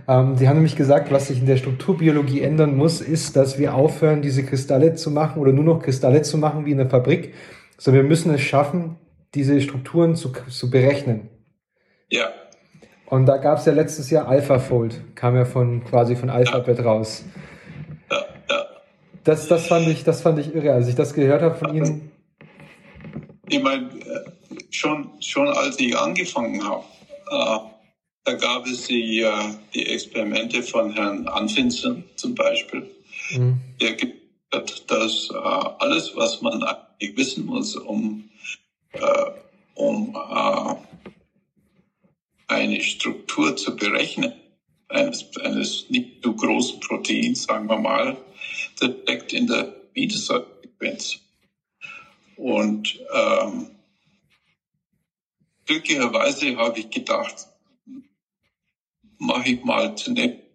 Ähm, 0.07 0.35
Sie 0.35 0.47
haben 0.47 0.55
nämlich 0.55 0.75
gesagt, 0.75 1.11
was 1.11 1.27
sich 1.27 1.39
in 1.39 1.45
der 1.45 1.57
Strukturbiologie 1.57 2.41
ändern 2.41 2.75
muss, 2.75 3.01
ist, 3.01 3.35
dass 3.35 3.57
wir 3.57 3.73
aufhören, 3.73 4.21
diese 4.21 4.43
Kristalle 4.43 4.95
zu 4.95 5.11
machen 5.11 5.41
oder 5.41 5.51
nur 5.51 5.63
noch 5.63 5.81
Kristalle 5.81 6.21
zu 6.21 6.37
machen 6.37 6.65
wie 6.65 6.71
in 6.71 6.77
der 6.77 6.89
Fabrik, 6.89 7.33
sondern 7.77 8.03
wir 8.03 8.09
müssen 8.09 8.33
es 8.33 8.41
schaffen, 8.41 8.97
diese 9.33 9.59
Strukturen 9.61 10.15
zu, 10.15 10.31
zu 10.49 10.69
berechnen. 10.69 11.29
Ja. 12.09 12.29
Und 13.05 13.25
da 13.25 13.37
gab 13.37 13.59
es 13.59 13.65
ja 13.65 13.73
letztes 13.73 14.09
Jahr 14.09 14.27
AlphaFold, 14.27 15.15
kam 15.15 15.35
ja 15.35 15.45
von 15.45 15.83
quasi 15.83 16.15
von 16.15 16.29
Alphabet 16.29 16.83
raus. 16.83 17.23
Ja, 18.11 18.25
ja. 18.49 18.65
Das, 19.23 19.47
das, 19.47 19.67
fand 19.67 19.87
ich, 19.87 20.03
das 20.03 20.21
fand 20.21 20.39
ich 20.39 20.53
irre, 20.53 20.73
als 20.73 20.87
ich 20.87 20.95
das 20.95 21.13
gehört 21.13 21.41
habe 21.41 21.55
von 21.55 21.73
Ihnen. 21.75 22.11
Ich 23.49 23.63
meine, 23.63 23.85
äh, 23.85 24.31
schon, 24.71 25.09
schon 25.21 25.47
als 25.47 25.79
ich 25.79 25.97
angefangen 25.97 26.61
habe, 26.67 26.83
äh, 27.31 27.76
da 28.27 28.33
gab 28.33 28.67
es 28.67 28.87
die, 28.87 29.21
äh, 29.21 29.53
die 29.73 29.85
Experimente 29.85 30.61
von 30.61 30.91
Herrn 30.91 31.29
Anfinsen 31.29 32.03
zum 32.17 32.35
Beispiel, 32.35 32.93
Mhm. 33.31 33.61
der 33.79 33.93
gesagt 33.93 34.17
hat, 34.53 34.91
dass 34.91 35.29
äh, 35.29 35.35
alles, 35.35 36.13
was 36.13 36.41
man 36.41 36.61
eigentlich 36.61 37.15
wissen 37.15 37.45
muss, 37.45 37.77
um, 37.77 38.29
äh, 38.91 39.31
um 39.75 40.17
eine 42.47 42.81
Struktur 42.81 43.55
zu 43.55 43.75
berechnen, 43.75 44.33
eines, 44.89 45.25
eines 45.37 45.89
nicht 45.89 46.21
zu 46.23 46.33
großen 46.33 46.81
Proteins, 46.81 47.43
sagen 47.43 47.69
wir 47.69 47.77
mal, 47.77 48.17
das 48.79 48.91
steckt 49.03 49.31
in 49.31 49.47
der 49.47 49.73
Wiedersequenz. 49.93 51.19
Und 52.35 52.99
ähm, 53.13 53.69
glücklicherweise 55.65 56.57
habe 56.57 56.79
ich 56.79 56.89
gedacht, 56.89 57.47
mache 59.19 59.49
ich 59.51 59.63
mal 59.63 59.95
zunächst 59.95 60.47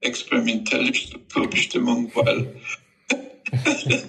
experimentelle 0.00 0.92
Strukturbestimmung, 0.94 2.10
weil 2.14 2.60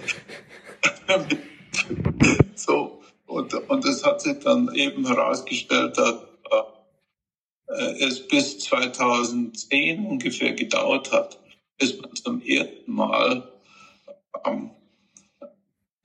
so 2.55 3.01
und, 3.25 3.53
und 3.53 3.85
es 3.85 4.03
hat 4.03 4.21
sich 4.21 4.39
dann 4.39 4.73
eben 4.73 5.05
herausgestellt, 5.05 5.97
dass 5.97 6.15
äh, 7.73 8.05
es 8.05 8.27
bis 8.27 8.59
2010 8.59 10.05
ungefähr 10.05 10.53
gedauert 10.53 11.11
hat, 11.11 11.39
bis 11.77 11.99
man 11.99 12.15
zum 12.15 12.41
ersten 12.41 12.91
Mal 12.91 13.51
ähm, 14.45 14.71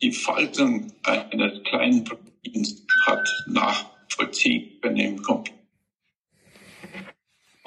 die 0.01 0.13
Faltung 0.13 0.93
eines 1.03 1.63
kleinen 1.65 2.05
Proteins 2.05 2.87
hat 3.07 3.29
nachvollziehen 3.47 4.81
können 4.81 4.97
im 4.97 5.23
Computer. 5.23 5.58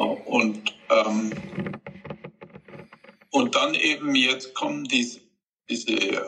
Und, 0.04 0.74
ähm, 0.90 1.32
und 3.32 3.56
dann 3.56 3.74
eben 3.74 4.16
jetzt 4.16 4.54
kommen 4.54 4.84
diese, 4.86 5.22
diese 5.70 5.94
äh, 5.94 6.22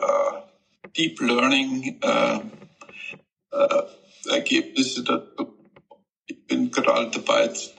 Deep 0.96 1.20
Learning 1.20 1.98
äh, 2.00 2.40
äh, 3.50 3.82
Ergebnisse 4.30 5.02
dazu. 5.04 5.54
Ich 6.26 6.46
bin 6.46 6.70
gerade 6.70 7.10
dabei 7.10 7.48
zu 7.48 7.72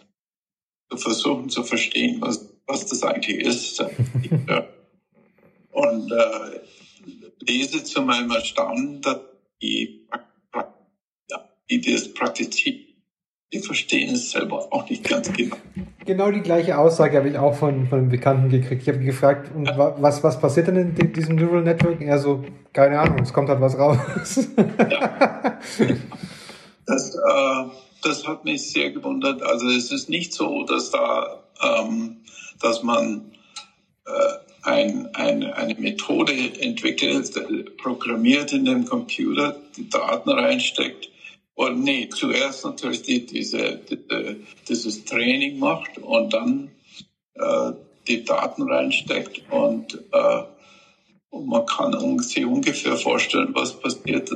versuchen 0.96 1.50
zu 1.50 1.64
verstehen, 1.64 2.22
was, 2.22 2.54
was 2.68 2.86
das 2.86 3.04
eigentlich 3.04 3.38
ist. 3.38 3.80
Und 5.72 6.12
äh, 6.12 6.62
lese 7.42 7.84
zu 7.84 8.02
meinem 8.02 8.32
Erstaunen, 8.32 9.02
dass 9.02 9.20
die, 9.62 10.08
die 11.70 11.82
das 11.82 12.14
praktizieren, 12.14 12.85
die 13.56 13.62
verstehen 13.66 14.14
es 14.14 14.32
selber 14.32 14.68
auch 14.72 14.90
nicht 14.90 15.08
ganz 15.08 15.32
genau. 15.32 15.56
Genau 16.06 16.30
die 16.30 16.42
gleiche 16.42 16.78
Aussage 16.78 17.18
habe 17.18 17.30
ich 17.30 17.38
auch 17.38 17.56
von, 17.56 17.88
von 17.88 18.00
einem 18.00 18.10
Bekannten 18.10 18.50
gekriegt. 18.50 18.82
Ich 18.84 18.90
habe 18.90 19.00
gefragt, 19.00 19.50
wa- 19.56 19.96
was, 20.00 20.24
was 20.24 20.40
passiert 20.40 20.68
denn 20.68 20.76
in 20.76 20.96
di- 20.96 21.12
diesem 21.12 21.38
Neural 21.38 21.64
Network? 21.64 22.02
Er 22.02 22.20
so, 22.20 22.44
keine 22.74 23.00
Ahnung, 23.00 23.20
es 23.20 23.32
kommt 23.34 23.50
halt 23.50 23.62
was 23.62 23.78
raus. 23.78 23.98
Das, 26.86 27.16
äh, 27.16 27.64
das 28.04 28.28
hat 28.28 28.46
mich 28.46 28.72
sehr 28.72 28.92
gewundert. 28.92 29.42
Also 29.42 29.70
es 29.70 29.92
ist 29.92 30.10
nicht 30.10 30.34
so, 30.34 30.64
dass 30.66 30.92
da, 30.92 31.40
ähm, 31.64 32.18
dass 32.62 32.84
man 32.84 33.32
äh, 34.06 34.12
ein, 34.64 35.10
ein, 35.16 35.44
eine 35.46 35.76
Methode 35.76 36.34
entwickelt, 36.60 37.32
programmiert 37.78 38.52
in 38.54 38.66
dem 38.66 38.86
Computer, 38.86 39.56
die 39.78 39.90
Daten 39.90 40.30
reinsteckt. 40.30 41.10
Und 41.56 41.84
nee, 41.84 42.10
zuerst 42.10 42.66
natürlich 42.66 43.02
die, 43.04 43.26
diese, 43.26 43.80
diese, 43.90 44.36
dieses 44.68 45.06
Training 45.06 45.58
macht 45.58 45.98
und 45.98 46.34
dann 46.34 46.70
äh, 47.36 47.72
die 48.08 48.24
Daten 48.24 48.64
reinsteckt 48.64 49.42
und, 49.50 49.94
äh, 50.12 50.44
und 51.30 51.48
man 51.48 51.66
kann 51.66 52.20
sich 52.20 52.46
ungefähr 52.46 52.98
vorstellen, 52.98 53.50
was 53.54 53.80
passiert 53.80 54.30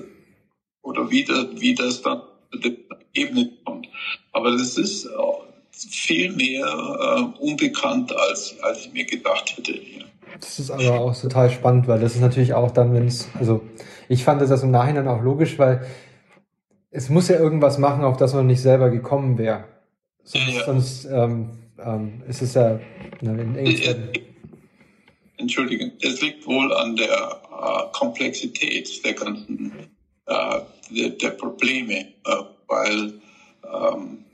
oder 0.81 1.09
wie 1.11 1.25
das, 1.25 1.47
wie 1.55 1.75
das 1.75 2.01
dann 2.01 2.21
zu 2.51 2.59
der 2.59 2.71
Ebene 3.13 3.51
kommt. 3.65 3.87
Aber 4.31 4.51
das 4.51 4.77
ist 4.77 5.05
äh, 5.05 5.09
viel 5.71 6.31
mehr 6.31 6.65
äh, 6.65 7.41
unbekannt, 7.41 8.15
als, 8.15 8.55
als 8.61 8.85
ich 8.85 8.93
mir 8.93 9.05
gedacht 9.05 9.57
hätte. 9.57 9.73
Ja. 9.73 10.05
Das 10.39 10.57
ist 10.59 10.71
aber 10.71 11.01
auch 11.01 11.19
total 11.19 11.49
spannend, 11.51 11.87
weil 11.87 11.99
das 11.99 12.15
ist 12.15 12.21
natürlich 12.21 12.53
auch 12.53 12.71
dann, 12.71 12.93
wenn 12.93 13.07
es, 13.07 13.27
also 13.37 13.61
ich 14.07 14.23
fand 14.23 14.41
das 14.41 14.63
im 14.63 14.71
Nachhinein 14.71 15.07
auch 15.07 15.21
logisch, 15.21 15.59
weil 15.59 15.85
es 16.91 17.09
muss 17.09 17.27
ja 17.27 17.37
irgendwas 17.39 17.77
machen, 17.77 18.03
auf 18.03 18.17
das 18.17 18.33
man 18.33 18.47
nicht 18.47 18.61
selber 18.61 18.89
gekommen 18.89 19.37
wäre. 19.37 19.65
Sonst, 20.23 20.47
Ja, 20.47 20.53
ja. 20.53 20.65
sonst 20.65 21.05
ähm, 21.05 21.49
ähm, 21.83 22.23
ist 22.27 22.41
es 22.41 22.53
ja 22.53 22.79
ne, 23.21 23.41
in. 23.41 24.09
Entschuldigung, 25.37 25.91
es 26.01 26.21
liegt 26.21 26.45
wohl 26.45 26.73
an 26.73 26.95
der 26.95 27.07
äh, 27.07 27.97
Komplexität 27.97 29.05
der 29.05 29.13
ganzen 29.13 29.71
äh, 30.25 30.59
der, 30.91 31.09
der 31.09 31.29
Probleme, 31.31 31.99
äh, 31.99 32.35
weil 32.67 33.13
ähm, 33.63 34.25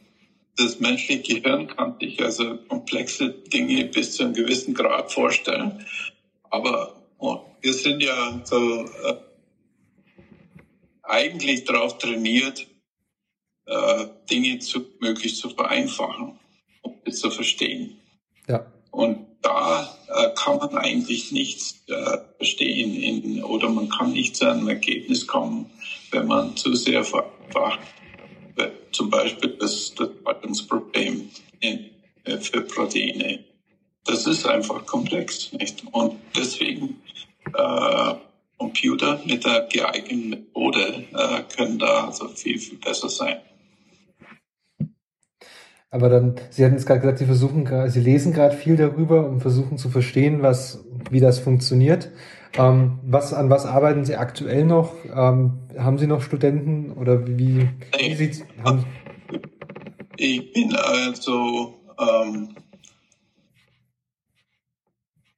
das 0.58 0.80
menschliche 0.80 1.42
Gehirn 1.42 1.68
kann 1.68 1.96
sich 2.00 2.22
also 2.24 2.58
komplexe 2.70 3.30
Dinge 3.30 3.86
bis 3.86 4.16
zu 4.16 4.24
einem 4.24 4.34
gewissen 4.34 4.74
Grad 4.74 5.12
vorstellen, 5.12 5.86
aber 6.50 6.96
oh, 7.20 7.42
wir 7.62 7.74
sind 7.74 8.02
ja 8.02 8.42
so 8.44 8.84
äh, 8.84 9.14
eigentlich 11.08 11.66
darauf 11.66 11.98
trainiert, 11.98 12.68
äh, 13.66 14.06
Dinge 14.30 14.60
zu, 14.60 14.86
möglichst 15.00 15.38
zu 15.38 15.50
vereinfachen 15.50 16.40
und 16.82 17.16
zu 17.16 17.32
verstehen. 17.32 17.98
Ja. 18.48 18.66
Und 18.92 19.26
da 19.42 19.96
äh, 20.08 20.30
kann 20.36 20.58
man 20.58 20.78
eigentlich 20.78 21.32
nichts 21.32 21.84
äh, 21.88 22.18
verstehen 22.38 22.96
in, 22.96 23.44
oder 23.44 23.70
man 23.70 23.90
kann 23.90 24.14
nicht 24.14 24.36
zu 24.36 24.50
einem 24.50 24.68
Ergebnis 24.68 25.28
kommen, 25.28 25.70
wenn 26.12 26.28
man 26.28 26.56
zu 26.56 26.74
sehr 26.76 27.04
vereinfacht. 27.04 27.80
Zum 28.96 29.10
Beispiel 29.10 29.50
das, 29.60 29.94
das 29.96 30.08
Faltungsproblem 30.24 31.30
in, 31.60 31.90
äh, 32.24 32.38
für 32.38 32.62
Proteine. 32.62 33.44
Das 34.06 34.26
ist 34.26 34.48
einfach 34.48 34.86
komplex, 34.86 35.52
nicht? 35.52 35.84
Und 35.92 36.18
deswegen 36.34 37.02
äh, 37.54 38.14
Computer 38.58 39.20
mit 39.26 39.46
der 39.46 39.68
geeigneten 39.72 40.30
Methode 40.30 41.04
äh, 41.14 41.42
können 41.56 41.80
da 41.80 42.06
also 42.08 42.28
viel, 42.30 42.58
viel 42.60 42.78
besser 42.78 43.10
sein. 43.10 43.38
Aber 45.92 46.10
dann, 46.10 46.36
Sie 46.50 46.66
hatten 46.66 46.76
es 46.76 46.86
gerade 46.86 47.00
gesagt, 47.00 47.20
Sie 47.20 47.26
versuchen, 47.26 47.66
gra- 47.66 47.88
Sie 47.88 48.02
lesen 48.02 48.34
gerade 48.34 48.56
viel 48.56 48.76
darüber 48.76 49.30
und 49.30 49.40
versuchen 49.40 49.78
zu 49.78 49.90
verstehen, 49.90 50.42
was, 50.42 50.84
wie 51.10 51.22
das 51.22 51.40
funktioniert. 51.40 52.12
Ähm, 52.58 53.00
was, 53.04 53.34
an 53.34 53.50
was 53.50 53.66
arbeiten 53.66 54.04
Sie 54.04 54.16
aktuell 54.16 54.66
noch? 54.66 54.94
Ähm, 55.06 55.60
haben 55.78 55.98
Sie 55.98 56.08
noch 56.08 56.22
Studenten 56.22 56.92
oder 56.92 57.26
wie, 57.28 57.70
wie 57.98 58.16
sieht's, 58.16 58.44
haben, 58.64 58.86
Ich 60.18 60.52
bin 60.54 60.76
also 60.76 61.76
ähm, 62.00 62.50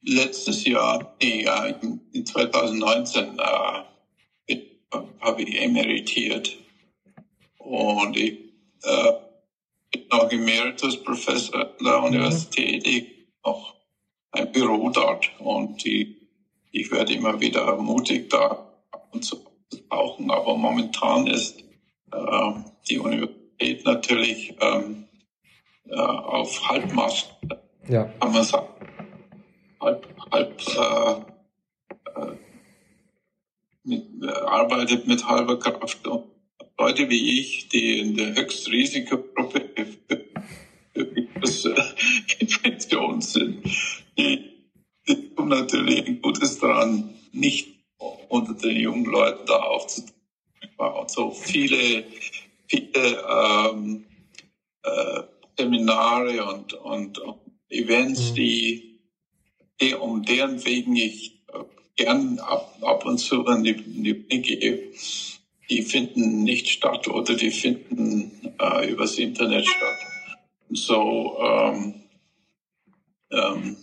letztes 0.07 0.65
Jahr, 0.65 1.15
in 1.19 2.01
in 2.13 2.25
2019 2.25 3.39
äh, 3.39 4.59
habe 5.19 5.41
ich 5.41 5.61
emeritiert. 5.61 6.57
Und 7.57 8.15
ich 8.15 8.39
äh, 8.83 9.11
bin 9.91 10.07
noch 10.09 10.31
Emeritus 10.31 11.03
Professor 11.03 11.59
an 11.59 11.83
der 11.83 12.03
Universität, 12.03 12.87
ich 12.87 13.27
noch 13.45 13.75
ein 14.31 14.51
Büro 14.51 14.89
dort. 14.89 15.29
Und 15.39 15.83
die, 15.83 16.29
ich 16.71 16.89
werde 16.91 17.13
immer 17.13 17.39
wieder 17.39 17.61
ermutigt, 17.61 18.31
da 18.31 18.67
ab 18.91 19.09
und 19.11 19.25
zu 19.25 19.47
zu 19.69 19.77
tauchen, 19.89 20.31
aber 20.31 20.55
momentan 20.55 21.27
ist 21.27 21.59
äh, 22.11 22.51
die 22.89 22.99
Universität 22.99 23.85
natürlich 23.85 24.55
ähm, 24.61 25.05
äh, 25.89 25.95
auf 25.95 26.69
Halbmast, 26.69 27.35
ja, 27.87 28.05
kann 28.05 28.31
man 28.31 28.43
sagen. 28.43 28.67
Halb, 29.79 30.07
halb 30.31 30.61
äh, 30.67 32.19
äh, 32.19 32.35
mit, 33.83 34.05
äh, 34.21 34.27
arbeitet 34.27 35.07
mit 35.07 35.27
halber 35.27 35.59
Kraft. 35.59 36.07
Und 36.07 36.25
Leute 36.77 37.09
wie 37.09 37.39
ich, 37.39 37.69
die 37.69 37.99
in 37.99 38.15
der 38.15 38.35
Höchstrisikogruppe 38.35 39.69
für, 40.07 41.69
äh, 41.69 41.93
Infektion 42.39 43.21
sind, 43.21 43.65
die, 44.17 44.51
die 45.07 45.35
tun 45.35 45.49
natürlich 45.49 46.05
ein 46.07 46.21
Gutes 46.21 46.59
daran, 46.59 47.13
nicht 47.31 47.77
unter 48.29 48.53
den 48.53 48.77
jungen 48.77 49.05
Leuten 49.05 49.45
da 49.45 49.57
aufzutreten. 49.57 50.15
Und 50.77 51.09
so 51.09 51.31
viele, 51.31 52.03
viele 52.67 53.23
ähm, 53.29 54.05
äh, 54.83 55.23
Seminare 55.57 56.45
und, 56.45 56.73
und, 56.73 57.17
und 57.19 57.39
Events, 57.69 58.31
Mhm. 58.31 58.35
die, 58.35 58.86
die, 59.81 59.93
um 59.93 60.23
deren 60.23 60.63
wegen. 60.65 60.95
Ich 60.95 61.39
äh, 61.53 61.63
gern 61.95 62.39
ab, 62.39 62.77
ab 62.81 63.05
und 63.05 63.17
zu 63.17 63.45
an 63.45 63.63
die, 63.63 63.71
in 63.71 64.03
die 64.03 64.13
Uni 64.13 64.41
gehe, 64.41 64.91
die 65.69 65.81
finden 65.81 66.43
nicht 66.43 66.69
statt 66.69 67.07
oder 67.07 67.35
die 67.35 67.51
finden 67.51 68.53
äh, 68.59 68.89
übers 68.89 69.17
Internet 69.17 69.65
statt. 69.65 69.97
So, 70.69 71.37
ähm, 71.41 71.93
ähm, 73.31 73.77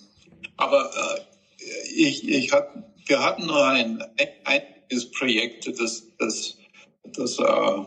aber 0.56 0.90
äh, 0.94 1.90
ich, 1.94 2.28
ich 2.28 2.52
hat, 2.52 2.68
wir 3.06 3.22
hatten 3.22 3.46
nur 3.46 3.66
ein 3.66 4.02
einziges 4.44 5.10
Projekt, 5.10 5.66
das, 5.78 6.04
das, 6.18 6.58
das 7.04 7.38
äh, 7.38 7.84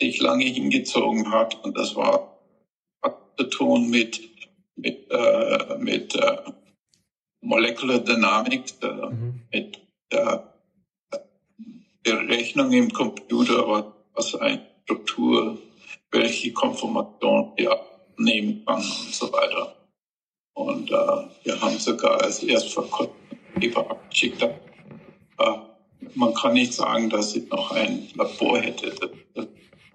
sich 0.00 0.20
lange 0.20 0.44
hingezogen 0.44 1.30
hat. 1.30 1.62
Und 1.64 1.76
das 1.76 1.94
war 1.96 2.30
zu 3.40 3.44
tun 3.44 3.88
mit 3.88 4.20
mit 4.76 5.10
äh, 5.10 5.76
mit 5.78 6.14
äh, 6.14 6.36
Molecular 7.42 7.98
Dynamics, 8.00 8.76
Mhm. 8.82 9.40
mit 9.52 9.80
der 12.06 12.28
Rechnung 12.28 12.72
im 12.72 12.90
Computer, 12.92 13.92
was, 14.14 14.34
eine 14.34 14.60
Struktur, 14.84 15.58
welche 16.10 16.52
Konformation 16.52 17.52
die 17.58 17.68
abnehmen 17.68 18.62
kann 18.66 18.78
und 18.78 19.14
so 19.14 19.32
weiter. 19.32 19.74
Und 20.54 20.90
äh, 20.90 20.94
wir 21.44 21.60
haben 21.60 21.78
sogar 21.78 22.20
als 22.22 22.42
erst 22.42 22.72
vor 22.72 22.88
kurzem 22.90 23.14
Paper 23.54 23.90
abgeschickt. 23.90 24.42
Äh, 24.42 24.48
man 26.14 26.34
kann 26.34 26.54
nicht 26.54 26.74
sagen, 26.74 27.08
dass 27.08 27.36
ich 27.36 27.48
noch 27.48 27.70
ein 27.72 28.08
Labor 28.14 28.58
hätte. 28.58 28.92
Das, 29.34 29.46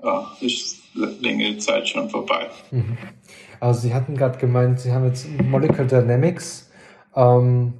das 0.01 0.41
äh, 0.41 0.45
ist 0.45 0.77
längere 0.95 1.57
Zeit 1.57 1.89
schon 1.89 2.09
vorbei. 2.09 2.49
Mhm. 2.71 2.97
Also 3.59 3.81
Sie 3.81 3.93
hatten 3.93 4.15
gerade 4.15 4.37
gemeint, 4.37 4.79
Sie 4.79 4.91
haben 4.91 5.05
jetzt 5.05 5.27
Molecular 5.43 5.85
Dynamics. 5.85 6.64
Ähm, 7.15 7.73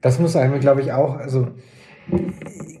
das 0.00 0.18
muss 0.18 0.36
einem, 0.36 0.58
glaube 0.60 0.80
ich, 0.80 0.92
auch, 0.92 1.16
also 1.16 1.48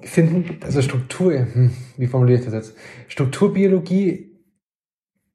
finden, 0.02 0.58
also 0.62 0.82
Struktur, 0.82 1.46
hm, 1.52 1.70
wie 1.96 2.06
formuliere 2.06 2.38
ich 2.38 2.44
das 2.44 2.54
jetzt? 2.54 2.74
Strukturbiologie, 3.08 4.26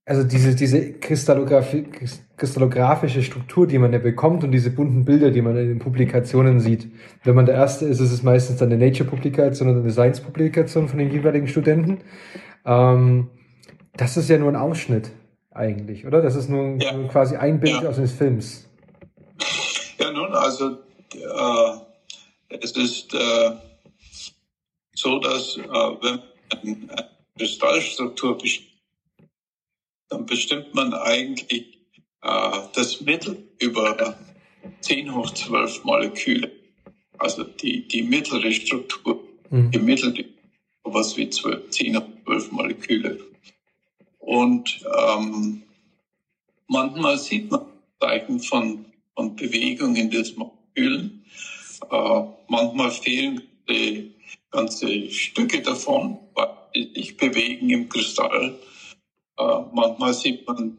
also 0.08 0.24
diese, 0.24 0.56
diese 0.56 0.94
kristallographische 0.94 3.24
Struktur, 3.24 3.66
die 3.68 3.80
man 3.80 3.94
ja 3.94 4.00
bekommt 4.00 4.44
und 4.44 4.52
diese 4.52 4.70
bunten 4.70 5.06
Bilder, 5.06 5.32
die 5.32 5.42
man 5.42 5.58
in 5.58 5.68
den 5.68 5.80
Publikationen 5.80 6.60
sieht. 6.60 6.92
Wenn 7.24 7.36
man 7.36 7.46
der 7.46 7.56
Erste 7.56 7.86
ist, 7.86 8.00
ist 8.00 8.12
es 8.12 8.22
meistens 8.22 8.58
dann 8.58 8.72
eine 8.72 8.84
Nature-Publikation 8.86 9.70
oder 9.70 9.80
eine 9.80 9.92
Science-Publikation 9.92 10.88
von 10.90 11.00
den 11.00 11.12
jeweiligen 11.12 11.48
Studenten. 11.48 12.00
Ähm, 12.66 13.30
das 13.98 14.18
ist 14.18 14.30
ja 14.30 14.38
nur 14.38 14.50
ein 14.50 14.56
Ausschnitt 14.56 15.12
eigentlich, 15.52 16.06
oder? 16.06 16.22
Das 16.22 16.36
ist 16.36 16.50
nur, 16.50 16.78
Ja. 16.80 16.92
quasi 17.08 17.38
ein 17.38 17.60
Bild 17.60 17.82
Ja. 17.82 17.90
aus 17.90 17.96
des 17.96 18.12
Films. 18.12 18.70
Ja, 20.00 20.12
nun, 20.12 20.34
also 20.34 20.78
äh, 21.14 21.78
es 22.50 22.72
ist 22.72 23.14
äh, 23.14 23.52
so, 24.94 25.20
dass 25.20 25.58
äh, 25.58 25.62
wenn 25.64 26.22
man 26.50 26.90
eine 26.90 27.10
Kristallstruktur 27.38 28.38
bestimmt, 28.38 28.72
dann 30.10 30.26
bestimmt 30.26 30.74
man 30.74 30.94
eigentlich 30.94 31.78
äh, 32.22 32.60
das 32.74 33.02
Mittel 33.02 33.38
über 33.60 34.18
10 34.82 35.14
hoch 35.14 35.32
12 35.32 35.84
Moleküle. 35.84 36.52
Also 37.18 37.44
die, 37.44 37.88
die 37.88 38.04
mittlere 38.04 38.52
Struktur, 38.52 39.26
Mhm. 39.50 39.72
gemittelt 39.72 40.26
was 40.84 41.18
wie 41.18 41.30
12, 41.30 41.70
10 41.70 41.98
hoch 41.98 42.08
12 42.26 42.52
Moleküle. 42.52 43.20
Und 44.20 44.84
ähm, 44.98 45.64
manchmal 46.68 47.18
sieht 47.18 47.52
man 47.52 47.66
Zeichen 48.00 48.40
von, 48.40 48.86
von 49.16 49.36
Bewegungen 49.36 50.10
des 50.10 50.36
Molekülen. 50.36 51.26
Äh, 51.90 52.22
manchmal 52.48 52.92
fehlen 52.92 53.42
die 53.70 54.14
ganze 54.52 55.10
Stücke 55.10 55.62
davon, 55.62 56.20
sie 56.74 56.92
sich 56.94 57.18
bewegen 57.18 57.70
im 57.70 57.90
Kristall. 57.90 58.60
Äh, 59.38 59.60
manchmal 59.74 60.14
sieht 60.14 60.46
man 60.48 60.78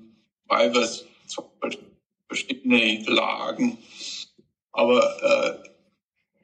Beispiel 1.61 1.87
verschiedene 2.29 3.03
Lagen. 3.05 3.79
Aber 4.73 5.03
äh, 5.23 5.69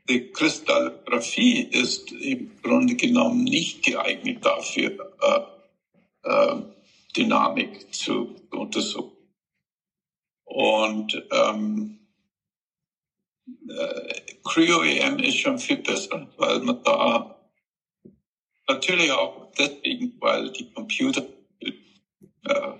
die 0.09 0.33
Kristallographie 0.33 1.63
ist 1.63 2.13
im 2.13 2.51
Grunde 2.63 2.97
genommen 2.97 3.45
nicht 3.45 3.85
geeignet 3.85 4.45
dafür, 4.45 5.13
äh, 5.21 6.29
äh, 6.29 6.57
Dynamik 7.17 7.95
zu 7.95 8.35
untersuchen. 8.51 9.22
Und 10.53 11.15
ähm, 11.33 11.99
äh, 13.71 14.15
Cryo-EM 14.45 15.19
ist 15.21 15.39
schon 15.39 15.59
viel 15.59 15.79
besser, 15.79 16.29
weil 16.37 16.61
man 16.61 16.83
da 16.85 17.41
natürlich 18.69 19.11
auch 19.13 19.51
deswegen, 19.59 20.15
weil 20.21 20.51
die 20.51 20.71
Computer 20.73 21.25
äh, 21.59 22.73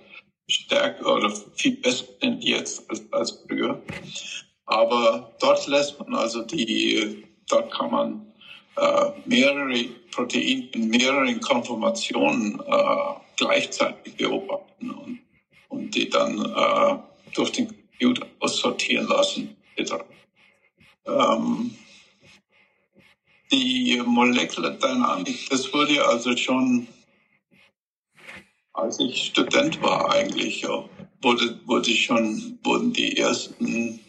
stärker 0.47 1.15
oder 1.15 1.31
viel 1.55 1.77
besser 1.77 2.05
sind 2.21 2.43
jetzt 2.43 2.87
als, 2.91 3.11
als 3.11 3.31
früher. 3.47 3.81
Aber 4.67 5.33
dort 5.39 5.65
lässt 5.65 5.99
man 5.99 6.13
also 6.13 6.43
die, 6.43 7.25
dort 7.49 7.71
kann 7.71 7.89
man 7.89 8.33
äh, 8.77 9.11
mehrere 9.25 9.85
Proteine 10.11 10.69
in 10.73 10.89
mehreren 10.89 11.41
Konformationen 11.41 12.59
äh, 12.59 13.13
gleichzeitig 13.35 14.15
beobachten 14.15 14.91
und, 14.91 15.21
und 15.69 15.95
die 15.95 16.07
dann 16.07 16.37
äh, 16.37 17.12
durch 17.33 17.51
den 17.51 17.67
Computer 17.67 18.27
aussortieren 18.39 19.07
lassen. 19.07 19.55
Ähm, 21.05 21.75
die 23.51 24.01
Molecular 24.05 24.71
Dynamic, 24.71 25.49
das 25.49 25.71
wurde 25.73 26.05
also 26.05 26.35
schon, 26.35 26.87
als 28.73 28.99
ich 28.99 29.25
Student 29.25 29.81
war 29.81 30.11
eigentlich, 30.11 30.61
ja, 30.61 30.89
wurde, 31.21 31.59
wurde 31.65 31.91
schon, 31.91 32.59
wurden 32.63 32.93
die 32.93 33.17
ersten 33.17 33.99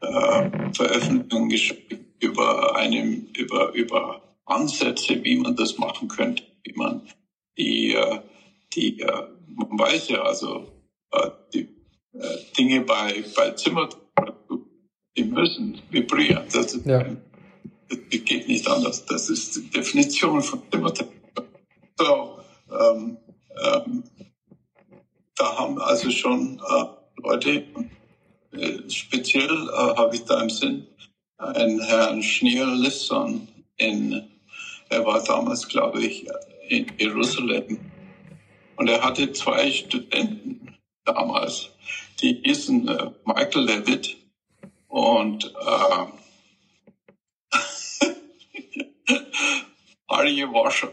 äh, 0.00 0.50
Veröffentlichungen 0.74 1.48
geschrieben 1.48 2.06
über 2.20 2.76
einem, 2.76 3.28
über, 3.36 3.72
über 3.72 4.22
Ansätze, 4.46 5.22
wie 5.22 5.36
man 5.36 5.56
das 5.56 5.78
machen 5.78 6.08
könnte, 6.08 6.42
wie 6.64 6.72
man 6.74 7.02
die, 7.56 7.94
äh, 7.94 8.20
die, 8.74 9.00
äh, 9.00 9.26
man 9.46 9.78
weiß 9.78 10.08
ja 10.08 10.22
also, 10.22 10.72
äh, 11.12 11.30
die 11.52 11.68
Dinge 12.58 12.82
bei, 12.82 13.24
bei 13.34 13.50
Zimmertemperatur, 13.52 14.66
die 15.16 15.24
müssen 15.24 15.80
vibrieren. 15.90 16.44
Das, 16.52 16.74
ist, 16.74 16.86
Ja. 16.86 17.04
das 17.88 17.98
geht 18.10 18.48
nicht 18.48 18.66
anders. 18.68 19.04
Das 19.06 19.28
ist 19.30 19.56
die 19.56 19.70
Definition 19.70 20.42
von 20.42 20.62
Zimmertemperatur. 20.70 21.48
So, 21.98 22.38
ähm, 22.70 23.16
ähm, 23.64 24.04
da 25.36 25.58
haben 25.58 25.78
also 25.78 26.10
schon 26.10 26.60
äh, 26.60 26.84
Leute, 27.22 27.64
äh, 28.52 28.90
speziell 28.90 29.50
äh, 29.50 29.96
habe 29.96 30.14
ich 30.14 30.24
da 30.24 30.42
im 30.42 30.50
Sinn 30.50 30.86
einen 31.38 31.80
Herrn 31.80 32.22
Schneer-Lisson 32.22 33.48
in, 33.76 34.22
er 34.90 35.04
war 35.04 35.22
damals, 35.24 35.66
glaube 35.66 36.02
ich, 36.02 36.26
in 36.68 36.86
Jerusalem. 36.98 37.78
Und 38.76 38.88
er 38.88 39.02
hatte 39.02 39.32
zwei 39.32 39.70
Studenten 39.70 40.71
damals, 41.04 41.70
die 42.20 42.40
hießen 42.44 42.88
äh, 42.88 43.10
Michael 43.24 43.64
Levitt 43.64 44.16
und 44.88 45.44
äh, 45.54 46.06
Arje 50.06 50.46
Wascher. 50.52 50.92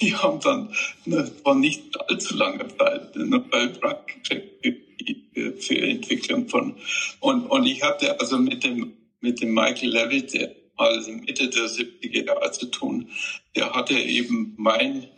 Die 0.00 0.14
haben 0.14 0.40
dann 0.40 0.74
ne, 1.04 1.30
vor 1.42 1.54
nicht 1.54 1.98
allzu 2.08 2.36
langer 2.36 2.68
Zeit 2.76 3.14
den 3.14 3.30
Nobelpreis 3.30 3.96
gekriegt 4.06 5.62
für- 5.62 5.80
Entwicklung 5.80 6.48
von 6.48 6.76
und 7.20 7.46
und 7.46 7.66
ich 7.66 7.82
hatte 7.82 8.18
also 8.20 8.38
mit 8.38 8.62
dem 8.64 8.92
mit 9.20 9.40
dem 9.40 9.52
Michael 9.54 9.90
Levitt 9.90 10.32
der 10.34 10.54
mal 10.76 11.00
Mitte 11.00 11.48
der 11.48 11.64
70er 11.64 12.26
Jahre 12.26 12.52
zu 12.52 12.66
tun. 12.66 13.08
Der 13.54 13.72
hatte 13.72 13.94
eben 13.94 14.54
mein 14.56 15.08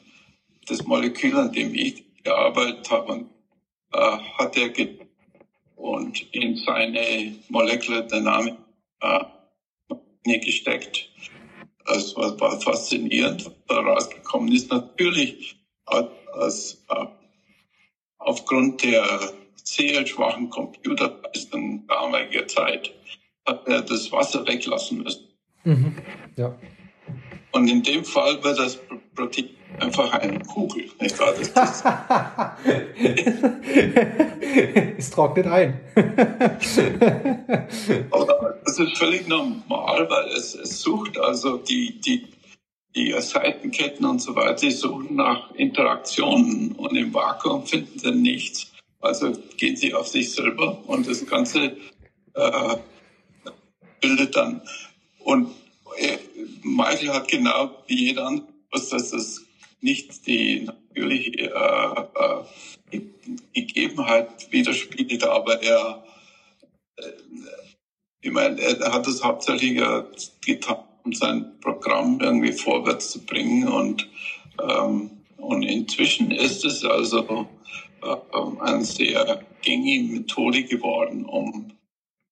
das 0.67 0.85
Molekül, 0.85 1.35
an 1.37 1.53
dem 1.53 1.75
ich 1.75 2.05
gearbeitet 2.29 2.91
habe, 2.91 3.13
und, 3.13 3.31
äh, 3.93 4.19
hat 4.39 4.57
er 4.57 4.71
und 5.77 6.35
in 6.35 6.57
seine 6.57 7.35
Molecular 7.49 8.03
Dynamic 8.03 8.57
äh, 9.01 9.21
gesteckt. 10.41 11.09
Das 11.87 12.15
war, 12.17 12.39
war 12.41 12.61
faszinierend, 12.61 13.47
was 13.47 13.55
da 13.67 13.81
rausgekommen 13.81 14.53
ist. 14.53 14.71
Natürlich 14.71 15.57
hat 15.87 16.11
als, 16.35 16.85
äh, 16.91 17.07
aufgrund 18.19 18.83
der 18.83 19.33
sehr 19.55 20.07
schwachen 20.07 20.51
Computerleistung 20.51 21.87
damaliger 21.87 22.47
Zeit 22.47 22.93
hat 23.47 23.67
er 23.67 23.81
das 23.81 24.13
Wasser 24.13 24.47
weglassen 24.47 25.03
müssen. 25.03 25.29
Mhm. 25.65 25.97
Ja. 26.37 26.55
Und 27.53 27.69
in 27.69 27.83
dem 27.83 28.05
Fall 28.05 28.45
wird 28.45 28.59
das 28.59 28.79
Protein 29.15 29.49
einfach 29.81 30.13
eine 30.13 30.39
Kugel. 30.41 30.91
Nicht 31.01 31.19
wahr? 31.19 31.33
Das 31.33 31.49
ist, 31.49 31.55
es 34.99 35.11
trocknet 35.11 35.47
ein. 35.47 35.81
aber 38.11 38.59
das 38.65 38.79
ist 38.79 38.99
völlig 38.99 39.27
normal, 39.29 40.11
weil 40.11 40.29
es, 40.37 40.55
es 40.55 40.81
sucht 40.81 41.19
also 41.19 41.59
die, 41.59 42.01
die, 42.01 42.27
die 42.95 43.15
Seitenketten 43.19 44.07
und 44.07 44.21
so 44.21 44.35
weiter, 44.35 44.55
die 44.55 44.71
suchen 44.71 45.17
nach 45.17 45.55
Interaktionen 45.55 46.73
und 46.73 46.97
im 46.97 47.13
Vakuum 47.15 47.67
finden 47.67 47.99
sie 47.99 48.13
nichts. 48.13 48.73
Also 49.01 49.33
gehen 49.57 49.77
sie 49.77 49.95
auf 49.95 50.09
sich 50.09 50.33
selber 50.33 50.83
und 50.87 51.09
das 51.09 51.25
Ganze 51.27 51.77
äh, 52.35 52.77
bildet 54.01 54.35
dann. 54.35 54.61
Und 55.21 55.53
Michael 56.77 57.11
hat 57.11 57.29
genau 57.29 57.85
wie 57.87 58.07
jeder 58.07 58.27
andere, 58.27 58.49
dass 58.71 58.89
das 58.91 59.43
nicht 59.81 60.27
die 60.27 60.61
natürliche 60.61 61.51
äh, 61.51 62.05
äh, 62.93 63.01
Gegebenheit 63.55 64.51
widerspiegelt, 64.51 65.25
aber 65.25 65.63
er, 65.63 66.05
äh, 66.97 67.03
ich 68.21 68.33
meine, 68.33 68.61
er 68.61 68.93
hat 68.93 69.07
es 69.07 69.23
hauptsächlich 69.23 69.81
getan, 70.45 70.79
um 71.05 71.13
sein 71.13 71.59
Programm 71.61 72.21
irgendwie 72.21 72.53
vorwärts 72.53 73.11
zu 73.11 73.25
bringen 73.25 73.69
und 73.69 74.09
ähm, 74.61 75.11
und 75.39 75.63
inzwischen 75.63 76.31
ist 76.31 76.65
es 76.65 76.85
also 76.85 77.49
äh, 78.03 78.61
eine 78.61 78.85
sehr 78.85 79.45
gängige 79.63 80.13
Methode 80.13 80.65
geworden, 80.65 81.25
um 81.25 81.73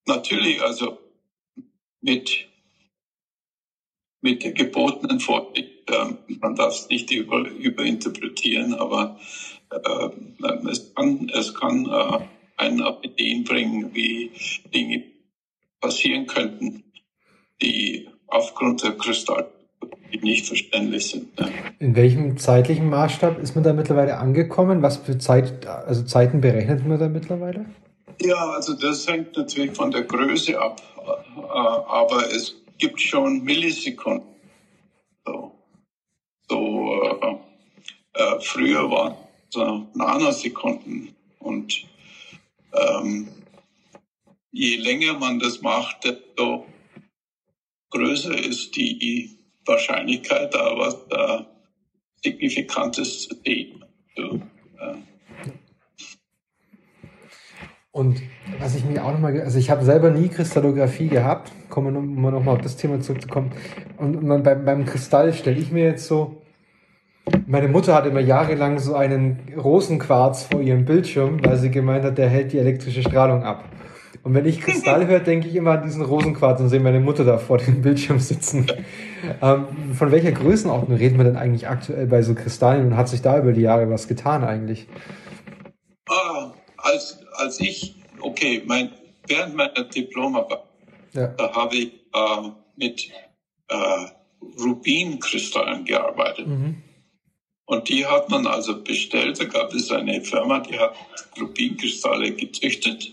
natürlich 0.07 0.61
also 0.61 0.99
mit 2.01 2.49
mit 4.21 4.43
der 4.43 4.53
gebotenen 4.53 5.21
Vorsicht. 5.21 5.91
Äh, 5.91 6.15
man 6.41 6.55
darf 6.55 6.75
es 6.75 6.89
nicht 6.89 7.11
über, 7.11 7.49
überinterpretieren, 7.49 8.75
aber 8.75 9.19
äh, 9.71 10.69
es 10.71 10.95
kann, 10.95 11.31
es 11.35 11.55
kann 11.55 11.87
äh, 11.87 12.19
einen 12.57 12.83
auf 12.83 13.03
Ideen 13.03 13.45
bringen, 13.45 13.91
wie 13.95 14.31
Dinge 14.75 15.05
passieren 15.81 16.27
könnten, 16.27 16.85
die 17.63 18.09
aufgrund 18.27 18.83
der 18.83 18.93
Kristall 18.93 19.49
nicht 20.23 20.47
verständlich 20.47 21.11
sind. 21.11 21.39
Ne? 21.39 21.49
In 21.79 21.95
welchem 21.95 22.39
zeitlichen 22.39 22.89
Maßstab 22.89 23.39
ist 23.39 23.55
man 23.55 23.65
da 23.65 23.73
mittlerweile 23.73 24.17
angekommen? 24.17 24.83
Was 24.83 24.97
für 24.99 25.19
Zeit, 25.19 25.67
also 25.67 26.05
Zeiten 26.05 26.41
berechnet 26.41 26.87
man 26.87 26.99
da 26.99 27.09
mittlerweile? 27.09 27.67
Ja, 28.21 28.51
also 28.51 28.75
das 28.75 29.07
hängt 29.07 29.37
natürlich 29.37 29.73
von 29.73 29.91
der 29.91 30.03
Größe 30.03 30.59
ab, 30.59 30.81
äh, 30.97 31.39
aber 31.47 32.25
es 32.35 32.55
gibt 32.79 33.01
schon 33.01 33.43
Millisekunden. 33.43 34.35
So, 35.25 35.53
so 36.49 37.03
äh, 37.03 37.37
äh, 38.15 38.41
früher 38.41 38.91
waren 38.91 39.13
es 39.13 39.55
so 39.55 39.87
Nanosekunden 39.95 41.15
und 41.39 41.87
ähm, 42.73 43.29
je 44.53 44.77
länger 44.77 45.19
man 45.19 45.39
das 45.39 45.61
macht, 45.63 46.05
desto 46.05 46.67
größer 47.91 48.37
ist 48.39 48.77
die 48.77 49.39
Wahrscheinlichkeit, 49.65 50.55
da 50.55 50.77
was 50.79 51.09
da 51.09 51.47
Signifikantes 52.23 53.29
zu 53.29 53.37
sehen. 53.45 53.85
So, 54.17 54.41
äh, 54.81 54.95
und 57.97 58.21
was 58.61 58.77
ich 58.77 58.85
mir 58.85 59.03
auch 59.03 59.13
nochmal, 59.13 59.41
also 59.41 59.59
ich 59.59 59.71
habe 59.71 59.83
selber 59.83 60.11
nie 60.11 60.29
Kristallographie 60.29 61.09
gehabt, 61.09 61.51
kommen 61.71 61.95
wir 61.95 61.99
um 61.99 62.35
nochmal 62.35 62.57
auf 62.57 62.61
das 62.61 62.77
Thema 62.77 63.01
zurückzukommen. 63.01 63.53
Und 63.97 64.23
man, 64.23 64.43
beim, 64.43 64.67
beim 64.67 64.85
Kristall 64.85 65.33
stelle 65.33 65.59
ich 65.59 65.73
mir 65.73 65.85
jetzt 65.85 66.07
so, 66.07 66.43
meine 67.47 67.69
Mutter 67.69 67.95
hat 67.95 68.05
immer 68.05 68.21
jahrelang 68.21 68.81
so 68.81 68.95
einen 68.95 69.39
Rosenquarz 69.57 70.43
vor 70.43 70.61
ihrem 70.61 70.85
Bildschirm, 70.85 71.43
weil 71.43 71.57
sie 71.57 71.71
gemeint 71.71 72.05
hat, 72.05 72.19
der 72.19 72.29
hält 72.29 72.53
die 72.53 72.59
elektrische 72.59 73.01
Strahlung 73.01 73.45
ab. 73.45 73.65
Und 74.23 74.35
wenn 74.35 74.45
ich 74.45 74.61
Kristall 74.61 75.07
höre, 75.09 75.21
denke 75.21 75.49
ich 75.49 75.57
immer 75.57 75.71
an 75.71 75.83
diesen 75.83 76.03
Rosenquarz 76.03 76.61
und 76.61 76.69
sehe 76.69 76.81
meine 76.81 77.01
Mutter 77.01 77.25
da 77.25 77.39
vor 77.39 77.57
dem 77.57 77.81
Bildschirm 77.81 78.19
sitzen. 78.19 78.67
Ähm, 79.41 79.65
von 79.95 80.13
welcher 80.13 80.33
Größenordnung 80.33 80.99
reden 80.99 81.17
wir 81.17 81.25
denn 81.25 81.37
eigentlich 81.37 81.67
aktuell 81.67 82.07
bei 82.07 82.21
so 82.21 82.35
Kristallen 82.35 82.89
und 82.89 82.97
hat 82.99 83.09
sich 83.09 83.23
da 83.23 83.39
über 83.39 83.55
die 83.55 83.63
Jahre 83.63 83.89
was 83.89 84.07
getan 84.07 84.45
eigentlich? 84.45 84.87
Als 86.97 87.19
als 87.37 87.61
ich, 87.61 87.95
okay, 88.21 88.63
mein, 88.65 88.91
während 89.27 89.55
meiner 89.55 89.85
Diplomarbeit, 89.85 90.63
ja. 91.13 91.27
da 91.27 91.55
habe 91.55 91.77
ich 91.77 91.93
äh, 92.15 92.51
mit 92.77 93.11
äh, 93.69 94.07
Rubinkristallen 94.59 95.85
gearbeitet. 95.85 96.47
Mhm. 96.47 96.83
Und 97.67 97.89
die 97.91 98.07
hat 98.07 98.31
man 98.31 98.47
also 98.47 98.83
bestellt. 98.83 99.39
Da 99.39 99.45
gab 99.45 99.75
es 99.75 99.91
eine 99.91 100.23
Firma, 100.23 100.61
die 100.61 100.79
hat 100.79 100.95
Rubinkristalle 101.39 102.33
gezüchtet. 102.33 103.13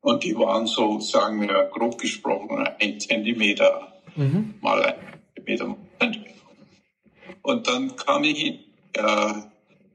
Und 0.00 0.24
die 0.24 0.36
waren 0.36 0.66
so, 0.66 0.98
sagen 0.98 1.42
wir 1.42 1.70
grob 1.72 1.98
gesprochen, 1.98 2.66
ein 2.80 2.98
Zentimeter 2.98 3.92
mhm. 4.16 4.54
mal 4.60 4.82
ein 4.82 4.94
Zentimeter. 5.34 5.76
Und 7.42 7.68
dann 7.68 7.94
kam 7.94 8.24
ich 8.24 8.44
in 8.44 8.54
äh, 8.94 9.32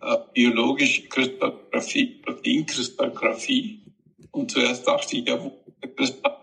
äh, 0.02 0.18
biologische 0.34 1.08
Kristallographie, 1.08 2.22
Proteinkristallographie. 2.24 3.82
Und 4.32 4.52
zuerst 4.52 4.88
dachte 4.88 5.18
ich, 5.18 5.28
ja, 5.28 5.42
wo 5.42 5.48
ist 5.48 5.84
der 5.84 5.90
Kristall? 5.96 6.38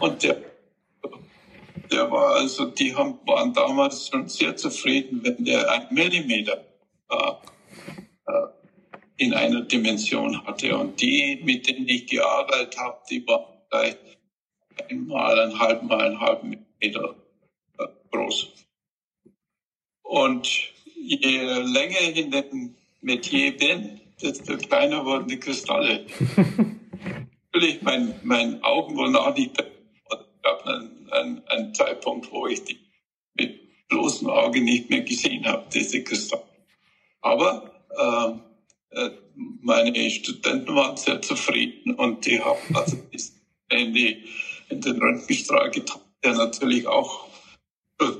Und 0.00 0.22
der, 0.22 0.42
der 1.90 2.10
war 2.10 2.36
also, 2.36 2.66
die 2.66 2.94
haben, 2.94 3.18
waren 3.26 3.52
damals 3.52 4.08
schon 4.08 4.28
sehr 4.28 4.56
zufrieden, 4.56 5.20
wenn 5.22 5.44
der 5.44 5.70
ein 5.70 5.86
Millimeter 5.90 6.64
äh, 7.10 7.32
äh, 8.26 8.46
in 9.16 9.34
einer 9.34 9.62
Dimension 9.62 10.44
hatte. 10.46 10.76
Und 10.76 11.00
die, 11.00 11.40
mit 11.44 11.68
denen 11.68 11.88
ich 11.88 12.06
gearbeitet 12.06 12.78
habe, 12.78 12.98
die 13.08 13.26
waren 13.26 13.44
vielleicht 13.70 13.98
einmal, 14.90 15.38
ein 15.38 15.58
halb 15.58 15.82
Mal, 15.82 16.10
ein 16.10 16.20
halb 16.20 16.42
Meter 16.42 17.14
äh, 17.78 17.86
groß. 18.10 18.50
Und 20.02 20.72
je 20.94 21.42
länger 21.60 22.00
ich 22.00 22.16
in 22.16 22.30
den 22.30 22.76
Metier 23.02 23.56
bin, 23.56 24.00
desto 24.22 24.56
kleiner 24.56 25.04
wurden 25.04 25.28
die 25.28 25.38
Kristalle. 25.38 26.06
Natürlich, 27.52 27.82
mein, 27.82 28.14
mein 28.22 28.62
Augen 28.62 28.96
wurden 28.96 29.16
auch 29.16 29.36
nicht. 29.36 29.60
Es 29.60 30.18
gab 30.42 30.66
einen, 30.66 31.10
einen, 31.10 31.42
einen 31.48 31.74
Zeitpunkt, 31.74 32.30
wo 32.32 32.46
ich 32.46 32.62
die 32.64 32.78
mit 33.34 33.88
bloßem 33.88 34.30
Auge 34.30 34.60
nicht 34.60 34.88
mehr 34.88 35.02
gesehen 35.02 35.44
habe, 35.44 35.66
diese 35.72 36.02
Kristalle. 36.02 36.44
Aber 37.20 37.84
äh, 38.90 39.00
äh, 39.00 39.10
meine 39.34 40.10
Studenten 40.10 40.74
waren 40.74 40.96
sehr 40.96 41.20
zufrieden 41.20 41.94
und 41.94 42.24
die 42.24 42.40
haben 42.40 42.74
also 42.74 42.96
in, 43.70 43.92
die, 43.92 44.24
in 44.68 44.80
den 44.80 44.98
Röntgenstrahl 45.00 45.70
getan, 45.70 46.00
der 46.22 46.34
natürlich 46.34 46.86
auch 46.86 47.26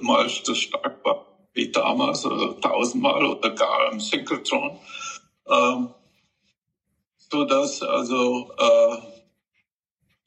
mal 0.01 0.29
so 0.29 0.55
stark 0.55 1.05
war 1.05 1.32
wie 1.55 1.71
damals, 1.71 2.25
also 2.25 2.55
tausendmal 2.55 3.25
oder 3.25 3.51
gar 3.51 3.93
im 3.93 4.01
Synchrotron, 4.01 4.79
ähm, 5.49 5.89
so 7.19 7.45
dass 7.45 7.83
also 7.83 8.51
äh, 8.59 8.97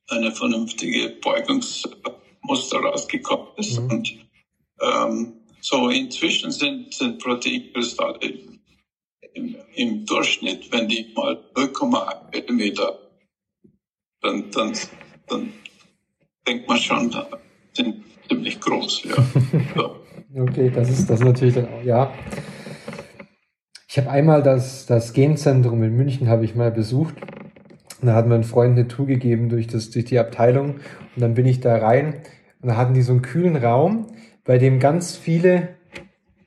eine 0.08 0.32
vernünftige 0.32 1.10
Beugungsmuster 1.22 2.80
rausgekommen 2.80 3.48
ist. 3.58 3.80
Mhm. 3.80 3.90
Und 3.90 4.16
ähm, 4.82 5.34
so 5.62 5.90
inzwischen 5.90 6.52
sind, 6.52 6.94
sind 6.94 7.20
Proteinkristalle 7.20 8.34
im, 9.34 9.56
im 9.74 10.06
Durchschnitt, 10.06 10.72
wenn 10.72 10.88
die 10.88 11.12
mal 11.16 11.44
0,1 11.56 12.32
Millimeter, 12.32 13.00
dann, 14.22 14.52
dann, 14.52 14.78
dann 15.28 15.54
denkt 16.48 16.68
man 16.68 16.78
schon, 16.78 17.16
sind 17.74 18.04
ziemlich 18.28 18.60
groß. 18.60 19.04
Ja. 19.04 19.16
So. 19.76 19.96
Okay, 20.38 20.70
das 20.70 20.90
ist 20.90 21.10
das 21.10 21.22
ist 21.22 21.26
natürlich 21.26 21.56
dann 21.56 21.68
auch, 21.68 21.82
ja. 21.82 22.12
Ich 23.88 23.98
habe 23.98 24.10
einmal 24.10 24.44
das, 24.44 24.86
das 24.86 25.14
Genzentrum 25.14 25.82
in 25.82 25.96
München 25.96 26.28
habe 26.28 26.44
ich 26.44 26.56
mal 26.56 26.72
besucht. 26.72 27.16
da 28.02 28.14
hat 28.14 28.28
mir 28.28 28.36
ein 28.36 28.44
Freund 28.44 28.78
eine 28.78 28.90
Tour 28.90 29.06
gegeben 29.06 29.48
durch, 29.48 29.68
das, 29.68 29.92
durch 29.92 30.04
die 30.04 30.20
Abteilung. 30.20 30.82
Und 31.16 31.22
dann 31.22 31.36
bin 31.36 31.46
ich 31.46 31.62
da 31.62 31.78
rein 31.78 32.16
und 32.62 32.68
da 32.68 32.76
hatten 32.76 32.94
die 32.94 33.02
so 33.02 33.14
einen 33.14 33.22
kühlen 33.22 33.56
Raum, 33.56 34.08
bei 34.44 34.58
dem 34.58 34.82
ganz 34.82 35.16
viele 35.16 35.70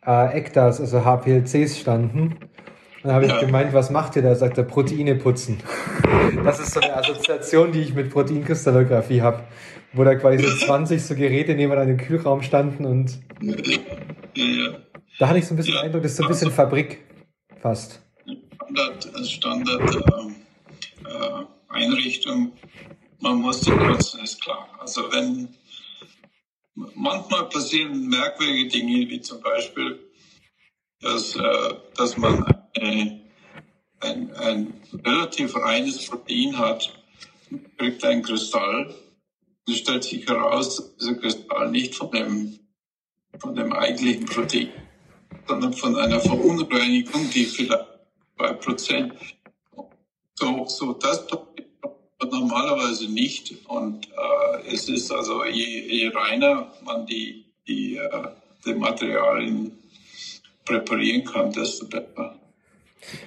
äh, 0.07 0.39
ECTAs, 0.39 0.83
also 0.83 1.07
HPLCs 1.07 1.79
standen. 1.79 2.21
Und 2.33 3.05
dann 3.05 3.13
habe 3.13 3.25
ich 3.25 3.41
gemeint, 3.41 3.73
was 3.73 3.89
macht 3.89 4.17
ihr 4.17 4.23
da? 4.23 4.35
Sagt 4.35 4.59
er, 4.59 4.65
Proteine 4.65 5.15
putzen. 5.15 5.59
Das 6.45 6.61
ist 6.61 6.75
so 6.75 6.81
eine 6.81 6.95
Assoziation, 6.95 7.73
die 7.73 7.81
ich 7.81 7.95
mit 7.95 8.11
Proteinkristallographie 8.11 9.23
habe 9.23 9.45
wo 9.93 10.05
da 10.05 10.15
quasi 10.15 10.45
so 10.45 10.67
20 10.67 11.03
so 11.03 11.15
Geräte 11.15 11.55
neben 11.55 11.73
einem 11.73 11.97
Kühlraum 11.97 12.43
standen 12.43 12.85
und 12.85 13.19
ja. 13.41 14.79
da 15.19 15.29
hatte 15.29 15.39
ich 15.39 15.47
so 15.47 15.55
ein 15.55 15.57
bisschen 15.57 15.75
ja. 15.75 15.83
Eindruck, 15.83 16.03
das 16.03 16.13
ist 16.13 16.19
so 16.19 16.25
ein 16.25 16.29
bisschen 16.29 16.51
Fabrik 16.51 17.05
fast. 17.61 18.01
Standard, 18.25 19.27
Standard 19.27 19.95
äh, 19.95 21.09
äh, 21.09 21.45
Einrichtung, 21.69 22.53
man 23.21 23.37
muss 23.41 23.61
die 23.61 23.71
nutzen, 23.71 24.21
ist 24.23 24.41
klar. 24.41 24.69
Also 24.79 25.11
wenn 25.13 25.49
manchmal 26.95 27.49
passieren 27.49 28.09
merkwürdige 28.09 28.69
Dinge, 28.69 29.09
wie 29.09 29.21
zum 29.21 29.41
Beispiel 29.41 29.99
dass, 31.01 31.37
äh, 31.37 31.75
dass 31.97 32.17
man 32.17 32.45
eine, 32.77 33.21
ein, 34.01 34.33
ein 34.35 34.75
relativ 35.05 35.57
reines 35.57 36.07
Protein 36.07 36.59
hat, 36.59 36.93
kriegt 37.77 38.05
ein 38.05 38.23
Kristall. 38.23 38.95
Es 39.69 39.79
stellt 39.79 40.03
sich 40.03 40.27
heraus, 40.27 40.77
dass 40.77 40.97
dieser 40.97 41.15
Kristall 41.15 41.71
nicht 41.71 41.95
von 41.95 42.11
dem, 42.11 42.59
von 43.39 43.55
dem 43.55 43.73
eigentlichen 43.73 44.25
Protein, 44.25 44.71
sondern 45.47 45.75
von 45.75 45.95
einer 45.97 46.21
Verunreinigung, 46.21 47.29
die 47.31 47.45
vielleicht 47.45 47.85
zwei 48.37 48.53
Prozent 48.55 49.13
so, 50.35 50.65
so 50.67 50.93
das 50.95 51.27
normalerweise 52.31 53.09
nicht. 53.09 53.55
Und 53.67 54.07
äh, 54.07 54.73
es 54.73 54.89
ist 54.89 55.11
also, 55.13 55.45
je, 55.45 55.87
je 55.87 56.09
reiner 56.09 56.73
man 56.85 57.07
die, 57.07 57.45
die, 57.67 57.97
äh, 57.97 58.29
die 58.65 58.75
Materialien 58.75 59.79
präparieren 60.65 61.25
kann, 61.25 61.53
desto 61.53 61.87
besser. 61.87 62.38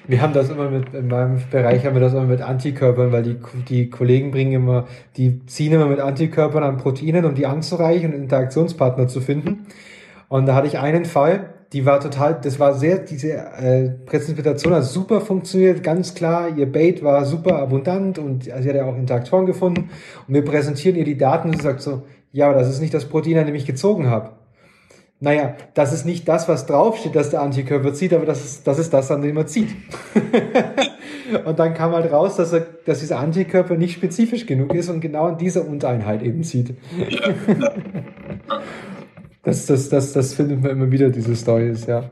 Wir 0.07 0.22
haben 0.22 0.34
das 0.34 0.49
immer 0.49 0.69
mit, 0.69 0.93
in 0.93 1.07
meinem 1.07 1.41
Bereich 1.49 1.86
haben 1.86 1.95
wir 1.95 2.01
das 2.01 2.13
immer 2.13 2.26
mit 2.26 2.41
Antikörpern, 2.41 3.11
weil 3.11 3.24
die, 3.24 3.38
die 3.67 3.89
Kollegen 3.89 4.32
bringen 4.32 4.51
immer, 4.51 4.88
die 5.17 5.45
ziehen 5.45 5.74
immer 5.74 5.88
mit 5.88 5.99
Antikörpern 5.99 6.63
an 6.63 6.78
Proteinen, 6.78 7.26
um 7.26 7.36
die 7.36 7.45
anzureichen 7.45 8.13
und 8.13 8.22
Interaktionspartner 8.22 9.07
zu 9.07 9.22
finden. 9.22 9.67
Und 10.28 10.45
da 10.45 10.55
hatte 10.55 10.67
ich 10.67 10.78
einen 10.78 11.05
Fall, 11.05 11.53
die 11.74 11.86
war 11.86 11.99
total, 12.01 12.39
das 12.41 12.59
war 12.59 12.74
sehr, 12.74 12.99
diese 12.99 13.32
äh, 13.32 13.89
Präsentation 14.05 14.74
hat 14.74 14.84
super 14.84 15.22
funktioniert, 15.22 15.84
ganz 15.84 16.13
klar, 16.13 16.49
ihr 16.55 16.69
Bait 16.69 17.01
war 17.01 17.24
super 17.26 17.57
abundant 17.59 18.19
und 18.19 18.43
sie 18.43 18.53
hat 18.53 18.63
ja 18.63 18.86
auch 18.86 18.97
Interaktoren 18.97 19.45
gefunden. 19.45 19.89
Und 20.28 20.34
wir 20.34 20.43
präsentieren 20.43 20.97
ihr 20.97 21.05
die 21.05 21.17
Daten 21.17 21.49
und 21.49 21.57
sie 21.57 21.63
sagt 21.63 21.82
so, 21.82 22.03
ja, 22.34 22.49
aber 22.49 22.59
das 22.59 22.69
ist 22.69 22.82
nicht 22.82 22.93
das 22.93 23.05
Protein, 23.05 23.38
an 23.38 23.45
dem 23.45 23.55
ich 23.55 23.65
gezogen 23.65 24.09
habe. 24.09 24.32
Naja, 25.24 25.55
das 25.76 25.93
ist 25.93 26.03
nicht 26.03 26.28
das, 26.28 26.49
was 26.49 26.65
draufsteht, 26.65 27.15
dass 27.15 27.30
der 27.30 27.43
Antikörper 27.43 27.93
zieht, 27.93 28.11
aber 28.11 28.26
das 28.26 28.43
ist 28.43 28.65
das, 28.65 28.80
ist 28.80 28.91
das 28.91 29.11
an 29.11 29.22
dem 29.22 29.38
er 29.38 29.45
zieht. 29.45 29.69
und 31.45 31.59
dann 31.59 31.76
kam 31.76 31.91
halt 31.91 32.11
raus, 32.11 32.38
dass, 32.38 32.51
er, 32.53 32.65
dass 32.86 33.01
dieser 33.01 33.19
Antikörper 33.19 33.76
nicht 33.76 33.93
spezifisch 33.93 34.47
genug 34.47 34.74
ist 34.74 34.89
und 34.89 34.99
genau 34.99 35.28
an 35.28 35.38
dieser 35.38 35.67
Untereinheit 35.67 36.24
eben 36.24 36.43
zieht. 36.43 36.76
Das, 39.43 39.65
das, 39.65 39.89
das, 39.89 40.13
das 40.13 40.36
findet 40.36 40.61
man 40.61 40.69
immer 40.69 40.91
wieder, 40.91 41.09
diese 41.09 41.36
Stories, 41.36 41.88
ja. 41.88 42.11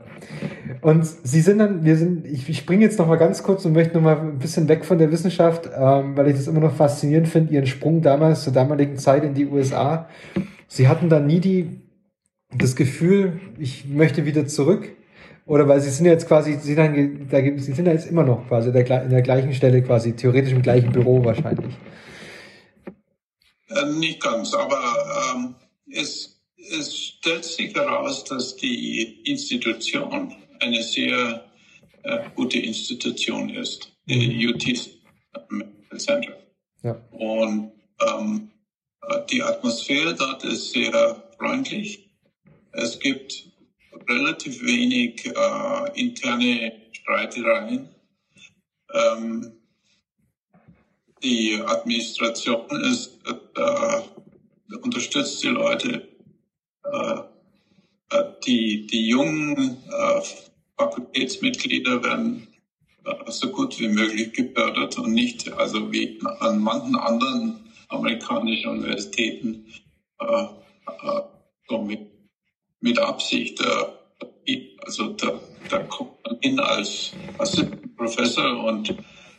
Und 0.80 1.06
sie 1.06 1.40
sind 1.40 1.58
dann, 1.58 1.84
wir 1.84 1.96
sind, 1.96 2.26
ich, 2.26 2.48
ich 2.48 2.58
springe 2.58 2.82
jetzt 2.82 2.98
noch 2.98 3.06
mal 3.06 3.18
ganz 3.18 3.44
kurz 3.44 3.64
und 3.64 3.72
möchte 3.72 3.94
noch 3.94 4.02
mal 4.02 4.18
ein 4.18 4.38
bisschen 4.40 4.68
weg 4.68 4.84
von 4.84 4.98
der 4.98 5.12
Wissenschaft, 5.12 5.70
ähm, 5.72 6.16
weil 6.16 6.26
ich 6.26 6.34
das 6.34 6.48
immer 6.48 6.58
noch 6.58 6.74
faszinierend 6.74 7.28
finde, 7.28 7.54
ihren 7.54 7.66
Sprung 7.66 8.02
damals, 8.02 8.42
zur 8.42 8.52
damaligen 8.52 8.96
Zeit 8.96 9.22
in 9.22 9.34
die 9.34 9.46
USA. 9.46 10.08
Sie 10.66 10.88
hatten 10.88 11.08
da 11.08 11.20
nie 11.20 11.38
die, 11.38 11.80
das 12.52 12.76
Gefühl, 12.76 13.40
ich 13.58 13.86
möchte 13.86 14.24
wieder 14.24 14.46
zurück. 14.46 14.96
Oder 15.46 15.66
weil 15.66 15.80
sie 15.80 15.90
sind 15.90 16.06
jetzt 16.06 16.28
quasi, 16.28 16.52
sie 16.54 16.74
sind, 16.74 16.76
dann, 16.76 17.28
da, 17.28 17.38
sie 17.40 17.72
sind 17.72 17.86
jetzt 17.86 18.08
immer 18.08 18.22
noch 18.22 18.46
quasi 18.46 18.68
in 18.68 18.74
der, 18.74 19.02
in 19.02 19.10
der 19.10 19.22
gleichen 19.22 19.52
Stelle 19.52 19.82
quasi, 19.82 20.14
theoretisch 20.14 20.52
im 20.52 20.62
gleichen 20.62 20.92
Büro 20.92 21.24
wahrscheinlich. 21.24 21.74
Äh, 23.68 23.92
nicht 23.98 24.22
ganz, 24.22 24.54
aber 24.54 24.80
ähm, 25.34 25.54
es 25.90 26.40
es 26.70 26.96
stellt 26.96 27.44
sich 27.44 27.74
heraus, 27.74 28.24
dass 28.24 28.56
die 28.56 29.20
Institution 29.24 30.34
eine 30.60 30.82
sehr 30.82 31.44
äh, 32.02 32.18
gute 32.34 32.58
Institution 32.58 33.50
ist, 33.50 33.92
die 34.06 34.46
UT 34.46 34.64
Medical 35.48 35.98
Center. 35.98 36.36
Ja. 36.82 36.92
Und 37.12 37.72
ähm, 38.00 38.50
die 39.30 39.42
Atmosphäre 39.42 40.14
dort 40.14 40.44
ist 40.44 40.72
sehr 40.72 41.22
freundlich. 41.38 42.09
Es 42.72 42.98
gibt 42.98 43.50
relativ 44.08 44.62
wenig 44.62 45.26
äh, 45.26 46.00
interne 46.00 46.72
Streitereien. 46.92 47.88
Ähm, 48.92 49.52
die 51.22 51.60
Administration 51.64 52.66
ist, 52.84 53.18
äh, 53.56 54.76
unterstützt 54.76 55.42
die 55.42 55.48
Leute 55.48 56.08
äh, 56.84 57.20
äh, 58.10 58.24
die, 58.44 58.86
die 58.86 59.08
jungen 59.08 59.76
äh, 59.88 60.20
Fakultätsmitglieder 60.76 62.02
werden 62.02 62.46
so 63.28 63.50
gut 63.50 63.78
wie 63.80 63.88
möglich 63.88 64.32
gefördert 64.32 64.98
und 64.98 65.12
nicht, 65.12 65.50
also 65.54 65.90
wie 65.90 66.20
an 66.40 66.60
manchen 66.60 66.96
anderen 66.96 67.72
amerikanischen 67.88 68.70
Universitäten, 68.70 69.66
äh, 70.18 70.46
so 71.68 71.78
mit, 72.80 72.98
Absicht. 72.98 73.60
Äh, 73.60 74.66
also 74.82 75.12
da, 75.12 75.40
da 75.68 75.78
kommt 75.84 76.12
man 76.24 76.38
hin 76.40 76.58
als 76.58 77.12
Professor 77.96 78.64
und, 78.64 78.94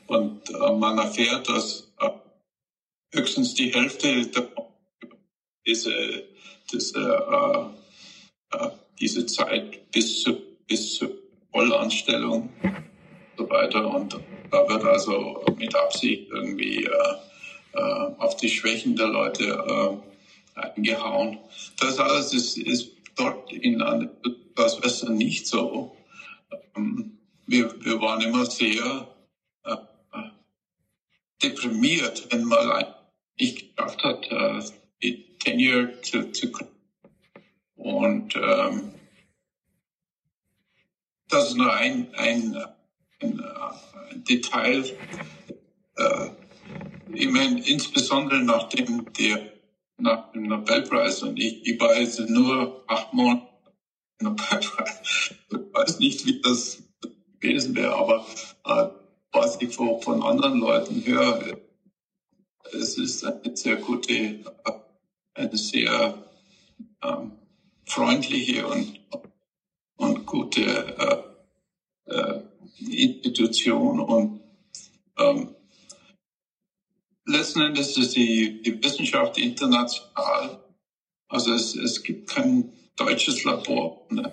und 0.07 0.49
äh, 0.49 0.71
man 0.73 0.97
erfährt, 0.97 1.49
dass 1.49 1.91
höchstens 3.13 3.53
die 3.55 3.73
Hälfte 3.73 4.25
der, 4.27 4.47
diese 5.65 6.23
diese, 6.71 6.99
äh, 6.99 8.57
äh, 8.57 8.69
diese 8.99 9.25
Zeit 9.25 9.91
bis 9.91 10.23
zu, 10.23 10.37
bis 10.67 10.95
zur 10.95 11.11
Vollanstellung 11.51 12.49
und 12.63 13.37
so 13.37 13.49
weiter. 13.49 13.87
Und 13.87 14.17
da 14.49 14.67
wird 14.67 14.83
also 14.83 15.43
mit 15.57 15.75
Absicht 15.75 16.29
irgendwie 16.29 16.85
äh, 16.85 16.89
äh, 17.73 17.79
auf 18.17 18.37
die 18.37 18.49
Schwächen 18.49 18.95
der 18.95 19.07
Leute 19.07 19.43
äh, 20.55 20.59
eingehauen. 20.59 21.39
Das 21.79 21.99
alles 21.99 22.33
ist, 22.33 22.57
ist 22.57 22.91
dort 23.15 23.51
in 23.51 23.79
das 24.55 24.83
Westen 24.83 25.15
nicht 25.15 25.47
so. 25.47 25.95
Ähm, 26.75 27.17
wir, 27.45 27.73
wir 27.83 28.01
waren 28.01 28.21
immer 28.21 28.45
sehr 28.45 29.07
äh, 29.63 29.75
deprimiert, 31.41 32.27
wenn 32.31 32.45
mal 32.45 32.95
nicht 33.39 33.75
geschafft 33.75 34.03
hat, 34.03 34.31
äh, 34.31 34.61
die 35.01 35.37
Tenure 35.39 36.01
zu, 36.01 36.31
zu 36.31 36.51
und 37.75 38.35
ähm, 38.35 38.93
das 41.27 41.49
ist 41.49 41.57
nur 41.57 41.73
ein, 41.73 42.13
ein, 42.15 42.55
ein, 43.21 43.39
ein 44.11 44.23
Detail. 44.25 44.83
Äh, 45.95 46.29
ich 47.13 47.29
meine, 47.29 47.65
insbesondere 47.65 48.43
nachdem 48.43 49.11
der 49.13 49.51
nach 50.01 50.31
dem 50.31 50.43
Nobelpreis 50.43 51.23
und 51.23 51.37
ich, 51.37 51.65
jetzt 51.65 52.19
nur 52.29 52.83
acht 52.87 53.13
Monate 53.13 53.47
Nobelpreis. 54.21 55.33
Ich 55.49 55.73
weiß 55.73 55.99
nicht, 55.99 56.25
wie 56.25 56.41
das 56.41 56.83
gewesen 57.39 57.75
wäre, 57.75 57.95
aber 57.95 58.25
äh, 58.65 58.87
was 59.31 59.61
ich 59.61 59.75
von, 59.75 60.01
von 60.01 60.21
anderen 60.21 60.59
Leuten 60.59 61.05
höre, 61.05 61.57
es 62.73 62.97
ist 62.97 63.25
eine 63.25 63.55
sehr 63.55 63.77
gute 63.77 64.43
eine 65.33 65.57
sehr 65.57 66.13
ähm, 67.03 67.31
freundliche 67.85 68.67
und, 68.67 68.99
und 69.97 70.25
gute 70.25 70.61
äh, 72.07 72.13
äh, 72.13 72.41
Institution 72.79 73.99
und 73.99 74.41
ähm, 75.17 75.55
letzten 77.25 77.61
Endes 77.61 77.97
ist 77.97 78.15
die, 78.15 78.61
die 78.61 78.83
Wissenschaft 78.83 79.37
international. 79.37 80.63
Also 81.27 81.53
es, 81.53 81.75
es 81.75 82.03
gibt 82.03 82.29
kein 82.29 82.71
deutsches 82.95 83.43
Labor, 83.43 84.05
ne? 84.09 84.31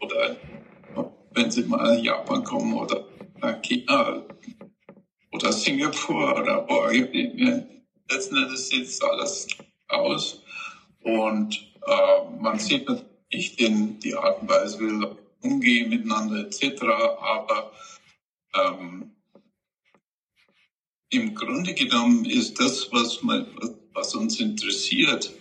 oder 0.00 0.36
wenn 1.32 1.50
Sie 1.50 1.62
mal 1.64 1.96
nach 1.96 2.02
Japan 2.02 2.42
kommen 2.42 2.74
oder 2.74 3.04
China 3.62 4.24
oder 5.32 5.52
Singapur 5.52 6.36
oder 6.36 6.66
wo 6.68 6.86
letzten 8.10 8.36
Endes 8.36 8.68
sieht 8.68 8.86
es 8.86 9.00
alles 9.02 9.46
aus. 9.88 10.42
Und 11.02 11.54
äh, 11.86 12.40
man 12.40 12.58
sieht 12.58 12.88
nicht 13.32 13.60
in 13.60 13.98
die 14.00 14.14
Art 14.14 14.42
und 14.42 14.48
Weise, 14.48 14.80
wie 14.80 15.00
wir 15.00 15.16
umgehen 15.42 15.88
miteinander 15.88 16.40
etc. 16.46 16.82
Aber 16.82 17.72
ähm, 18.54 19.12
im 21.10 21.34
Grunde 21.34 21.74
genommen 21.74 22.24
ist 22.24 22.58
das, 22.60 22.88
was, 22.92 23.22
man, 23.22 23.46
was 23.92 24.14
uns 24.14 24.40
interessiert, 24.40 25.32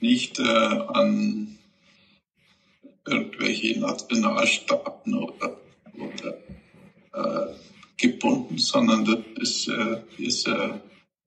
nicht 0.00 0.38
äh, 0.38 0.42
an 0.42 1.58
irgendwelche 3.06 3.78
Nationalstaaten 3.78 5.14
oder, 5.14 5.56
oder 5.94 6.34
äh, 7.12 7.54
gebunden, 7.96 8.58
sondern 8.58 9.04
das 9.04 9.18
ist, 9.36 9.68
äh, 9.68 10.02
ist 10.18 10.48
äh, 10.48 10.70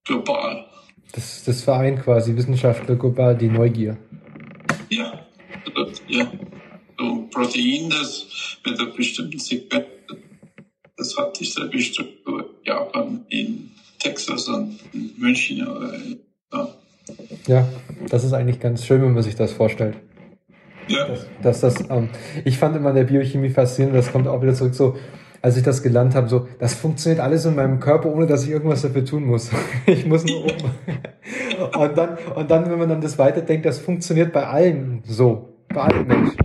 global. 0.03 0.65
Das, 1.13 1.43
das 1.43 1.63
vereint 1.63 2.03
quasi 2.03 2.35
Wissenschaftler 2.35 2.95
global 2.95 3.37
die 3.37 3.47
Neugier. 3.47 3.97
Ja, 4.89 5.25
ja. 6.07 6.31
So 6.97 7.05
ein 7.05 7.29
Protein, 7.29 7.89
das 7.89 8.57
mit 8.65 8.79
einer 8.79 8.91
bestimmten 8.91 9.39
Sequenz, 9.39 9.87
das 10.99 11.17
hat 11.17 11.39
dieselbe 11.39 11.79
Struktur 11.79 12.41
in 12.41 12.65
Japan, 12.65 13.25
in 13.29 13.71
Texas 13.97 14.47
und 14.49 14.77
in 14.93 15.13
München. 15.17 15.65
Oder, 15.65 15.93
ja. 16.53 16.69
ja, 17.47 17.67
das 18.09 18.23
ist 18.23 18.33
eigentlich 18.33 18.59
ganz 18.59 18.85
schön, 18.85 19.01
wenn 19.01 19.13
man 19.13 19.23
sich 19.23 19.35
das 19.35 19.53
vorstellt. 19.53 19.95
Ja. 20.87 21.07
Dass 21.41 21.61
das, 21.61 21.89
ähm, 21.89 22.09
ich 22.45 22.57
fand 22.57 22.75
immer 22.75 22.89
in 22.89 22.95
der 22.95 23.03
Biochemie 23.05 23.49
faszinierend, 23.49 23.97
das 23.97 24.11
kommt 24.11 24.27
auch 24.27 24.41
wieder 24.41 24.53
zurück 24.53 24.75
so, 24.75 24.97
als 25.41 25.55
ich 25.55 25.63
das 25.63 25.81
gelernt 25.81 26.15
habe, 26.15 26.27
so, 26.27 26.47
das 26.59 26.73
funktioniert 26.73 27.21
alles 27.21 27.45
in 27.45 27.55
meinem 27.55 27.79
Körper, 27.79 28.09
ohne 28.09 28.27
dass 28.27 28.43
ich 28.43 28.49
irgendwas 28.49 28.81
dafür 28.81 29.05
tun 29.05 29.25
muss. 29.25 29.51
ich 29.85 30.05
muss 30.05 30.25
nur 30.25 30.45
oben. 30.45 30.71
und 31.79 31.97
dann, 31.97 32.17
und 32.35 32.51
dann, 32.51 32.69
wenn 32.69 32.79
man 32.79 32.89
dann 32.89 33.01
das 33.01 33.17
weiterdenkt, 33.17 33.65
das 33.65 33.79
funktioniert 33.79 34.33
bei 34.33 34.45
allen 34.47 35.01
so. 35.05 35.63
Bei 35.69 35.83
allen 35.83 36.07
Menschen. 36.07 36.37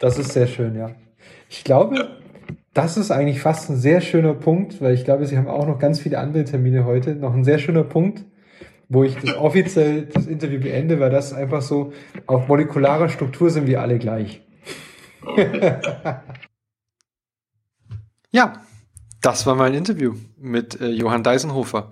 Das 0.00 0.18
ist 0.18 0.32
sehr 0.32 0.48
schön, 0.48 0.74
ja. 0.74 0.90
Ich 1.52 1.64
glaube, 1.64 2.08
das 2.72 2.96
ist 2.96 3.10
eigentlich 3.10 3.42
fast 3.42 3.68
ein 3.68 3.76
sehr 3.76 4.00
schöner 4.00 4.32
Punkt, 4.32 4.80
weil 4.80 4.94
ich 4.94 5.04
glaube, 5.04 5.26
Sie 5.26 5.36
haben 5.36 5.48
auch 5.48 5.66
noch 5.66 5.78
ganz 5.78 6.00
viele 6.00 6.18
andere 6.18 6.44
Termine 6.44 6.86
heute. 6.86 7.14
Noch 7.14 7.34
ein 7.34 7.44
sehr 7.44 7.58
schöner 7.58 7.84
Punkt, 7.84 8.24
wo 8.88 9.04
ich 9.04 9.16
das 9.16 9.36
offiziell 9.36 10.06
das 10.06 10.26
Interview 10.26 10.60
beende, 10.60 10.98
weil 10.98 11.10
das 11.10 11.34
einfach 11.34 11.60
so, 11.60 11.92
auf 12.26 12.48
molekularer 12.48 13.10
Struktur 13.10 13.50
sind 13.50 13.66
wir 13.66 13.82
alle 13.82 13.98
gleich. 13.98 14.42
Ja, 18.34 18.62
das 19.20 19.44
war 19.44 19.54
mein 19.56 19.74
Interview 19.74 20.14
mit 20.38 20.80
äh, 20.80 20.88
Johann 20.88 21.22
Deisenhofer. 21.22 21.90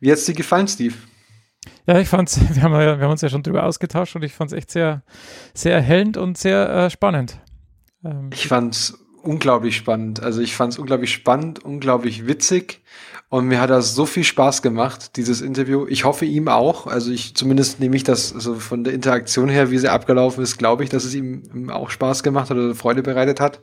Wie 0.00 0.12
hat's 0.12 0.26
dir 0.26 0.34
gefallen, 0.34 0.68
Steve? 0.68 0.94
Ja, 1.86 1.98
ich 1.98 2.08
fand's, 2.08 2.38
wir 2.54 2.62
haben, 2.62 2.74
ja, 2.74 2.98
wir 2.98 3.04
haben 3.04 3.12
uns 3.12 3.22
ja 3.22 3.30
schon 3.30 3.42
drüber 3.42 3.64
ausgetauscht 3.64 4.14
und 4.14 4.22
ich 4.22 4.34
fand 4.34 4.52
es 4.52 4.58
echt 4.58 4.70
sehr, 4.70 5.02
sehr 5.54 5.72
erhellend 5.72 6.18
und 6.18 6.36
sehr 6.36 6.68
äh, 6.68 6.90
spannend. 6.90 7.38
Ähm, 8.04 8.30
ich 8.32 8.48
fand's 8.48 8.98
unglaublich 9.22 9.76
spannend. 9.76 10.22
Also 10.22 10.40
ich 10.40 10.54
fand's 10.54 10.78
unglaublich 10.78 11.12
spannend, 11.12 11.64
unglaublich 11.64 12.26
witzig 12.26 12.82
und 13.28 13.46
mir 13.46 13.60
hat 13.60 13.70
das 13.70 13.94
so 13.94 14.06
viel 14.06 14.24
Spaß 14.24 14.62
gemacht, 14.62 15.16
dieses 15.16 15.40
Interview. 15.40 15.86
Ich 15.88 16.04
hoffe 16.04 16.24
ihm 16.24 16.48
auch. 16.48 16.86
Also 16.86 17.10
ich 17.10 17.34
zumindest 17.34 17.80
nehme 17.80 17.96
ich 17.96 18.04
das 18.04 18.32
also 18.34 18.54
von 18.54 18.84
der 18.84 18.94
Interaktion 18.94 19.48
her, 19.48 19.70
wie 19.70 19.78
sie 19.78 19.90
abgelaufen 19.90 20.42
ist, 20.42 20.56
glaube 20.56 20.84
ich, 20.84 20.90
dass 20.90 21.04
es 21.04 21.14
ihm 21.14 21.70
auch 21.70 21.90
Spaß 21.90 22.22
gemacht 22.22 22.50
hat 22.50 22.56
oder 22.56 22.74
Freude 22.74 23.02
bereitet 23.02 23.40
hat 23.40 23.60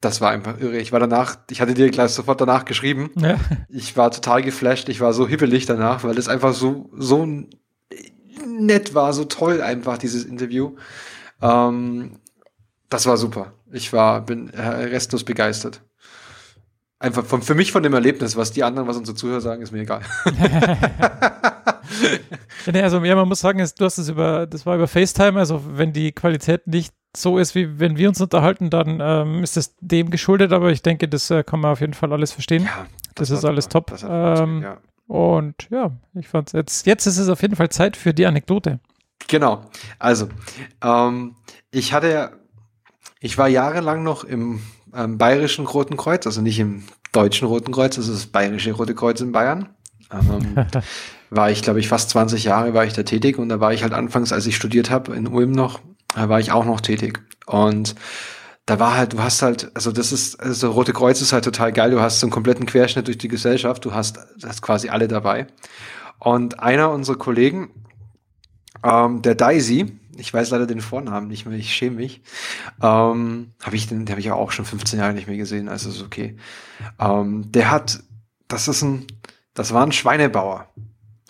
das 0.00 0.20
war 0.20 0.30
einfach 0.30 0.58
irre. 0.58 0.78
Ich 0.78 0.92
war 0.92 1.00
danach, 1.00 1.36
ich 1.50 1.60
hatte 1.60 1.74
dir 1.74 1.90
gleich 1.90 2.10
sofort 2.10 2.40
danach 2.40 2.64
geschrieben. 2.64 3.10
Ja. 3.16 3.38
Ich 3.68 3.96
war 3.96 4.10
total 4.10 4.42
geflasht. 4.42 4.88
Ich 4.88 5.00
war 5.00 5.12
so 5.12 5.28
hibbelig 5.28 5.66
danach, 5.66 6.04
weil 6.04 6.16
es 6.18 6.28
einfach 6.28 6.54
so, 6.54 6.90
so 6.96 7.28
nett 8.46 8.94
war, 8.94 9.12
so 9.12 9.24
toll 9.24 9.60
einfach, 9.60 9.98
dieses 9.98 10.24
Interview. 10.24 10.76
Ähm, 11.42 12.19
das 12.90 13.06
war 13.06 13.16
super. 13.16 13.52
Ich 13.72 13.92
war, 13.92 14.20
bin 14.20 14.50
restlos 14.50 15.24
begeistert. 15.24 15.82
Einfach 16.98 17.24
von, 17.24 17.40
für 17.40 17.54
mich 17.54 17.72
von 17.72 17.82
dem 17.82 17.94
Erlebnis, 17.94 18.36
was 18.36 18.52
die 18.52 18.62
anderen, 18.62 18.86
was 18.86 18.98
unsere 18.98 19.16
Zuhörer 19.16 19.40
sagen, 19.40 19.62
ist 19.62 19.72
mir 19.72 19.80
egal. 19.80 20.02
also 22.74 23.02
ja, 23.02 23.16
man 23.16 23.26
muss 23.26 23.40
sagen, 23.40 23.66
du 23.78 23.84
hast 23.86 23.96
es 23.96 24.10
über, 24.10 24.46
das 24.46 24.66
war 24.66 24.76
über 24.76 24.86
FaceTime, 24.86 25.38
also 25.38 25.62
wenn 25.66 25.94
die 25.94 26.12
Qualität 26.12 26.66
nicht 26.66 26.92
so 27.16 27.38
ist, 27.38 27.54
wie 27.54 27.80
wenn 27.80 27.96
wir 27.96 28.08
uns 28.08 28.20
unterhalten, 28.20 28.68
dann 28.68 29.00
ähm, 29.02 29.42
ist 29.42 29.56
es 29.56 29.74
dem 29.80 30.10
geschuldet, 30.10 30.52
aber 30.52 30.72
ich 30.72 30.82
denke, 30.82 31.08
das 31.08 31.30
äh, 31.30 31.42
kann 31.42 31.60
man 31.60 31.72
auf 31.72 31.80
jeden 31.80 31.94
Fall 31.94 32.12
alles 32.12 32.32
verstehen. 32.32 32.64
Ja, 32.64 32.86
das, 33.14 33.28
das 33.28 33.38
ist 33.38 33.44
alles 33.46 33.68
top. 33.68 33.92
Ähm, 34.06 34.62
ja. 34.62 34.76
Und 35.06 35.68
ja, 35.70 35.92
ich 36.14 36.28
fand's 36.28 36.52
jetzt, 36.52 36.86
jetzt 36.86 37.06
ist 37.06 37.18
es 37.18 37.28
auf 37.28 37.42
jeden 37.42 37.56
Fall 37.56 37.70
Zeit 37.70 37.96
für 37.96 38.12
die 38.12 38.26
Anekdote. 38.26 38.78
Genau. 39.26 39.64
Also, 39.98 40.28
ähm, 40.82 41.34
ich 41.70 41.92
hatte, 41.92 42.39
ich 43.20 43.36
war 43.38 43.48
jahrelang 43.48 44.02
noch 44.02 44.24
im 44.24 44.60
ähm, 44.94 45.18
Bayerischen 45.18 45.66
Roten 45.66 45.96
Kreuz, 45.96 46.26
also 46.26 46.40
nicht 46.40 46.58
im 46.58 46.84
Deutschen 47.12 47.46
Roten 47.46 47.72
Kreuz, 47.72 47.96
das 47.96 48.08
ist 48.08 48.16
das 48.16 48.26
Bayerische 48.26 48.72
Rote 48.72 48.94
Kreuz 48.94 49.20
in 49.20 49.32
Bayern. 49.32 49.68
Ähm, 50.10 50.56
war 51.30 51.50
ich, 51.50 51.62
glaube 51.62 51.80
ich, 51.80 51.88
fast 51.88 52.10
20 52.10 52.44
Jahre 52.44 52.74
war 52.74 52.84
ich 52.84 52.94
da 52.94 53.02
tätig 53.02 53.38
und 53.38 53.50
da 53.50 53.60
war 53.60 53.72
ich 53.72 53.82
halt 53.82 53.92
anfangs, 53.92 54.32
als 54.32 54.46
ich 54.46 54.56
studiert 54.56 54.90
habe 54.90 55.14
in 55.14 55.28
Ulm 55.28 55.52
noch, 55.52 55.80
da 56.14 56.28
war 56.28 56.40
ich 56.40 56.50
auch 56.50 56.64
noch 56.64 56.80
tätig. 56.80 57.20
Und 57.46 57.94
da 58.66 58.78
war 58.78 58.96
halt, 58.96 59.12
du 59.12 59.22
hast 59.22 59.42
halt, 59.42 59.70
also 59.74 59.92
das 59.92 60.12
ist, 60.12 60.40
also 60.40 60.70
Rote 60.70 60.92
Kreuz 60.92 61.20
ist 61.20 61.32
halt 61.32 61.44
total 61.44 61.72
geil. 61.72 61.90
Du 61.90 62.00
hast 62.00 62.20
so 62.20 62.26
einen 62.26 62.32
kompletten 62.32 62.66
Querschnitt 62.66 63.06
durch 63.06 63.18
die 63.18 63.28
Gesellschaft. 63.28 63.84
Du 63.84 63.92
hast, 63.92 64.18
hast 64.44 64.62
quasi 64.62 64.88
alle 64.88 65.08
dabei. 65.08 65.46
Und 66.18 66.60
einer 66.60 66.90
unserer 66.90 67.16
Kollegen, 67.16 67.70
ähm, 68.84 69.22
der 69.22 69.34
Daisy, 69.34 69.99
ich 70.20 70.32
weiß 70.32 70.50
leider 70.50 70.66
den 70.66 70.80
Vornamen 70.80 71.28
nicht 71.28 71.46
mehr, 71.46 71.58
ich 71.58 71.74
schäme 71.74 71.96
mich, 71.96 72.22
ähm, 72.82 73.52
habe 73.62 73.76
ich 73.76 73.88
den, 73.88 74.06
den 74.06 74.10
habe 74.10 74.20
ich 74.20 74.30
auch 74.30 74.52
schon 74.52 74.64
15 74.64 74.98
Jahre 74.98 75.14
nicht 75.14 75.26
mehr 75.26 75.36
gesehen, 75.36 75.68
also 75.68 75.90
ist 75.90 76.02
okay. 76.02 76.36
Ähm, 76.98 77.50
der 77.50 77.70
hat, 77.70 78.02
das 78.48 78.68
ist 78.68 78.82
ein, 78.82 79.06
das 79.54 79.72
war 79.72 79.84
ein 79.84 79.92
Schweinebauer 79.92 80.68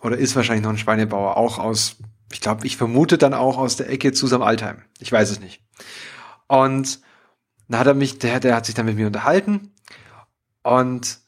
oder 0.02 0.18
ist 0.18 0.36
wahrscheinlich 0.36 0.64
noch 0.64 0.70
ein 0.70 0.78
Schweinebauer, 0.78 1.36
auch 1.36 1.58
aus 1.58 1.96
ich 2.32 2.40
glaube, 2.40 2.66
ich 2.66 2.76
vermute 2.76 3.18
dann 3.18 3.34
auch 3.34 3.58
aus 3.58 3.76
der 3.76 3.90
Ecke 3.90 4.12
zu 4.12 4.26
seinem 4.26 4.42
Altheim. 4.42 4.82
Ich 5.00 5.10
weiß 5.10 5.30
es 5.30 5.40
nicht. 5.40 5.62
Und 6.46 7.00
dann 7.68 7.80
hat 7.80 7.86
er 7.86 7.94
mich, 7.94 8.18
der, 8.18 8.40
der 8.40 8.56
hat 8.56 8.66
sich 8.66 8.74
dann 8.74 8.86
mit 8.86 8.96
mir 8.96 9.06
unterhalten 9.06 9.72
und 10.62 11.20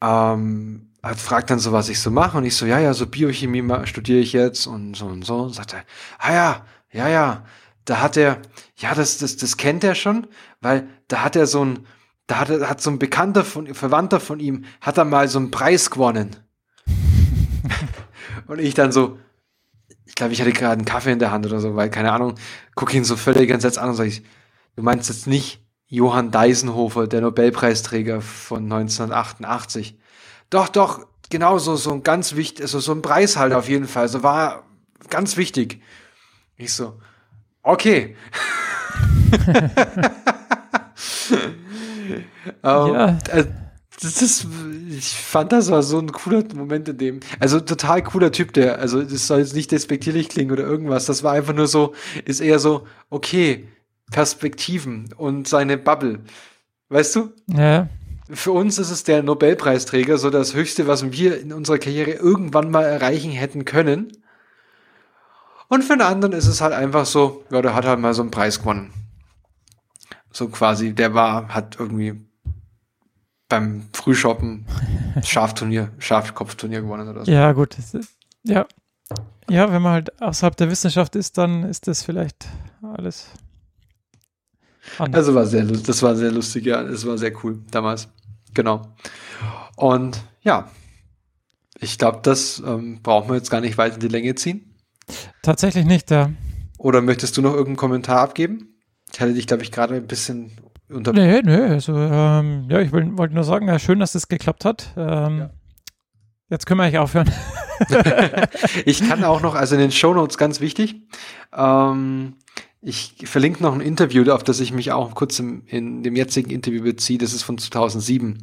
ähm, 0.00 0.87
fragt 1.02 1.50
dann 1.50 1.58
so, 1.58 1.72
was 1.72 1.88
ich 1.88 2.00
so 2.00 2.10
mache. 2.10 2.38
Und 2.38 2.44
ich 2.44 2.56
so, 2.56 2.66
ja, 2.66 2.78
ja, 2.78 2.92
so 2.94 3.06
Biochemie 3.06 3.64
studiere 3.86 4.20
ich 4.20 4.32
jetzt 4.32 4.66
und 4.66 4.94
so 4.94 5.06
und 5.06 5.24
so. 5.24 5.36
Und 5.42 5.54
sagt 5.54 5.74
er, 5.74 5.84
ah 6.18 6.32
ja, 6.32 6.66
ja, 6.92 7.08
ja, 7.08 7.44
da 7.84 8.00
hat 8.00 8.16
er, 8.16 8.38
ja, 8.76 8.94
das, 8.94 9.18
das, 9.18 9.36
das 9.36 9.56
kennt 9.56 9.84
er 9.84 9.94
schon, 9.94 10.26
weil 10.60 10.88
da 11.08 11.22
hat 11.22 11.36
er 11.36 11.46
so 11.46 11.64
ein, 11.64 11.86
da 12.26 12.40
hat 12.40 12.50
er, 12.50 12.68
hat 12.68 12.82
so 12.82 12.90
ein 12.90 12.98
Bekannter 12.98 13.44
von, 13.44 13.72
Verwandter 13.74 14.20
von 14.20 14.40
ihm, 14.40 14.64
hat 14.80 14.98
er 14.98 15.04
mal 15.04 15.28
so 15.28 15.38
einen 15.38 15.50
Preis 15.50 15.90
gewonnen. 15.90 16.36
und 18.46 18.60
ich 18.60 18.74
dann 18.74 18.92
so, 18.92 19.18
ich 20.04 20.14
glaube, 20.14 20.32
ich 20.32 20.40
hatte 20.40 20.52
gerade 20.52 20.72
einen 20.72 20.84
Kaffee 20.84 21.12
in 21.12 21.18
der 21.18 21.30
Hand 21.30 21.46
oder 21.46 21.60
so, 21.60 21.76
weil, 21.76 21.90
keine 21.90 22.12
Ahnung, 22.12 22.34
gucke 22.74 22.96
ihn 22.96 23.04
so 23.04 23.16
völlig 23.16 23.50
entsetzt 23.50 23.78
an 23.78 23.90
und 23.90 23.94
sage 23.94 24.08
ich, 24.08 24.22
du 24.76 24.82
meinst 24.82 25.08
jetzt 25.08 25.26
nicht 25.26 25.62
Johann 25.86 26.30
Deisenhofer, 26.30 27.06
der 27.06 27.22
Nobelpreisträger 27.22 28.20
von 28.20 28.64
1988. 28.64 29.98
Doch, 30.50 30.68
doch, 30.68 31.06
genau 31.30 31.58
so, 31.58 31.76
so 31.76 31.92
ein 31.92 32.02
ganz 32.02 32.34
wichtig, 32.34 32.62
also 32.62 32.80
so 32.80 32.92
ein 32.92 33.02
Preis 33.02 33.36
halt 33.36 33.52
auf 33.52 33.68
jeden 33.68 33.88
Fall. 33.88 34.08
So 34.08 34.22
war 34.22 34.64
ganz 35.10 35.36
wichtig. 35.36 35.80
Ich 36.56 36.72
so, 36.74 36.98
okay. 37.62 38.16
um, 42.62 42.92
ja. 42.94 43.18
Äh, 43.30 43.44
das 44.00 44.22
ist, 44.22 44.46
ich 44.90 45.10
fand, 45.10 45.50
das 45.50 45.70
war 45.70 45.82
so 45.82 45.98
ein 45.98 46.12
cooler 46.12 46.44
Moment 46.54 46.88
in 46.88 46.98
dem, 46.98 47.20
also 47.40 47.58
total 47.58 48.02
cooler 48.04 48.30
Typ, 48.30 48.52
der, 48.52 48.78
also 48.78 49.02
das 49.02 49.26
soll 49.26 49.40
jetzt 49.40 49.56
nicht 49.56 49.72
despektierlich 49.72 50.28
klingen 50.28 50.52
oder 50.52 50.62
irgendwas, 50.62 51.06
das 51.06 51.24
war 51.24 51.32
einfach 51.32 51.52
nur 51.52 51.66
so, 51.66 51.94
ist 52.24 52.40
eher 52.40 52.60
so, 52.60 52.86
okay, 53.10 53.66
Perspektiven 54.12 55.12
und 55.16 55.48
seine 55.48 55.76
Bubble. 55.76 56.20
Weißt 56.88 57.16
du? 57.16 57.32
Ja. 57.48 57.88
Für 58.30 58.52
uns 58.52 58.78
ist 58.78 58.90
es 58.90 59.04
der 59.04 59.22
Nobelpreisträger, 59.22 60.18
so 60.18 60.30
das 60.30 60.54
Höchste, 60.54 60.86
was 60.86 61.12
wir 61.12 61.40
in 61.40 61.52
unserer 61.52 61.78
Karriere 61.78 62.12
irgendwann 62.12 62.70
mal 62.70 62.84
erreichen 62.84 63.32
hätten 63.32 63.64
können. 63.64 64.12
Und 65.68 65.84
für 65.84 65.94
einen 65.94 66.02
anderen 66.02 66.32
ist 66.32 66.46
es 66.46 66.60
halt 66.60 66.72
einfach 66.72 67.06
so, 67.06 67.44
ja, 67.50 67.62
der 67.62 67.74
hat 67.74 67.84
halt 67.84 68.00
mal 68.00 68.14
so 68.14 68.22
einen 68.22 68.30
Preis 68.30 68.60
gewonnen. 68.60 68.92
So 70.30 70.48
quasi, 70.48 70.94
der 70.94 71.14
war, 71.14 71.48
hat 71.48 71.76
irgendwie 71.78 72.20
beim 73.48 73.88
Frühshoppen 73.92 74.66
Schafturnier, 75.22 75.90
Schafkopfturnier 75.98 76.82
gewonnen 76.82 77.08
oder 77.08 77.24
so. 77.24 77.30
Ja, 77.30 77.52
gut. 77.52 77.76
Ja. 78.44 78.66
Ja, 79.50 79.72
wenn 79.72 79.80
man 79.80 79.92
halt 79.92 80.20
außerhalb 80.20 80.56
der 80.56 80.70
Wissenschaft 80.70 81.16
ist, 81.16 81.38
dann 81.38 81.64
ist 81.64 81.86
das 81.86 82.02
vielleicht 82.02 82.46
alles 82.82 83.28
anders. 84.98 85.20
Also 85.20 85.34
war 85.34 85.46
sehr, 85.46 85.64
das 85.64 86.02
war 86.02 86.14
sehr 86.16 86.30
lustig, 86.30 86.66
ja. 86.66 86.82
Es 86.82 87.06
war 87.06 87.16
sehr 87.16 87.32
cool 87.42 87.58
damals. 87.70 88.08
Genau. 88.54 88.94
Und 89.76 90.22
ja, 90.42 90.68
ich 91.80 91.98
glaube, 91.98 92.20
das 92.22 92.62
ähm, 92.64 93.00
brauchen 93.02 93.28
wir 93.28 93.36
jetzt 93.36 93.50
gar 93.50 93.60
nicht 93.60 93.78
weiter 93.78 93.94
in 93.94 94.00
die 94.00 94.08
Länge 94.08 94.34
ziehen. 94.34 94.74
Tatsächlich 95.42 95.84
nicht, 95.84 96.10
ja. 96.10 96.30
Oder 96.78 97.00
möchtest 97.00 97.36
du 97.36 97.42
noch 97.42 97.52
irgendeinen 97.52 97.76
Kommentar 97.76 98.20
abgeben? 98.20 98.80
Ich 99.12 99.20
hatte 99.20 99.34
dich, 99.34 99.46
glaube 99.46 99.62
ich, 99.62 99.72
gerade 99.72 99.94
ein 99.94 100.06
bisschen 100.06 100.52
unter 100.90 101.12
nee, 101.12 101.42
nee, 101.42 101.54
also 101.54 101.94
ähm, 101.94 102.66
ja, 102.70 102.80
ich 102.80 102.92
wollte 102.92 103.34
nur 103.34 103.44
sagen, 103.44 103.68
ja, 103.68 103.78
schön, 103.78 104.00
dass 104.00 104.12
das 104.12 104.28
geklappt 104.28 104.64
hat. 104.64 104.94
Ähm, 104.96 105.38
ja. 105.38 105.50
Jetzt 106.50 106.66
können 106.66 106.80
wir 106.80 106.84
eigentlich 106.84 106.98
aufhören. 106.98 107.30
ich 108.86 109.06
kann 109.06 109.22
auch 109.22 109.42
noch, 109.42 109.54
also 109.54 109.74
in 109.74 109.82
den 109.82 109.92
Show 109.92 110.14
Notes 110.14 110.38
ganz 110.38 110.60
wichtig, 110.60 110.96
ähm, 111.54 112.36
ich 112.80 113.14
verlinke 113.24 113.62
noch 113.62 113.74
ein 113.74 113.80
Interview, 113.80 114.30
auf 114.32 114.44
das 114.44 114.60
ich 114.60 114.72
mich 114.72 114.92
auch 114.92 115.14
kurz 115.14 115.38
im, 115.40 115.62
in 115.66 116.02
dem 116.02 116.14
jetzigen 116.14 116.50
Interview 116.50 116.82
beziehe. 116.82 117.18
Das 117.18 117.32
ist 117.32 117.42
von 117.42 117.58
2007 117.58 118.38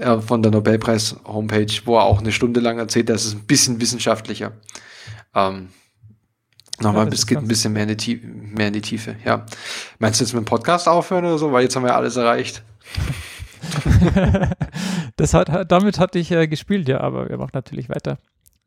äh, 0.00 0.18
von 0.18 0.42
der 0.42 0.50
Nobelpreis-Homepage, 0.52 1.72
wo 1.84 1.96
er 1.96 2.02
auch 2.04 2.18
eine 2.20 2.32
Stunde 2.32 2.60
lang 2.60 2.78
erzählt, 2.78 3.08
das 3.08 3.24
ist 3.24 3.34
ein 3.34 3.46
bisschen 3.46 3.80
wissenschaftlicher. 3.80 4.52
Ähm, 5.34 5.68
Nochmal, 6.80 7.06
ja, 7.06 7.12
es 7.12 7.26
geht 7.26 7.38
ein 7.38 7.48
bisschen 7.48 7.72
mehr 7.72 7.84
in, 7.84 7.88
die 7.90 7.96
Tiefe, 7.96 8.26
mehr 8.26 8.66
in 8.68 8.72
die 8.74 8.82
Tiefe, 8.82 9.16
ja. 9.24 9.46
Meinst 9.98 10.20
du 10.20 10.24
jetzt 10.24 10.34
mit 10.34 10.42
dem 10.42 10.46
Podcast 10.46 10.88
aufhören 10.88 11.24
oder 11.24 11.38
so? 11.38 11.50
Weil 11.52 11.62
jetzt 11.62 11.74
haben 11.74 11.84
wir 11.84 11.90
ja 11.90 11.96
alles 11.96 12.16
erreicht. 12.16 12.62
das 15.16 15.34
hat, 15.34 15.70
damit 15.70 15.98
hatte 15.98 16.18
ich 16.18 16.30
äh, 16.32 16.46
gespielt, 16.48 16.88
ja, 16.88 17.00
aber 17.00 17.28
wir 17.28 17.38
machen 17.38 17.52
natürlich 17.54 17.88
weiter. 17.88 18.18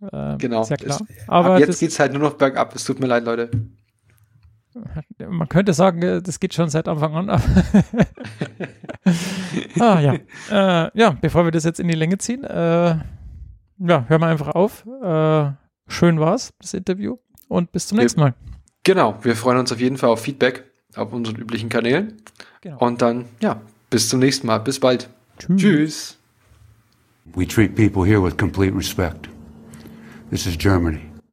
Äh, 0.01 0.37
Genau. 0.37 0.61
Ist 0.61 0.69
ja 0.69 0.77
klar. 0.77 0.99
Es- 1.07 1.29
Aber 1.29 1.53
Ab 1.53 1.59
jetzt 1.59 1.69
das, 1.69 1.79
geht's 1.79 1.99
halt 1.99 2.13
nur 2.13 2.21
noch 2.21 2.33
bergab. 2.35 2.73
Es 2.75 2.83
tut 2.83 2.99
mir 2.99 3.07
leid, 3.07 3.25
Leute. 3.25 3.49
Man 5.29 5.49
könnte 5.49 5.73
sagen, 5.73 6.01
äh, 6.01 6.21
das 6.21 6.39
geht 6.39 6.53
schon 6.53 6.69
seit 6.69 6.87
Anfang 6.87 7.15
an. 7.15 7.29
ah, 9.79 9.99
ja. 9.99 10.13
Äh, 10.51 10.91
ja, 10.93 11.11
bevor 11.21 11.45
wir 11.45 11.51
das 11.51 11.63
jetzt 11.63 11.79
in 11.79 11.87
die 11.87 11.95
Länge 11.95 12.17
ziehen, 12.17 12.43
äh, 12.43 12.97
ja, 13.79 14.05
hören 14.07 14.21
wir 14.21 14.27
einfach 14.27 14.49
auf. 14.49 14.85
Äh, 14.85 15.51
schön 15.87 16.19
war's, 16.19 16.53
das 16.59 16.73
Interview. 16.73 17.17
Und 17.47 17.71
bis 17.71 17.87
zum 17.87 17.97
nächsten 17.97 18.19
Mal. 18.19 18.33
Genau, 18.83 19.17
wir 19.23 19.35
freuen 19.35 19.57
uns 19.57 19.71
auf 19.71 19.79
jeden 19.79 19.97
Fall 19.97 20.09
auf 20.09 20.21
Feedback 20.21 20.63
auf 20.95 21.13
unseren 21.13 21.35
üblichen 21.35 21.69
Kanälen. 21.69 22.17
Genau. 22.61 22.77
Und 22.79 23.01
dann, 23.01 23.25
ja, 23.41 23.61
bis 23.89 24.09
zum 24.09 24.19
nächsten 24.19 24.47
Mal. 24.47 24.59
Bis 24.59 24.79
bald. 24.79 25.09
Tschüss. 25.37 26.17
We 27.35 27.47
treat 27.47 27.75
people 27.75 28.05
here 28.05 28.21
with 28.21 28.37
complete 28.37 28.75
respect. 28.75 29.29
This 30.31 30.45
is 30.45 30.57
Germany. 30.57 31.08